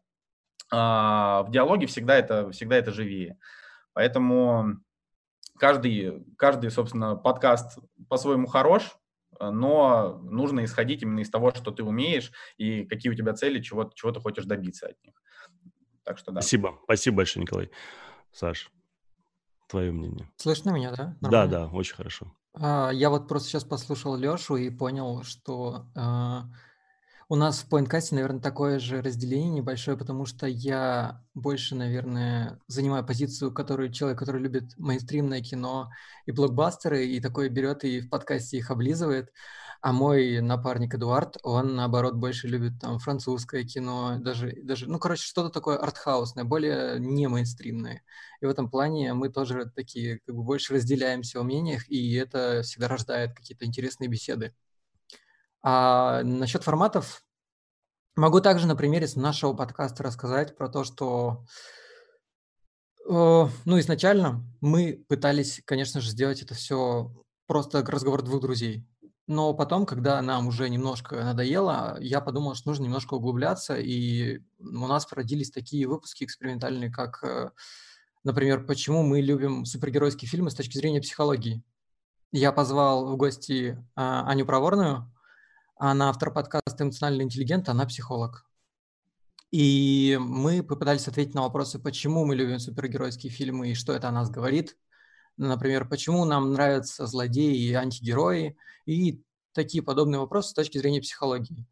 а, 0.71 1.43
в 1.45 1.51
диалоге 1.51 1.87
всегда 1.87 2.17
это, 2.17 2.51
всегда 2.53 2.77
это 2.77 2.93
живее. 2.93 3.39
Поэтому 3.93 4.79
каждый, 5.59 6.25
каждый, 6.37 6.71
собственно, 6.71 7.17
подкаст 7.17 7.79
по-своему 8.09 8.47
хорош, 8.47 8.97
но 9.41 10.19
нужно 10.23 10.65
исходить 10.65 11.03
именно 11.03 11.21
из 11.21 11.31
того, 11.31 11.53
что 11.53 11.71
ты 11.71 11.83
умеешь 11.83 12.31
и 12.59 12.85
какие 12.85 13.11
у 13.11 13.15
тебя 13.15 13.33
цели, 13.35 13.61
чего, 13.61 13.91
чего 13.95 14.13
ты 14.13 14.21
хочешь 14.21 14.45
добиться 14.45 14.87
от 14.89 15.03
них. 15.05 15.15
Так 16.05 16.19
что 16.19 16.33
да. 16.33 16.41
Спасибо. 16.41 16.79
Спасибо 16.85 17.17
большое, 17.19 17.43
Николай. 17.43 17.71
Саш, 18.33 18.71
твое 19.69 19.93
мнение. 19.93 20.31
Слышно 20.37 20.71
меня, 20.71 20.91
да? 20.91 21.17
Да, 21.21 21.29
Нормально? 21.31 21.51
да, 21.51 21.67
очень 21.69 21.95
хорошо. 21.95 22.33
А, 22.55 22.91
Я 22.91 23.09
вот 23.11 23.29
просто 23.29 23.49
сейчас 23.49 23.65
послушал 23.65 24.17
Лешу 24.17 24.57
и 24.57 24.69
понял, 24.71 25.23
что 25.23 25.87
а, 25.97 26.45
у 27.33 27.35
нас 27.35 27.61
в 27.61 27.69
поинткасте, 27.71 28.15
наверное, 28.15 28.43
такое 28.43 28.79
же 28.79 29.01
разделение 29.01 29.49
небольшое, 29.49 29.97
потому 29.97 30.27
что 30.27 30.47
я 30.47 31.25
больше, 31.33 31.75
наверное, 31.75 32.61
занимаю 32.67 33.07
позицию, 33.07 33.55
которую 33.55 33.91
человек, 33.91 34.19
который 34.19 34.43
любит 34.43 34.77
мейнстримное 34.77 35.41
кино 35.41 35.89
и 36.27 36.31
блокбастеры, 36.31 37.07
и 37.07 37.21
такое 37.21 37.49
берет 37.49 37.85
и 37.85 38.03
в 38.03 38.11
подкасте 38.11 38.59
их 38.59 38.71
облизывает. 38.71 39.33
А 39.81 39.95
мой 39.95 40.43
напарник 40.43 40.95
Эдуард, 40.95 41.39
он, 41.43 41.75
наоборот, 41.75 42.17
больше 42.17 42.49
любит 42.49 42.75
там 42.83 42.99
французское 42.99 43.65
кино, 43.65 44.19
даже, 44.19 44.53
даже 44.63 44.87
ну, 44.87 44.99
короче, 44.99 45.23
что-то 45.23 45.49
такое 45.49 45.79
артхаусное, 45.79 46.45
более 46.45 47.01
не 47.01 47.29
мейнстримное. 47.29 48.03
И 48.43 48.45
в 48.45 48.51
этом 48.51 48.69
плане 48.69 49.15
мы 49.15 49.31
тоже 49.31 49.73
такие, 49.75 50.19
как 50.27 50.35
бы, 50.35 50.43
больше 50.43 50.75
разделяемся 50.75 51.41
в 51.41 51.45
мнениях, 51.45 51.89
и 51.89 52.13
это 52.13 52.61
всегда 52.63 52.89
рождает 52.89 53.35
какие-то 53.35 53.65
интересные 53.65 54.09
беседы. 54.11 54.53
А 55.63 56.23
насчет 56.23 56.65
форматов 56.65 57.25
могу 58.17 58.41
также 58.41 58.67
на 58.67 58.77
примере 58.77 59.07
нашего 59.17 59.53
подкаста 59.53 60.03
рассказать 60.03 60.57
про 60.57 60.69
то, 60.69 60.85
что 60.85 61.45
э, 63.09 63.49
ну, 63.65 63.79
изначально 63.79 64.45
мы 64.61 65.05
пытались, 65.09 65.63
конечно 65.65 66.01
же, 66.01 66.11
сделать 66.11 66.43
это 66.43 66.55
все 66.55 67.13
просто 67.47 67.85
разговор 67.85 68.23
двух 68.23 68.41
друзей. 68.41 68.87
Но 69.29 69.55
потом, 69.55 69.87
когда 69.87 70.21
нам 70.21 70.49
уже 70.49 70.69
немножко 70.69 71.23
надоело, 71.23 71.97
я 72.01 72.21
подумал, 72.21 72.55
что 72.55 72.71
нужно 72.71 72.85
немножко 72.85 73.15
углубляться, 73.15 73.77
и 73.77 74.41
у 74.59 74.87
нас 74.87 75.07
родились 75.13 75.51
такие 75.51 75.87
выпуски 75.87 76.25
экспериментальные, 76.25 76.91
как, 76.91 77.23
э, 77.23 77.51
например, 78.25 78.67
почему 78.67 79.05
мы 79.05 79.21
любим 79.21 79.65
супергеройские 79.65 80.29
фильмы 80.29 80.51
с 80.51 80.57
точки 80.57 80.77
зрения 80.77 81.01
психологии. 81.01 81.63
Я 82.33 82.51
позвал 82.51 83.07
в 83.07 83.17
гости 83.17 83.79
а, 83.95 84.27
Аню 84.27 84.47
Проворную, 84.47 85.13
она 85.91 86.11
автор 86.11 86.33
подкаста 86.33 86.85
«Эмоциональный 86.85 87.25
интеллигент», 87.25 87.69
она 87.69 87.87
психолог. 87.87 88.47
И 89.51 90.17
мы 90.21 90.63
попытались 90.63 91.09
ответить 91.09 91.35
на 91.35 91.43
вопросы, 91.43 91.81
почему 91.81 92.25
мы 92.25 92.37
любим 92.37 92.61
супергеройские 92.61 93.33
фильмы 93.33 93.73
и 93.73 93.75
что 93.75 93.93
это 93.93 94.09
о 94.09 94.13
нас 94.13 94.31
говорит. 94.31 94.77
Например, 95.37 95.89
почему 95.89 96.25
нам 96.25 96.53
нравятся 96.53 97.07
злодеи 97.09 97.59
и 97.59 97.73
антигерои, 97.73 98.57
и 98.87 99.25
такие 99.55 99.83
подобные 99.83 100.21
вопросы 100.21 100.51
с 100.51 100.55
точки 100.55 100.79
зрения 100.79 101.01
психологии. 101.01 101.67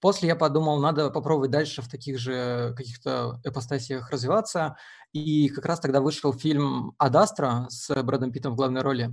После 0.00 0.28
я 0.28 0.36
подумал, 0.36 0.80
надо 0.80 1.10
попробовать 1.10 1.50
дальше 1.50 1.82
в 1.82 1.88
таких 1.90 2.18
же 2.18 2.72
каких-то 2.78 3.42
эпостасиях 3.44 4.10
развиваться. 4.10 4.78
И 5.12 5.50
как 5.50 5.66
раз 5.66 5.80
тогда 5.80 6.00
вышел 6.00 6.32
фильм 6.32 6.94
«Адастра» 6.96 7.66
с 7.68 8.02
Брэдом 8.02 8.32
Питтом 8.32 8.54
в 8.54 8.56
главной 8.56 8.80
роли 8.80 9.12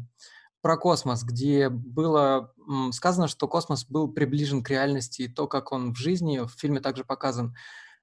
про 0.61 0.77
космос, 0.77 1.23
где 1.23 1.69
было 1.69 2.53
сказано, 2.91 3.27
что 3.27 3.47
космос 3.47 3.85
был 3.85 4.07
приближен 4.07 4.63
к 4.63 4.69
реальности, 4.69 5.23
и 5.23 5.27
то, 5.27 5.47
как 5.47 5.71
он 5.71 5.93
в 5.93 5.97
жизни, 5.97 6.39
в 6.39 6.49
фильме 6.49 6.79
также 6.79 7.03
показан. 7.03 7.55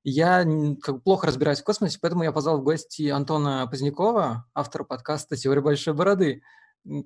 Я 0.02 0.46
как 0.82 1.02
плохо 1.02 1.26
разбираюсь 1.26 1.60
в 1.60 1.64
космосе, 1.64 1.98
поэтому 2.00 2.24
я 2.24 2.32
позвал 2.32 2.58
в 2.58 2.62
гости 2.62 3.08
Антона 3.08 3.66
Позднякова, 3.66 4.46
автора 4.54 4.84
подкаста 4.84 5.36
«Теория 5.36 5.62
большой 5.62 5.94
бороды», 5.94 6.42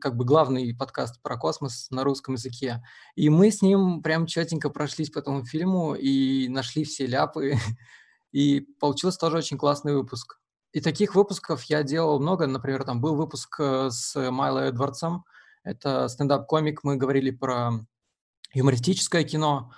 как 0.01 0.17
бы 0.17 0.25
главный 0.25 0.75
подкаст 0.75 1.23
про 1.23 1.37
космос 1.37 1.89
на 1.91 2.03
русском 2.03 2.35
языке. 2.35 2.83
И 3.15 3.29
мы 3.29 3.51
с 3.51 3.63
ним 3.63 4.03
прям 4.03 4.27
четенько 4.27 4.71
прошлись 4.71 5.11
по 5.11 5.21
этому 5.21 5.45
фильму 5.45 5.95
и 5.95 6.49
нашли 6.49 6.85
все 6.85 7.07
ляпы. 7.07 7.55
И 8.33 8.61
получился 8.79 9.19
тоже 9.19 9.39
очень 9.39 9.57
классный 9.57 9.95
выпуск. 9.95 10.39
И 10.73 10.81
таких 10.81 11.15
выпусков 11.15 11.63
я 11.65 11.83
делал 11.83 12.21
много. 12.21 12.47
Например, 12.47 12.85
там 12.85 13.01
был 13.01 13.15
выпуск 13.15 13.57
э, 13.59 13.89
с 13.91 14.31
Майло 14.31 14.67
Эдвардсом. 14.67 15.25
Это 15.69 16.09
стендап-комик. 16.09 16.83
Мы 16.83 16.97
говорили 16.97 17.31
про 17.31 17.73
юмористическое 18.55 19.23
кино. 19.23 19.71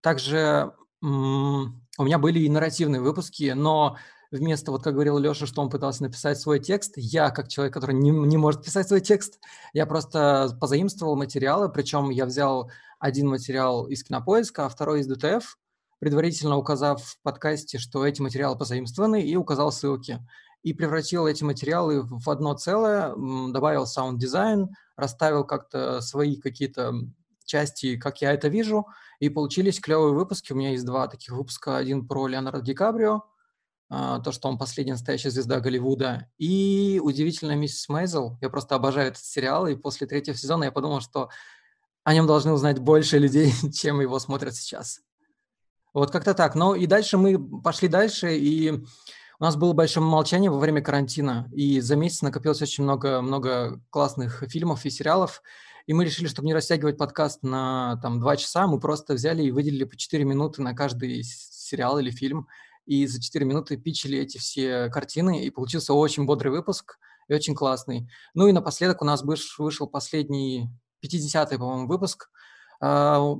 Также 0.00 0.72
у 1.02 1.06
меня 1.06 2.18
были 2.18 2.38
и 2.38 2.48
нарративные 2.48 3.00
выпуски, 3.00 3.50
но 3.50 3.96
вместо, 4.30 4.70
вот 4.70 4.84
как 4.84 4.94
говорил 4.94 5.18
Леша, 5.18 5.46
что 5.46 5.62
он 5.62 5.68
пытался 5.68 6.04
написать 6.04 6.38
свой 6.38 6.60
текст, 6.60 6.94
я, 6.96 7.30
как 7.30 7.48
человек, 7.48 7.74
который 7.74 7.96
не, 7.96 8.10
не 8.10 8.36
может 8.36 8.62
писать 8.62 8.86
свой 8.86 9.00
текст, 9.00 9.40
я 9.72 9.84
просто 9.84 10.56
позаимствовал 10.60 11.16
материалы, 11.16 11.68
причем 11.70 12.10
я 12.10 12.24
взял 12.24 12.70
один 13.00 13.28
материал 13.28 13.88
из 13.88 14.04
Кинопоиска, 14.04 14.66
а 14.66 14.68
второй 14.68 15.00
из 15.00 15.08
ДТФ, 15.08 15.58
предварительно 15.98 16.56
указав 16.56 17.02
в 17.02 17.20
подкасте, 17.22 17.78
что 17.78 18.06
эти 18.06 18.22
материалы 18.22 18.56
позаимствованы, 18.56 19.22
и 19.22 19.34
указал 19.34 19.72
ссылки. 19.72 20.20
И 20.62 20.72
превратил 20.72 21.26
эти 21.26 21.42
материалы 21.42 22.02
в 22.02 22.30
одно 22.30 22.54
целое, 22.54 23.12
добавил 23.52 23.86
саунд-дизайн, 23.86 24.68
расставил 24.96 25.44
как-то 25.44 26.00
свои 26.00 26.36
какие-то 26.36 26.94
части, 27.44 27.96
как 27.96 28.20
я 28.20 28.32
это 28.32 28.48
вижу, 28.48 28.86
и 29.20 29.28
получились 29.28 29.80
клевые 29.80 30.12
выпуски. 30.12 30.52
У 30.52 30.56
меня 30.56 30.72
есть 30.72 30.84
два 30.84 31.08
таких 31.08 31.30
выпуска. 31.30 31.76
Один 31.76 32.06
про 32.06 32.26
Леонардо 32.26 32.60
Ди 32.60 32.74
Каприо, 32.74 33.22
а, 33.88 34.20
то, 34.20 34.32
что 34.32 34.48
он 34.48 34.58
последняя 34.58 34.94
настоящая 34.94 35.30
звезда 35.30 35.60
Голливуда, 35.60 36.28
и 36.38 37.00
«Удивительная 37.02 37.54
миссис 37.54 37.88
Мейзел». 37.88 38.36
Я 38.40 38.50
просто 38.50 38.74
обожаю 38.74 39.08
этот 39.08 39.22
сериал, 39.22 39.68
и 39.68 39.76
после 39.76 40.06
третьего 40.06 40.36
сезона 40.36 40.64
я 40.64 40.72
подумал, 40.72 41.00
что 41.00 41.30
о 42.02 42.14
нем 42.14 42.26
должны 42.26 42.52
узнать 42.52 42.78
больше 42.78 43.18
людей, 43.18 43.52
чем 43.72 44.00
его 44.00 44.18
смотрят 44.18 44.54
сейчас. 44.54 45.00
Вот 45.94 46.10
как-то 46.10 46.34
так. 46.34 46.54
Ну 46.54 46.74
и 46.74 46.86
дальше 46.86 47.16
мы 47.16 47.38
пошли 47.62 47.88
дальше, 47.88 48.36
и 48.36 48.84
у 49.38 49.44
нас 49.44 49.56
было 49.56 49.72
большое 49.72 50.04
молчание 50.04 50.50
во 50.50 50.58
время 50.58 50.80
карантина, 50.82 51.48
и 51.52 51.80
за 51.80 51.96
месяц 51.96 52.22
накопилось 52.22 52.62
очень 52.62 52.84
много, 52.84 53.20
много 53.20 53.80
классных 53.90 54.42
фильмов 54.48 54.84
и 54.84 54.90
сериалов, 54.90 55.42
и 55.86 55.92
мы 55.92 56.04
решили, 56.04 56.26
чтобы 56.26 56.46
не 56.46 56.54
растягивать 56.54 56.98
подкаст 56.98 57.42
на 57.42 57.98
там, 58.02 58.18
два 58.18 58.36
часа, 58.36 58.66
мы 58.66 58.80
просто 58.80 59.14
взяли 59.14 59.42
и 59.42 59.50
выделили 59.50 59.84
по 59.84 59.96
4 59.96 60.24
минуты 60.24 60.62
на 60.62 60.74
каждый 60.74 61.22
сериал 61.22 61.98
или 61.98 62.10
фильм, 62.10 62.48
и 62.86 63.06
за 63.06 63.20
4 63.20 63.44
минуты 63.44 63.76
пичили 63.76 64.18
эти 64.18 64.38
все 64.38 64.88
картины, 64.88 65.44
и 65.44 65.50
получился 65.50 65.92
очень 65.92 66.24
бодрый 66.24 66.52
выпуск 66.52 66.98
и 67.28 67.34
очень 67.34 67.54
классный. 67.54 68.08
Ну 68.34 68.48
и 68.48 68.52
напоследок 68.52 69.02
у 69.02 69.04
нас 69.04 69.22
вышел 69.22 69.86
последний 69.86 70.70
50-й, 71.04 71.58
по-моему, 71.58 71.88
выпуск. 71.88 72.30
А, 72.80 73.34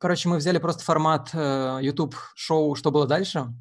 короче, 0.00 0.28
мы 0.28 0.38
взяли 0.38 0.58
просто 0.58 0.82
формат 0.82 1.30
э, 1.32 1.78
YouTube-шоу 1.82 2.74
«Что 2.74 2.90
было 2.90 3.06
дальше?». 3.06 3.52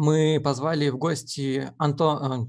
Мы 0.00 0.40
позвали 0.40 0.90
в 0.90 0.96
гости 0.96 1.72
Антон, 1.76 2.32
э, 2.32 2.46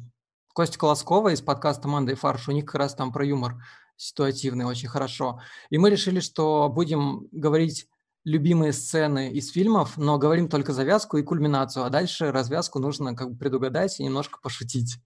Костю 0.54 0.78
Колоскова 0.78 1.30
из 1.30 1.42
подкаста 1.42 1.88
«Манда 1.88 2.12
и 2.12 2.16
фарш». 2.16 2.48
У 2.48 2.52
них 2.52 2.66
как 2.66 2.76
раз 2.76 2.94
там 2.94 3.12
про 3.12 3.26
юмор 3.26 3.56
ситуативный 3.96 4.66
очень 4.66 4.88
хорошо. 4.88 5.42
И 5.72 5.80
мы 5.80 5.90
решили, 5.90 6.20
что 6.20 6.70
будем 6.70 7.28
говорить 7.32 7.88
любимые 8.24 8.72
сцены 8.72 9.32
из 9.32 9.50
фильмов, 9.50 9.98
но 9.98 10.20
говорим 10.20 10.48
только 10.48 10.74
завязку 10.74 11.18
и 11.18 11.24
кульминацию, 11.24 11.86
а 11.86 11.90
дальше 11.90 12.32
развязку 12.32 12.78
нужно 12.78 13.16
как 13.16 13.32
бы 13.32 13.38
предугадать 13.40 14.00
и 14.00 14.04
немножко 14.04 14.38
пошутить. 14.44 14.98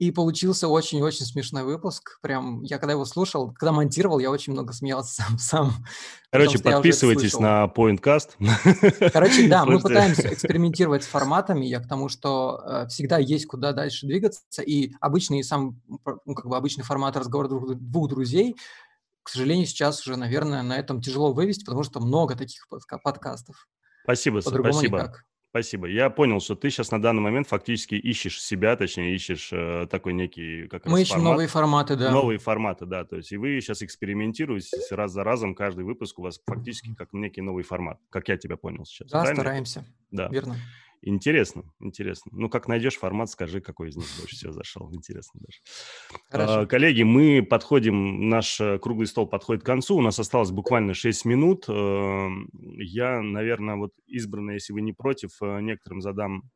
И 0.00 0.10
получился 0.10 0.66
очень-очень 0.66 1.26
смешной 1.26 1.62
выпуск. 1.62 2.18
Прям 2.22 2.62
я 2.62 2.78
когда 2.78 2.94
его 2.94 3.04
слушал, 3.04 3.52
когда 3.52 3.70
монтировал, 3.70 4.18
я 4.18 4.30
очень 4.30 4.54
много 4.54 4.72
смеялся 4.72 5.14
сам. 5.22 5.38
сам 5.38 5.72
Короче, 6.32 6.58
подписывайтесь 6.58 7.38
на 7.38 7.66
PointCast. 7.66 9.10
Короче, 9.12 9.46
да, 9.46 9.64
мы 9.66 9.78
пытаемся 9.78 10.32
экспериментировать 10.32 11.04
с 11.04 11.06
форматами. 11.06 11.66
Я 11.66 11.80
к 11.80 11.86
тому, 11.86 12.08
что 12.08 12.62
э, 12.64 12.86
всегда 12.88 13.18
есть 13.18 13.44
куда 13.46 13.72
дальше 13.72 14.06
двигаться. 14.06 14.62
И 14.62 14.92
обычный 15.00 15.44
сам, 15.44 15.78
ну, 16.24 16.34
как 16.34 16.46
бы 16.46 16.56
обычный 16.56 16.82
формат 16.82 17.16
разговора 17.18 17.48
двух, 17.48 17.74
двух 17.74 18.08
друзей, 18.08 18.56
к 19.22 19.28
сожалению, 19.28 19.66
сейчас 19.66 20.06
уже, 20.06 20.16
наверное, 20.16 20.62
на 20.62 20.78
этом 20.78 21.02
тяжело 21.02 21.32
вывести, 21.34 21.64
потому 21.64 21.82
что 21.82 22.00
много 22.00 22.36
таких 22.36 22.66
подкастов. 23.04 23.68
Спасибо, 24.04 24.40
спасибо. 24.40 24.98
Никак. 24.98 25.24
Спасибо. 25.50 25.88
Я 25.88 26.10
понял, 26.10 26.38
что 26.38 26.54
ты 26.54 26.70
сейчас 26.70 26.92
на 26.92 27.02
данный 27.02 27.22
момент 27.22 27.48
фактически 27.48 27.96
ищешь 27.96 28.40
себя, 28.40 28.76
точнее, 28.76 29.16
ищешь 29.16 29.50
э, 29.52 29.88
такой 29.90 30.12
некий... 30.12 30.68
Как 30.68 30.86
Мы 30.86 31.02
ищем 31.02 31.14
формат, 31.14 31.30
новые 31.32 31.48
форматы, 31.48 31.96
да. 31.96 32.10
Новые 32.12 32.38
форматы, 32.38 32.86
да. 32.86 33.04
То 33.04 33.16
есть 33.16 33.32
и 33.32 33.36
вы 33.36 33.60
сейчас 33.60 33.82
экспериментируете 33.82 34.76
раз 34.92 35.10
за 35.10 35.24
разом, 35.24 35.56
каждый 35.56 35.84
выпуск 35.84 36.20
у 36.20 36.22
вас 36.22 36.40
фактически 36.46 36.94
как 36.94 37.12
некий 37.12 37.40
новый 37.40 37.64
формат, 37.64 37.98
как 38.10 38.28
я 38.28 38.36
тебя 38.36 38.56
понял 38.56 38.84
сейчас. 38.84 39.10
Да, 39.10 39.22
правильно? 39.22 39.42
стараемся. 39.42 39.84
Да. 40.12 40.28
Верно. 40.28 40.56
Интересно, 41.02 41.64
интересно. 41.80 42.30
Ну, 42.34 42.50
как 42.50 42.68
найдешь 42.68 42.98
формат, 42.98 43.30
скажи, 43.30 43.60
какой 43.60 43.88
из 43.88 43.96
них 43.96 44.06
больше 44.18 44.36
всего 44.36 44.52
зашел. 44.52 44.92
Интересно 44.92 45.40
даже. 45.40 45.58
Хорошо. 46.28 46.60
А, 46.60 46.66
Коллеги, 46.66 47.02
мы 47.02 47.42
подходим, 47.42 48.28
наш 48.28 48.60
э, 48.60 48.78
круглый 48.78 49.06
стол 49.06 49.26
подходит 49.26 49.62
к 49.62 49.66
концу. 49.66 49.96
У 49.96 50.02
нас 50.02 50.18
осталось 50.18 50.50
буквально 50.50 50.92
6 50.92 51.24
минут. 51.24 51.64
Э, 51.68 52.28
Я, 52.78 53.22
наверное, 53.22 53.76
вот 53.76 53.92
избранный, 54.06 54.54
если 54.54 54.74
вы 54.74 54.82
не 54.82 54.92
против, 54.92 55.30
э, 55.40 55.60
некоторым 55.62 56.02
задам 56.02 56.50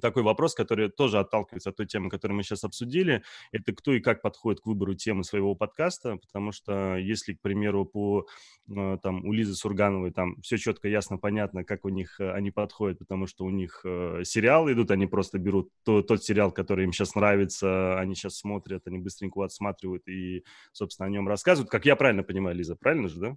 такой 0.00 0.22
вопрос, 0.22 0.54
который 0.54 0.90
тоже 0.90 1.18
отталкивается 1.18 1.70
от 1.70 1.76
той 1.76 1.86
темы, 1.86 2.10
которую 2.10 2.36
мы 2.36 2.42
сейчас 2.42 2.64
обсудили. 2.64 3.22
Это 3.50 3.72
кто 3.72 3.92
и 3.92 4.00
как 4.00 4.22
подходит 4.22 4.60
к 4.60 4.66
выбору 4.66 4.94
темы 4.94 5.24
своего 5.24 5.54
подкаста, 5.54 6.16
потому 6.16 6.52
что 6.52 6.96
если, 6.96 7.34
к 7.34 7.40
примеру, 7.40 7.84
по 7.84 8.26
э, 8.68 8.98
там 9.02 9.24
у 9.24 9.32
Лизы 9.32 9.54
Сургановой 9.54 10.12
там 10.12 10.40
все 10.42 10.56
четко, 10.58 10.88
ясно, 10.88 11.18
понятно, 11.18 11.64
как 11.64 11.84
у 11.84 11.88
них 11.88 12.20
э, 12.20 12.32
они 12.32 12.50
подходят, 12.50 12.98
потому 12.98 13.26
что 13.26 13.44
у 13.44 13.50
них 13.50 13.80
э, 13.84 14.22
сериалы 14.24 14.72
идут, 14.72 14.90
они 14.90 15.06
просто 15.06 15.38
берут 15.38 15.70
то, 15.84 16.02
тот 16.02 16.22
сериал, 16.22 16.52
который 16.52 16.84
им 16.84 16.92
сейчас 16.92 17.14
нравится, 17.14 17.98
они 17.98 18.14
сейчас 18.14 18.36
смотрят, 18.36 18.86
они 18.86 18.98
быстренько 18.98 19.44
отсматривают 19.44 20.06
и, 20.08 20.44
собственно, 20.72 21.06
о 21.06 21.10
нем 21.10 21.28
рассказывают. 21.28 21.70
Как 21.70 21.86
я 21.86 21.96
правильно 21.96 22.22
понимаю, 22.22 22.56
Лиза, 22.56 22.76
правильно 22.76 23.08
же, 23.08 23.20
да? 23.20 23.36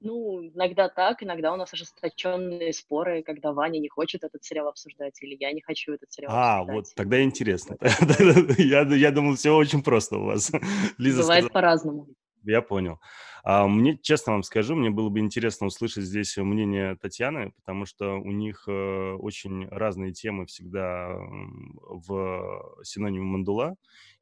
Ну, 0.00 0.44
иногда 0.54 0.88
так, 0.88 1.22
иногда 1.22 1.52
у 1.52 1.56
нас 1.56 1.72
ожесточенные 1.72 2.72
споры, 2.72 3.22
когда 3.22 3.52
Ваня 3.52 3.80
не 3.80 3.88
хочет 3.88 4.22
этот 4.22 4.44
сериал 4.44 4.68
обсуждать, 4.68 5.20
или 5.22 5.36
я 5.40 5.52
не 5.52 5.60
хочу 5.60 5.92
этот 5.92 6.12
сериал 6.12 6.32
А, 6.32 6.60
обсуждать. 6.60 6.76
вот 6.76 6.94
тогда 6.94 7.22
интересно. 7.22 7.76
Я, 8.58 8.82
я 8.82 9.10
думал, 9.10 9.34
все 9.34 9.54
очень 9.56 9.82
просто 9.82 10.18
у 10.18 10.24
вас. 10.24 10.52
Лиза 10.98 11.22
Бывает 11.22 11.44
сказала, 11.44 11.48
по-разному. 11.48 12.08
Я 12.44 12.62
понял. 12.62 13.00
А 13.42 13.66
мне, 13.66 13.98
честно 14.00 14.32
вам 14.34 14.42
скажу, 14.44 14.76
мне 14.76 14.90
было 14.90 15.08
бы 15.08 15.18
интересно 15.18 15.66
услышать 15.66 16.04
здесь 16.04 16.36
мнение 16.36 16.96
Татьяны, 16.96 17.52
потому 17.56 17.84
что 17.84 18.14
у 18.14 18.30
них 18.30 18.64
э, 18.68 19.12
очень 19.14 19.66
разные 19.68 20.12
темы 20.12 20.46
всегда 20.46 21.16
в 21.18 22.74
синониме 22.84 23.24
мандула. 23.24 23.76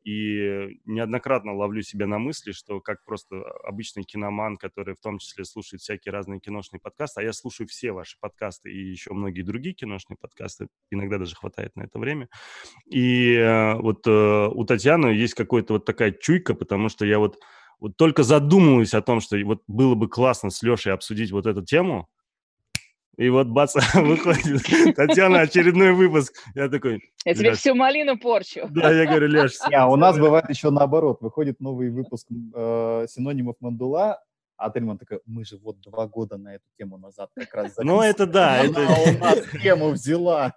И 0.07 0.79
неоднократно 0.85 1.53
ловлю 1.53 1.83
себя 1.83 2.07
на 2.07 2.21
мысли, 2.21 2.53
что 2.53 2.81
как 2.81 3.05
просто 3.05 3.43
обычный 3.65 4.05
киноман, 4.05 4.57
который 4.57 4.95
в 4.95 5.01
том 5.01 5.19
числе 5.19 5.45
слушает 5.45 5.81
всякие 5.81 6.13
разные 6.13 6.39
киношные 6.39 6.79
подкасты, 6.81 7.23
а 7.23 7.25
я 7.25 7.33
слушаю 7.33 7.67
все 7.67 7.91
ваши 7.91 8.17
подкасты 8.21 8.71
и 8.71 8.89
еще 8.89 9.13
многие 9.13 9.43
другие 9.43 9.75
киношные 9.75 10.17
подкасты, 10.17 10.69
иногда 10.93 11.19
даже 11.19 11.35
хватает 11.35 11.75
на 11.75 11.83
это 11.83 11.99
время. 11.99 12.29
И 12.89 13.35
э, 13.35 13.75
вот 13.75 14.07
э, 14.07 14.47
у 14.47 14.65
Татьяны 14.65 15.09
есть 15.09 15.35
какая-то 15.35 15.73
вот 15.73 15.85
такая 15.85 16.13
чуйка, 16.13 16.55
потому 16.55 16.89
что 16.89 17.05
я 17.05 17.19
вот 17.19 17.41
вот 17.81 17.97
только 17.97 18.23
задумываюсь 18.23 18.95
о 18.95 19.03
том, 19.03 19.21
что 19.21 19.37
вот 19.45 19.63
было 19.67 19.97
бы 19.97 20.09
классно 20.09 20.51
с 20.51 20.63
Лешей 20.63 20.93
обсудить 20.93 21.33
вот 21.33 21.47
эту 21.47 21.65
тему, 21.65 22.09
и 23.17 23.31
вот 23.31 23.49
бац, 23.49 23.75
выходит, 23.95 24.95
Татьяна, 24.97 25.41
очередной 25.41 25.93
выпуск. 25.93 26.35
Я 26.55 26.69
такой, 26.69 27.03
Я 27.25 27.35
тебе 27.35 27.55
всю 27.55 27.75
малину 27.75 28.19
порчу. 28.19 28.67
да, 28.71 28.93
я 28.93 29.07
говорю, 29.07 29.29
Леш, 29.29 29.59
а 29.73 29.91
у 29.91 29.97
нас 29.97 30.19
бывает 30.19 30.49
еще 30.51 30.71
наоборот. 30.71 31.23
Выходит 31.23 31.61
новый 31.61 31.91
выпуск 31.91 32.27
э, 32.31 33.07
синонимов 33.09 33.57
Мандула, 33.61 34.21
а 34.59 34.71
Тельман 34.71 34.99
такая, 34.99 35.21
мы 35.27 35.45
же 35.45 35.59
вот 35.59 35.81
два 35.81 36.07
года 36.07 36.37
на 36.39 36.55
эту 36.55 36.65
тему 36.79 36.97
назад 36.97 37.31
как 37.35 37.55
раз 37.55 37.75
ну 37.77 38.01
это 38.01 38.27
да, 38.27 38.61
Она 38.61 38.65
это... 38.65 38.81
у 38.81 39.19
нас 39.19 39.39
тему 39.63 39.91
взяла. 39.91 40.55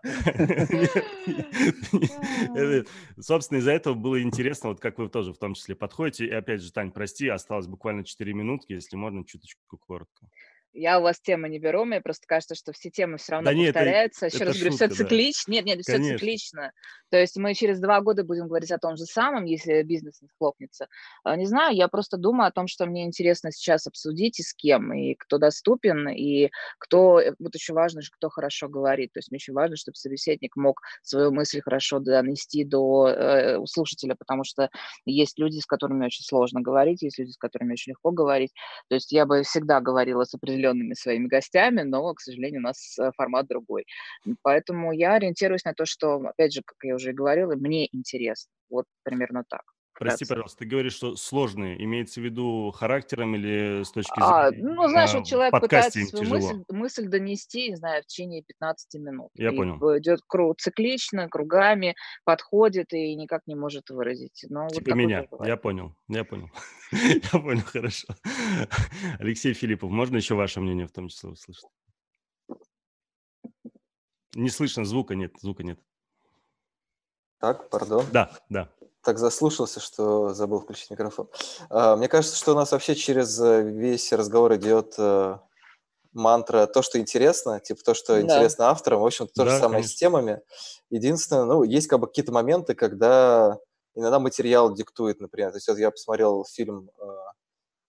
Собственно, 3.19 3.59
из-за 3.59 3.71
этого 3.71 3.95
было 3.95 4.21
интересно, 4.21 4.69
вот 4.69 4.79
как 4.79 4.99
вы 4.99 5.09
тоже 5.09 5.33
в 5.33 5.37
том 5.37 5.53
числе 5.53 5.75
подходите. 5.75 6.25
И 6.25 6.31
опять 6.31 6.61
же, 6.61 6.71
Тань, 6.71 6.91
прости, 6.91 7.27
осталось 7.27 7.67
буквально 7.67 8.05
4 8.05 8.33
минутки, 8.33 8.71
если 8.73 8.95
можно, 8.95 9.25
чуточку 9.25 9.77
коротко. 9.77 10.27
Я 10.73 10.99
у 10.99 11.01
вас 11.01 11.19
темы 11.19 11.49
не 11.49 11.57
беру, 11.59 11.83
мне 11.85 11.99
просто 11.99 12.27
кажется, 12.27 12.53
что 12.55 12.71
все 12.73 12.89
темы 12.89 13.17
все 13.17 13.33
равно 13.33 13.49
Да 13.49 13.53
нет, 13.55 13.69
это- 13.69 13.79
повторяются. 13.79 14.25
Еще 14.27 14.35
это 14.37 14.45
раз 14.45 14.55
говорю, 14.55 14.71
все 14.71 14.85
шутка, 14.87 14.97
да. 14.97 15.03
циклично. 15.09 15.51
Нет, 15.51 15.65
нет, 15.65 15.79
все 15.81 15.93
Конечно. 15.93 16.17
циклично. 16.17 16.71
То 17.09 17.17
есть 17.17 17.37
мы 17.37 17.55
через 17.55 17.79
два 17.79 18.01
года 18.01 18.23
будем 18.23 18.47
говорить 18.47 18.71
о 18.71 18.77
том 18.77 18.95
же 18.95 19.05
самом, 19.05 19.45
если 19.45 19.81
бизнес 19.81 20.21
не 20.21 20.27
схлопнется. 20.27 20.87
А, 21.23 21.35
Не 21.35 21.47
знаю, 21.47 21.75
я 21.75 21.87
просто 21.87 22.17
думаю 22.17 22.47
о 22.47 22.51
том, 22.51 22.67
что 22.67 22.85
мне 22.85 23.03
интересно 23.05 23.51
сейчас 23.51 23.87
обсудить 23.87 24.39
и 24.39 24.43
с 24.43 24.53
кем, 24.53 24.93
и 24.93 25.15
кто 25.15 25.39
доступен, 25.39 26.07
и 26.09 26.51
кто, 26.77 27.19
э, 27.19 27.33
вот 27.39 27.55
очень 27.55 27.73
важно, 27.73 28.01
кто 28.11 28.29
хорошо 28.29 28.67
говорит. 28.69 29.11
То 29.13 29.19
есть 29.19 29.31
мне 29.31 29.37
очень 29.37 29.53
важно, 29.53 29.75
чтобы 29.75 29.95
собеседник 29.95 30.55
мог 30.55 30.81
свою 31.01 31.31
мысль 31.31 31.61
хорошо 31.61 31.99
донести 31.99 32.63
до 32.63 33.07
э, 33.09 33.65
слушателя, 33.65 34.15
потому 34.15 34.43
что 34.43 34.69
есть 35.05 35.39
люди, 35.39 35.59
с 35.59 35.65
которыми 35.65 36.05
очень 36.05 36.23
сложно 36.23 36.61
говорить, 36.61 37.01
есть 37.01 37.17
люди, 37.17 37.31
с 37.31 37.37
которыми 37.37 37.73
очень 37.73 37.91
легко 37.93 38.11
говорить. 38.11 38.53
То 38.87 38.95
есть 38.95 39.11
я 39.11 39.25
бы 39.25 39.41
всегда 39.41 39.79
говорила 39.81 40.25
с 40.25 40.33
определенными 40.59 40.93
своими 40.93 41.27
гостями, 41.27 41.81
но, 41.81 42.13
к 42.13 42.21
сожалению, 42.21 42.59
у 42.61 42.63
нас 42.63 42.97
э, 42.99 43.11
формат 43.15 43.47
другой. 43.47 43.85
Поэтому 44.43 44.91
я 44.91 45.13
ориентируюсь 45.13 45.65
на 45.65 45.73
то, 45.73 45.85
что, 45.85 46.15
опять 46.17 46.53
же, 46.53 46.61
как 46.65 46.77
я 46.83 46.95
уже 46.95 47.11
и 47.11 47.13
говорила, 47.13 47.55
мне 47.55 47.87
интересно. 47.91 48.51
Вот 48.69 48.85
примерно 49.03 49.43
так. 49.49 49.63
Прости, 49.99 50.25
пожалуйста, 50.25 50.59
ты 50.59 50.65
говоришь, 50.65 50.93
что 50.93 51.17
сложные. 51.17 51.83
Имеется 51.83 52.21
в 52.21 52.23
виду 52.23 52.71
характером 52.71 53.35
или 53.35 53.83
с 53.83 53.91
точки 53.91 54.13
А, 54.17 54.49
зрения... 54.49 54.67
ну, 54.69 54.87
знаешь, 54.87 55.13
а, 55.13 55.17
вот 55.17 55.25
в 55.25 55.29
человек 55.29 55.59
пытается 55.59 56.05
свою 56.05 56.29
мысль, 56.29 56.63
мысль 56.69 57.07
донести, 57.07 57.69
не 57.69 57.75
знаю, 57.75 58.01
в 58.03 58.05
течение 58.05 58.41
15 58.43 58.93
минут. 59.01 59.29
Я 59.33 59.51
И 59.51 59.57
понял. 59.57 59.75
идет 59.97 60.21
кру- 60.33 60.55
циклично, 60.57 61.27
кругами, 61.27 61.95
подходит 62.23 62.93
и 62.93 63.13
никак 63.15 63.41
не 63.45 63.55
может 63.55 63.89
выразить. 63.89 64.45
Но 64.49 64.63
вот 64.63 64.73
Типа 64.73 64.91
такое 64.91 64.95
меня. 64.95 65.27
Я 65.43 65.57
понял, 65.57 65.95
я 66.07 66.23
понял. 66.23 66.49
Я 67.33 67.39
понял, 67.39 67.61
хорошо. 67.61 68.07
Алексей 69.19 69.53
Филиппов, 69.53 69.91
можно 69.91 70.15
еще 70.15 70.33
ваше 70.33 70.59
мнение 70.59 70.87
в 70.87 70.91
том 70.91 71.07
числе 71.07 71.29
услышать? 71.29 71.69
Не 74.33 74.49
слышно, 74.49 74.85
звука 74.85 75.13
нет, 75.13 75.33
звука 75.39 75.63
нет. 75.63 75.79
Так, 77.39 77.69
пардон. 77.69 78.05
Да, 78.11 78.31
да. 78.49 78.69
Так 79.03 79.17
заслушался, 79.17 79.79
что 79.79 80.33
забыл 80.33 80.59
включить 80.59 80.91
микрофон. 80.91 81.29
А, 81.69 81.95
Мне 81.95 82.07
кажется, 82.09 82.35
что 82.35 82.51
у 82.51 82.55
нас 82.55 82.71
вообще 82.71 82.95
через 82.95 83.39
э, 83.39 83.61
весь 83.63 84.11
разговор 84.11 84.55
идет 84.55 84.95
э, 84.97 85.37
мантра 86.13 86.67
то, 86.67 86.81
что 86.81 86.99
интересно, 86.99 87.59
типа 87.61 87.81
то, 87.83 87.93
что 87.93 88.21
Да. 88.21 88.21
интересно 88.21 88.69
авторам. 88.69 89.01
В 89.01 89.05
общем, 89.05 89.27
то 89.27 89.45
же 89.45 89.51
Да, 89.51 89.59
самое 89.59 89.83
с 89.83 89.87
конечно. 89.87 89.97
темами. 89.99 90.41
Единственное, 90.89 91.45
ну, 91.45 91.63
есть 91.63 91.87
как 91.87 91.99
бы 92.01 92.07
какие-то 92.07 92.33
моменты, 92.33 92.75
когда 92.75 93.59
иногда 93.95 94.19
материал 94.19 94.73
диктует, 94.73 95.21
например. 95.21 95.51
То 95.51 95.57
есть 95.57 95.67
вот 95.69 95.77
я 95.77 95.91
посмотрел 95.91 96.43
фильм 96.45 96.89
э, 96.99 97.03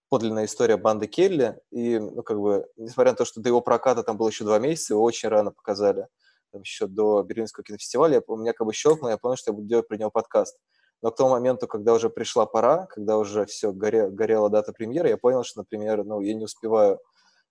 «Подлинная 0.09 0.45
история 0.45 0.77
банды 0.77 1.07
Келли», 1.07 1.59
и, 1.71 1.99
ну, 1.99 2.23
как 2.23 2.39
бы, 2.39 2.67
несмотря 2.77 3.11
на 3.11 3.17
то, 3.17 3.25
что 3.25 3.41
до 3.41 3.49
его 3.49 3.61
проката 3.61 4.03
там 4.03 4.17
было 4.17 4.29
еще 4.29 4.43
два 4.43 4.59
месяца, 4.59 4.93
его 4.93 5.03
очень 5.03 5.29
рано 5.29 5.51
показали, 5.51 6.07
там, 6.51 6.61
еще 6.61 6.87
до 6.87 7.23
Берлинского 7.23 7.63
кинофестиваля, 7.63 8.15
я, 8.15 8.21
у 8.27 8.37
меня 8.37 8.53
как 8.53 8.67
бы 8.67 8.73
щелкнуло, 8.73 9.11
я 9.11 9.17
понял, 9.17 9.37
что 9.37 9.51
я 9.51 9.55
буду 9.55 9.67
делать 9.67 9.87
про 9.87 9.97
него 9.97 10.11
подкаст. 10.11 10.57
Но 11.01 11.11
к 11.11 11.15
тому 11.15 11.31
моменту, 11.31 11.67
когда 11.67 11.93
уже 11.93 12.09
пришла 12.09 12.45
пора, 12.45 12.85
когда 12.87 13.17
уже 13.17 13.45
все 13.45 13.71
горе, 13.71 14.09
горела 14.09 14.49
дата 14.49 14.71
премьеры, 14.71 15.09
я 15.09 15.17
понял, 15.17 15.43
что, 15.43 15.61
например, 15.61 16.03
ну, 16.03 16.21
я 16.21 16.33
не 16.33 16.45
успеваю 16.45 16.99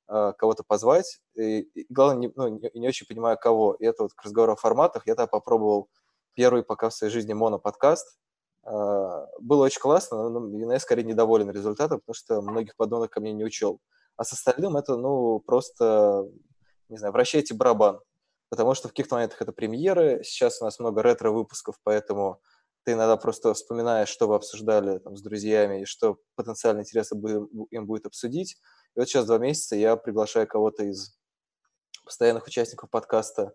э, 0.09 0.33
кого-то 0.39 0.63
позвать, 0.63 1.21
и, 1.35 1.61
и 1.61 1.87
главное, 1.93 2.29
не, 2.29 2.33
ну, 2.37 2.49
не, 2.49 2.71
не 2.75 2.89
очень 2.89 3.07
понимаю, 3.07 3.37
кого. 3.41 3.75
И 3.75 3.85
это 3.85 4.05
вот 4.05 4.15
к 4.15 4.23
разговору 4.23 4.53
о 4.53 4.57
форматах. 4.57 5.07
Я 5.07 5.15
тогда 5.15 5.27
попробовал 5.27 5.89
первый 6.35 6.63
пока 6.63 6.91
в 6.91 6.95
своей 6.95 7.13
жизни 7.13 7.33
моноподкаст. 7.33 8.19
Э, 8.65 9.27
было 9.41 9.65
очень 9.65 9.81
классно, 9.81 10.29
но, 10.29 10.41
но 10.41 10.73
я 10.73 10.79
скорее 10.79 11.03
недоволен 11.03 11.51
результатом, 11.51 11.99
потому 12.01 12.15
что 12.15 12.43
многих 12.43 12.77
подонок 12.77 13.11
ко 13.11 13.21
мне 13.21 13.33
не 13.33 13.45
учел. 13.45 13.81
А 14.17 14.25
с 14.25 14.33
остальным 14.33 14.77
это, 14.77 14.97
ну, 14.97 15.41
просто, 15.41 16.29
не 16.89 16.99
знаю, 16.99 17.13
вращайте 17.13 17.55
барабан. 17.55 18.01
Потому 18.49 18.75
что 18.75 18.89
в 18.89 18.91
каких-то 18.91 19.15
моментах 19.15 19.43
это 19.43 19.53
премьеры, 19.53 20.23
сейчас 20.25 20.61
у 20.61 20.65
нас 20.65 20.79
много 20.79 21.03
ретро-выпусков, 21.03 21.77
поэтому 21.85 22.41
ты 22.85 22.93
иногда 22.93 23.17
просто 23.17 23.53
вспоминаешь, 23.55 24.09
что 24.09 24.27
вы 24.27 24.35
обсуждали 24.35 24.99
там, 24.99 25.17
с 25.17 25.23
друзьями 25.23 25.83
и 25.83 25.85
что 25.85 26.19
потенциально 26.35 26.81
интересно 26.81 27.21
им 27.71 27.87
будет 27.87 28.07
обсудить. 28.07 28.57
И 28.97 28.99
вот 28.99 29.09
сейчас 29.09 29.27
два 29.27 29.39
месяца 29.39 29.77
я 29.77 29.97
приглашаю 29.97 30.47
кого-то 30.47 30.85
из 30.85 31.19
постоянных 32.05 32.47
участников 32.47 32.91
подкаста 32.91 33.53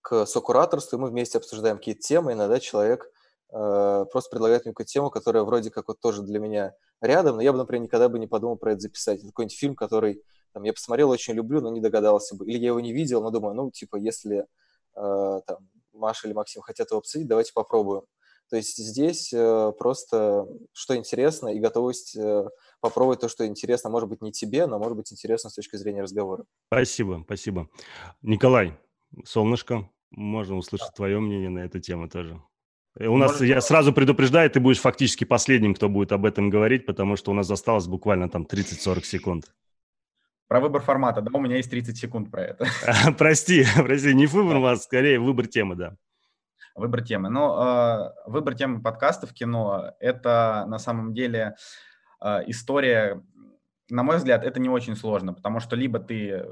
к 0.00 0.26
сокураторству, 0.26 0.96
и 0.96 1.00
мы 1.00 1.08
вместе 1.08 1.38
обсуждаем 1.38 1.76
какие-то 1.78 2.00
темы. 2.00 2.32
Иногда 2.32 2.60
человек 2.60 3.10
э, 3.52 4.06
просто 4.10 4.30
предлагает 4.30 4.64
мне 4.64 4.72
какую-то 4.72 4.92
тему, 4.92 5.10
которая 5.10 5.42
вроде 5.42 5.70
как 5.70 5.88
вот 5.88 6.00
тоже 6.00 6.22
для 6.22 6.38
меня 6.38 6.74
рядом, 7.00 7.36
но 7.36 7.42
я 7.42 7.52
бы, 7.52 7.58
например, 7.58 7.82
никогда 7.82 8.08
бы 8.08 8.18
не 8.18 8.26
подумал 8.26 8.56
про 8.56 8.72
это 8.72 8.80
записать. 8.80 9.18
Это 9.18 9.28
какой-нибудь 9.28 9.58
фильм, 9.58 9.74
который 9.74 10.22
там, 10.52 10.62
я 10.62 10.72
посмотрел, 10.72 11.10
очень 11.10 11.34
люблю, 11.34 11.60
но 11.60 11.70
не 11.70 11.80
догадался 11.80 12.36
бы. 12.36 12.46
Или 12.46 12.58
я 12.58 12.68
его 12.68 12.80
не 12.80 12.92
видел, 12.92 13.22
но 13.22 13.30
думаю, 13.30 13.54
ну, 13.54 13.70
типа, 13.70 13.96
если 13.96 14.46
э, 14.96 15.40
там, 15.46 15.68
Маша 15.92 16.26
или 16.26 16.34
Максим 16.34 16.62
хотят 16.62 16.90
его 16.90 16.98
обсудить, 16.98 17.28
давайте 17.28 17.52
попробуем. 17.52 18.02
То 18.50 18.56
есть 18.56 18.76
здесь 18.78 19.32
э, 19.32 19.72
просто 19.78 20.46
что 20.72 20.96
интересно 20.96 21.48
и 21.48 21.58
готовность 21.58 22.16
э, 22.16 22.48
попробовать 22.80 23.20
то, 23.20 23.28
что 23.28 23.46
интересно, 23.46 23.90
может 23.90 24.08
быть, 24.08 24.22
не 24.22 24.32
тебе, 24.32 24.66
но 24.66 24.78
может 24.78 24.96
быть 24.96 25.12
интересно 25.12 25.50
с 25.50 25.54
точки 25.54 25.76
зрения 25.76 26.02
разговора. 26.02 26.44
Спасибо, 26.72 27.22
спасибо. 27.24 27.68
Николай, 28.22 28.78
солнышко, 29.24 29.90
можно 30.10 30.56
услышать 30.56 30.94
твое 30.94 31.20
мнение 31.20 31.50
на 31.50 31.60
эту 31.60 31.78
тему 31.80 32.08
тоже. 32.08 32.40
Э, 32.98 33.06
У 33.06 33.16
нас, 33.18 33.32
Можно- 33.32 33.44
я 33.44 33.60
сразу 33.60 33.92
предупреждаю, 33.92 34.50
ты 34.50 34.60
будешь 34.60 34.80
фактически 34.80 35.24
последним, 35.24 35.74
кто 35.74 35.88
будет 35.88 36.12
об 36.12 36.24
этом 36.24 36.48
говорить, 36.48 36.86
потому 36.86 37.16
что 37.16 37.30
у 37.30 37.34
нас 37.34 37.50
осталось 37.50 37.86
буквально 37.86 38.28
там 38.30 38.44
30-40 38.44 39.04
секунд. 39.04 39.44
Про 40.48 40.60
выбор 40.60 40.80
формата, 40.80 41.20
да, 41.20 41.30
у 41.36 41.40
меня 41.42 41.56
есть 41.56 41.70
30 41.70 41.98
секунд 41.98 42.30
про 42.30 42.42
это. 42.42 42.66
Прости, 43.18 43.66
прости, 43.76 44.14
не 44.14 44.26
выбор 44.26 44.56
у 44.56 44.60
вас, 44.62 44.84
скорее 44.84 45.20
выбор 45.20 45.46
темы, 45.46 45.74
да. 45.76 45.96
Выбор 46.78 47.02
темы. 47.02 47.28
Ну, 47.28 48.12
выбор 48.26 48.54
темы 48.54 48.80
подкаста 48.80 49.26
в 49.26 49.34
кино– 49.34 49.94
это 50.00 50.64
на 50.68 50.78
самом 50.78 51.12
деле 51.12 51.56
э, 52.22 52.44
история, 52.46 53.20
на 53.90 54.04
мой 54.04 54.18
взгляд, 54.18 54.44
это 54.44 54.60
не 54.60 54.68
очень 54.68 54.94
сложно, 54.94 55.34
потому 55.34 55.58
что 55.58 55.74
либо 55.74 55.98
ты 55.98 56.30
э, 56.30 56.44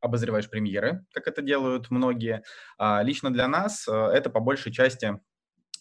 обозреваешь 0.00 0.48
премьеры, 0.48 1.04
как 1.12 1.26
это 1.26 1.42
делают 1.42 1.90
многие. 1.90 2.42
А 2.78 3.02
лично 3.02 3.30
для 3.30 3.46
нас 3.46 3.86
это 3.86 4.30
по 4.30 4.40
большей 4.40 4.72
части 4.72 5.20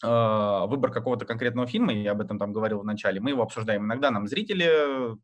выбор 0.04 0.92
какого-то 0.92 1.26
конкретного 1.26 1.66
фильма, 1.66 1.94
я 1.94 2.12
об 2.12 2.22
этом 2.22 2.38
там 2.38 2.52
говорил 2.52 2.82
в 2.82 2.86
начале, 2.86 3.22
мы 3.22 3.30
его 3.30 3.42
обсуждаем. 3.42 3.86
Иногда 3.86 4.12
нам 4.12 4.28
зрители 4.28 5.18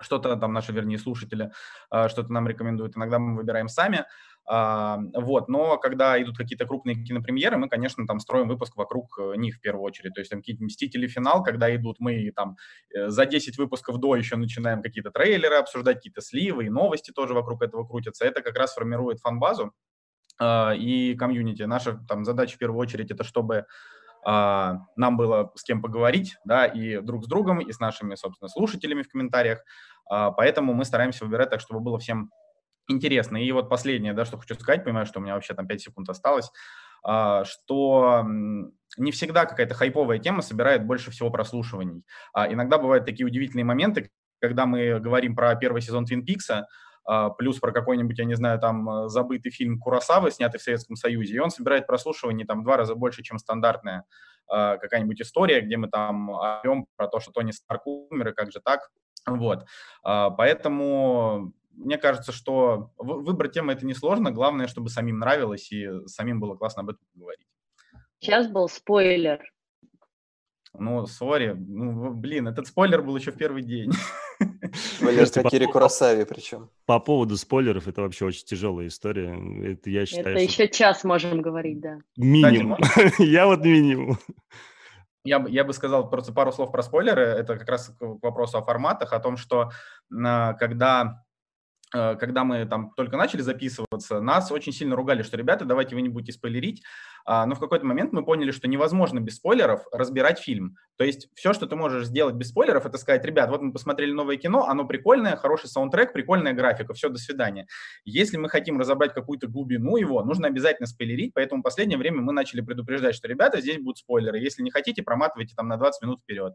что-то 0.00 0.36
там 0.36 0.52
наши, 0.52 0.72
вернее, 0.72 0.98
слушатели 0.98 1.50
что-то 1.90 2.32
нам 2.32 2.46
рекомендуют, 2.46 2.96
иногда 2.96 3.18
мы 3.18 3.34
выбираем 3.34 3.66
сами. 3.68 4.04
А, 4.50 4.98
вот, 5.12 5.48
но 5.48 5.76
когда 5.76 6.20
идут 6.22 6.38
какие-то 6.38 6.64
крупные 6.64 6.96
кинопремьеры, 6.96 7.58
мы, 7.58 7.68
конечно, 7.68 8.06
там 8.06 8.18
строим 8.18 8.48
выпуск 8.48 8.76
вокруг 8.76 9.18
э, 9.18 9.34
них 9.36 9.56
в 9.56 9.60
первую 9.60 9.84
очередь. 9.84 10.14
То 10.14 10.20
есть 10.22 10.30
там 10.30 10.40
какие-то 10.40 10.64
«Мстители. 10.64 11.06
Финал», 11.06 11.42
когда 11.42 11.74
идут, 11.76 11.96
мы 12.00 12.32
там 12.34 12.56
э, 12.94 13.10
за 13.10 13.26
10 13.26 13.58
выпусков 13.58 13.98
до 13.98 14.16
еще 14.16 14.36
начинаем 14.36 14.80
какие-то 14.80 15.10
трейлеры 15.10 15.56
обсуждать, 15.56 15.96
какие-то 15.96 16.22
сливы 16.22 16.64
и 16.64 16.70
новости 16.70 17.10
тоже 17.10 17.34
вокруг 17.34 17.60
этого 17.60 17.86
крутятся. 17.86 18.24
Это 18.24 18.40
как 18.40 18.56
раз 18.56 18.72
формирует 18.72 19.20
фан-базу 19.20 19.74
а, 20.40 20.72
и 20.72 21.14
комьюнити. 21.14 21.64
Наша 21.64 21.98
там 22.08 22.24
задача 22.24 22.56
в 22.56 22.58
первую 22.58 22.80
очередь 22.80 23.10
это 23.10 23.24
чтобы 23.24 23.66
а, 24.24 24.78
нам 24.96 25.18
было 25.18 25.52
с 25.56 25.62
кем 25.62 25.82
поговорить, 25.82 26.36
да, 26.44 26.64
и 26.64 27.00
друг 27.02 27.24
с 27.24 27.28
другом, 27.28 27.60
и 27.60 27.70
с 27.70 27.80
нашими, 27.80 28.14
собственно, 28.14 28.48
слушателями 28.48 29.02
в 29.02 29.08
комментариях. 29.08 29.62
Поэтому 30.08 30.72
мы 30.72 30.86
стараемся 30.86 31.26
выбирать 31.26 31.50
так, 31.50 31.60
чтобы 31.60 31.80
было 31.80 31.98
всем 31.98 32.30
интересно. 32.88 33.36
И 33.36 33.52
вот 33.52 33.68
последнее, 33.68 34.14
да, 34.14 34.24
что 34.24 34.38
хочу 34.38 34.54
сказать, 34.54 34.84
понимаю, 34.84 35.06
что 35.06 35.20
у 35.20 35.22
меня 35.22 35.34
вообще 35.34 35.54
там 35.54 35.66
5 35.66 35.80
секунд 35.80 36.08
осталось, 36.08 36.50
а, 37.04 37.44
что 37.44 38.24
не 38.96 39.12
всегда 39.12 39.46
какая-то 39.46 39.74
хайповая 39.74 40.18
тема 40.18 40.42
собирает 40.42 40.84
больше 40.84 41.10
всего 41.10 41.30
прослушиваний. 41.30 42.02
А 42.32 42.52
иногда 42.52 42.78
бывают 42.78 43.04
такие 43.04 43.26
удивительные 43.26 43.64
моменты, 43.64 44.10
когда 44.40 44.66
мы 44.66 44.98
говорим 44.98 45.36
про 45.36 45.54
первый 45.54 45.82
сезон 45.82 46.06
Твин 46.06 46.24
Пикса, 46.24 46.66
а, 47.04 47.30
плюс 47.30 47.58
про 47.58 47.72
какой-нибудь, 47.72 48.18
я 48.18 48.24
не 48.24 48.34
знаю, 48.34 48.58
там 48.58 49.08
забытый 49.08 49.52
фильм 49.52 49.78
Курасавы, 49.78 50.30
снятый 50.30 50.58
в 50.58 50.62
Советском 50.62 50.96
Союзе, 50.96 51.36
и 51.36 51.38
он 51.38 51.50
собирает 51.50 51.86
прослушиваний 51.86 52.44
там 52.44 52.60
в 52.60 52.64
два 52.64 52.76
раза 52.76 52.94
больше, 52.94 53.22
чем 53.22 53.38
стандартная 53.38 54.04
какая-нибудь 54.50 55.20
история, 55.20 55.60
где 55.60 55.76
мы 55.76 55.88
там 55.88 56.30
орем 56.30 56.86
про 56.96 57.06
то, 57.06 57.20
что 57.20 57.32
Тони 57.32 57.50
Старк 57.50 57.86
умер, 57.86 58.28
и 58.28 58.32
как 58.32 58.50
же 58.50 58.60
так. 58.64 58.88
Вот. 59.26 59.66
Поэтому 60.02 61.52
мне 61.78 61.96
кажется, 61.96 62.32
что 62.32 62.92
выбрать 62.98 63.52
тему 63.52 63.70
это 63.70 63.86
несложно. 63.86 64.30
Главное, 64.32 64.66
чтобы 64.66 64.90
самим 64.90 65.18
нравилось 65.18 65.70
и 65.72 65.88
самим 66.06 66.40
было 66.40 66.56
классно 66.56 66.82
об 66.82 66.90
этом 66.90 67.00
говорить. 67.14 67.46
Сейчас 68.20 68.48
был 68.48 68.68
спойлер. 68.68 69.40
Ну, 70.74 71.06
сори. 71.06 71.54
Ну, 71.56 72.12
блин, 72.12 72.48
этот 72.48 72.66
спойлер 72.66 73.02
был 73.02 73.16
еще 73.16 73.32
в 73.32 73.36
первый 73.36 73.62
день. 73.62 73.90
Спойлер 74.72 75.26
Кири 75.50 75.66
Курасави 75.66 76.24
причем. 76.24 76.70
По 76.84 77.00
поводу 77.00 77.36
спойлеров, 77.36 77.88
это 77.88 78.02
вообще 78.02 78.26
очень 78.26 78.44
тяжелая 78.44 78.88
история. 78.88 79.36
Это, 79.72 79.90
я 79.90 80.06
считаю, 80.06 80.36
это 80.36 80.44
еще 80.44 80.68
час 80.68 81.04
можем 81.04 81.42
говорить, 81.42 81.80
да. 81.80 81.98
Минимум. 82.16 82.78
я 83.18 83.46
вот 83.46 83.64
минимум. 83.64 84.18
Я, 85.24 85.44
я 85.48 85.64
бы 85.64 85.72
сказал 85.72 86.08
просто 86.08 86.32
пару 86.32 86.52
слов 86.52 86.70
про 86.70 86.82
спойлеры. 86.82 87.22
Это 87.22 87.56
как 87.56 87.68
раз 87.68 87.88
к 87.88 88.00
вопросу 88.00 88.58
о 88.58 88.62
форматах, 88.62 89.12
о 89.12 89.20
том, 89.20 89.36
что 89.36 89.70
а, 90.24 90.54
когда 90.54 91.24
когда 91.92 92.44
мы 92.44 92.66
там 92.66 92.92
только 92.96 93.16
начали 93.16 93.40
записываться, 93.40 94.20
нас 94.20 94.52
очень 94.52 94.72
сильно 94.72 94.96
ругали, 94.96 95.22
что, 95.22 95.36
ребята, 95.36 95.64
давайте 95.64 95.94
вы 95.94 96.02
не 96.02 96.08
будете 96.08 96.32
спойлерить, 96.32 96.82
а, 97.24 97.44
но 97.44 97.54
в 97.54 97.60
какой-то 97.60 97.84
момент 97.84 98.12
мы 98.14 98.24
поняли, 98.24 98.50
что 98.52 98.68
невозможно 98.68 99.20
без 99.20 99.36
спойлеров 99.36 99.82
разбирать 99.92 100.38
фильм. 100.38 100.76
То 100.96 101.04
есть 101.04 101.28
все, 101.34 101.52
что 101.52 101.66
ты 101.66 101.76
можешь 101.76 102.06
сделать 102.06 102.34
без 102.34 102.48
спойлеров, 102.48 102.86
это 102.86 102.96
сказать, 102.96 103.22
ребят, 103.24 103.50
вот 103.50 103.60
мы 103.60 103.70
посмотрели 103.70 104.12
новое 104.12 104.36
кино, 104.38 104.66
оно 104.66 104.86
прикольное, 104.86 105.36
хороший 105.36 105.68
саундтрек, 105.68 106.14
прикольная 106.14 106.54
графика, 106.54 106.94
все, 106.94 107.10
до 107.10 107.18
свидания. 107.18 107.66
Если 108.06 108.38
мы 108.38 108.48
хотим 108.48 108.78
разобрать 108.78 109.12
какую-то 109.12 109.46
глубину 109.46 109.96
его, 109.96 110.24
нужно 110.24 110.48
обязательно 110.48 110.86
спойлерить, 110.86 111.34
поэтому 111.34 111.60
в 111.60 111.64
последнее 111.64 111.98
время 111.98 112.22
мы 112.22 112.32
начали 112.32 112.62
предупреждать, 112.62 113.14
что, 113.14 113.28
ребята, 113.28 113.60
здесь 113.60 113.76
будут 113.76 113.98
спойлеры, 113.98 114.38
если 114.38 114.62
не 114.62 114.70
хотите, 114.70 115.02
проматывайте 115.02 115.54
там 115.54 115.68
на 115.68 115.76
20 115.76 116.02
минут 116.02 116.20
вперед. 116.22 116.54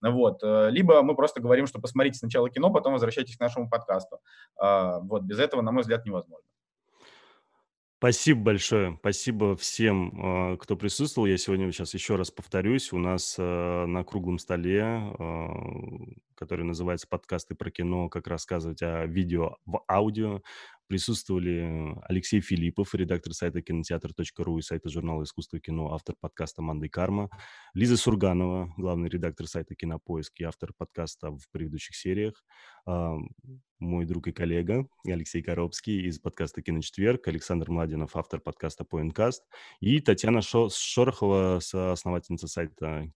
Вот. 0.00 0.42
Э, 0.42 0.70
либо 0.70 1.02
мы 1.02 1.14
просто 1.14 1.40
говорим, 1.40 1.66
что 1.66 1.80
посмотрите 1.80 2.18
сначала 2.18 2.48
кино, 2.48 2.70
потом 2.70 2.94
возвращайтесь 2.94 3.36
к 3.36 3.40
нашему 3.40 3.68
подкасту. 3.68 4.20
А, 4.56 5.00
вот. 5.00 5.22
Без 5.22 5.38
этого, 5.38 5.62
на 5.62 5.72
мой 5.72 5.82
взгляд, 5.82 6.04
невозможно. 6.06 6.46
Спасибо 7.98 8.40
большое. 8.40 8.96
Спасибо 9.00 9.56
всем, 9.56 10.54
э, 10.54 10.56
кто 10.56 10.76
присутствовал. 10.76 11.26
Я 11.26 11.36
сегодня 11.36 11.70
сейчас 11.70 11.92
еще 11.92 12.16
раз 12.16 12.30
повторюсь. 12.30 12.92
У 12.92 12.98
нас 12.98 13.36
э, 13.38 13.42
на 13.86 14.04
круглом 14.04 14.38
столе, 14.38 15.12
который 16.34 16.64
называется 16.64 17.06
«Подкасты 17.06 17.54
про 17.54 17.70
кино», 17.70 18.08
как 18.08 18.26
рассказывать 18.26 18.82
о 18.82 19.04
видео 19.04 19.56
в 19.66 19.84
аудио, 19.86 20.40
Присутствовали 20.90 21.94
Алексей 22.08 22.40
Филиппов, 22.40 22.96
редактор 22.96 23.32
сайта 23.32 23.62
кинотеатр.ру 23.62 24.58
и 24.58 24.60
сайта 24.60 24.88
журнала 24.88 25.22
«Искусство 25.22 25.58
и 25.58 25.60
кино», 25.60 25.94
автор 25.94 26.16
подкаста 26.20 26.62
«Манда 26.62 26.88
карма», 26.88 27.30
Лиза 27.74 27.96
Сурганова, 27.96 28.74
главный 28.76 29.08
редактор 29.08 29.46
сайта 29.46 29.76
«Кинопоиск» 29.76 30.40
и 30.40 30.42
автор 30.42 30.72
подкаста 30.76 31.30
в 31.30 31.48
предыдущих 31.52 31.94
сериях, 31.94 32.44
мой 33.78 34.04
друг 34.04 34.26
и 34.26 34.32
коллега 34.32 34.88
Алексей 35.06 35.42
Коробский 35.42 36.08
из 36.08 36.18
подкаста 36.18 36.60
«Киночетверг», 36.60 37.28
Александр 37.28 37.70
Младинов, 37.70 38.16
автор 38.16 38.40
подкаста 38.40 38.82
«Поинткаст», 38.82 39.44
и 39.78 40.00
Татьяна 40.00 40.40
Шорохова, 40.42 41.60
основательница 41.92 42.48
сайта 42.48 43.12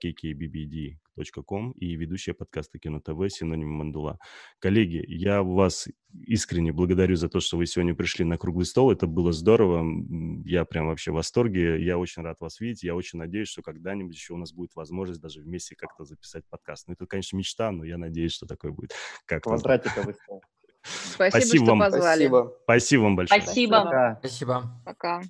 kkbbd.com 1.16 1.72
и 1.72 1.96
ведущая 1.96 2.34
подкаста 2.34 2.78
«Кино 2.78 3.00
ТВ» 3.00 3.20
«Синоним 3.28 3.70
Мандула». 3.70 4.18
Коллеги, 4.58 5.04
я 5.06 5.42
вас 5.42 5.88
искренне 6.26 6.72
благодарю 6.72 7.16
за 7.16 7.28
то, 7.28 7.40
что 7.40 7.56
вы 7.56 7.66
сегодня 7.66 7.94
пришли 7.94 8.24
на 8.24 8.38
круглый 8.38 8.66
стол. 8.66 8.90
Это 8.92 9.06
было 9.06 9.32
здорово. 9.32 9.84
Я 10.44 10.64
прям 10.64 10.86
вообще 10.86 11.10
в 11.10 11.14
восторге. 11.14 11.82
Я 11.84 11.98
очень 11.98 12.22
рад 12.22 12.40
вас 12.40 12.60
видеть. 12.60 12.82
Я 12.82 12.94
очень 12.94 13.18
надеюсь, 13.18 13.48
что 13.48 13.62
когда-нибудь 13.62 14.14
еще 14.14 14.34
у 14.34 14.38
нас 14.38 14.52
будет 14.52 14.74
возможность 14.74 15.20
даже 15.20 15.40
вместе 15.40 15.74
как-то 15.76 16.04
записать 16.04 16.44
подкаст. 16.48 16.88
Ну, 16.88 16.94
это, 16.94 17.06
конечно, 17.06 17.36
мечта, 17.36 17.70
но 17.70 17.84
я 17.84 17.98
надеюсь, 17.98 18.32
что 18.32 18.46
такое 18.46 18.72
будет. 18.72 18.92
Как 19.26 19.42
Квадратиковый 19.42 20.14
стол. 20.14 20.42
Спасибо, 20.82 21.30
Спасибо 21.30 21.64
что 21.64 21.70
вам. 21.70 21.78
позвали. 21.80 22.26
Спасибо. 22.26 22.58
Спасибо 22.64 23.02
вам 23.02 23.16
большое. 23.16 23.42
Спасибо. 23.42 23.84
Пока. 23.84 24.16
Спасибо. 24.20 24.82
Пока. 24.84 25.22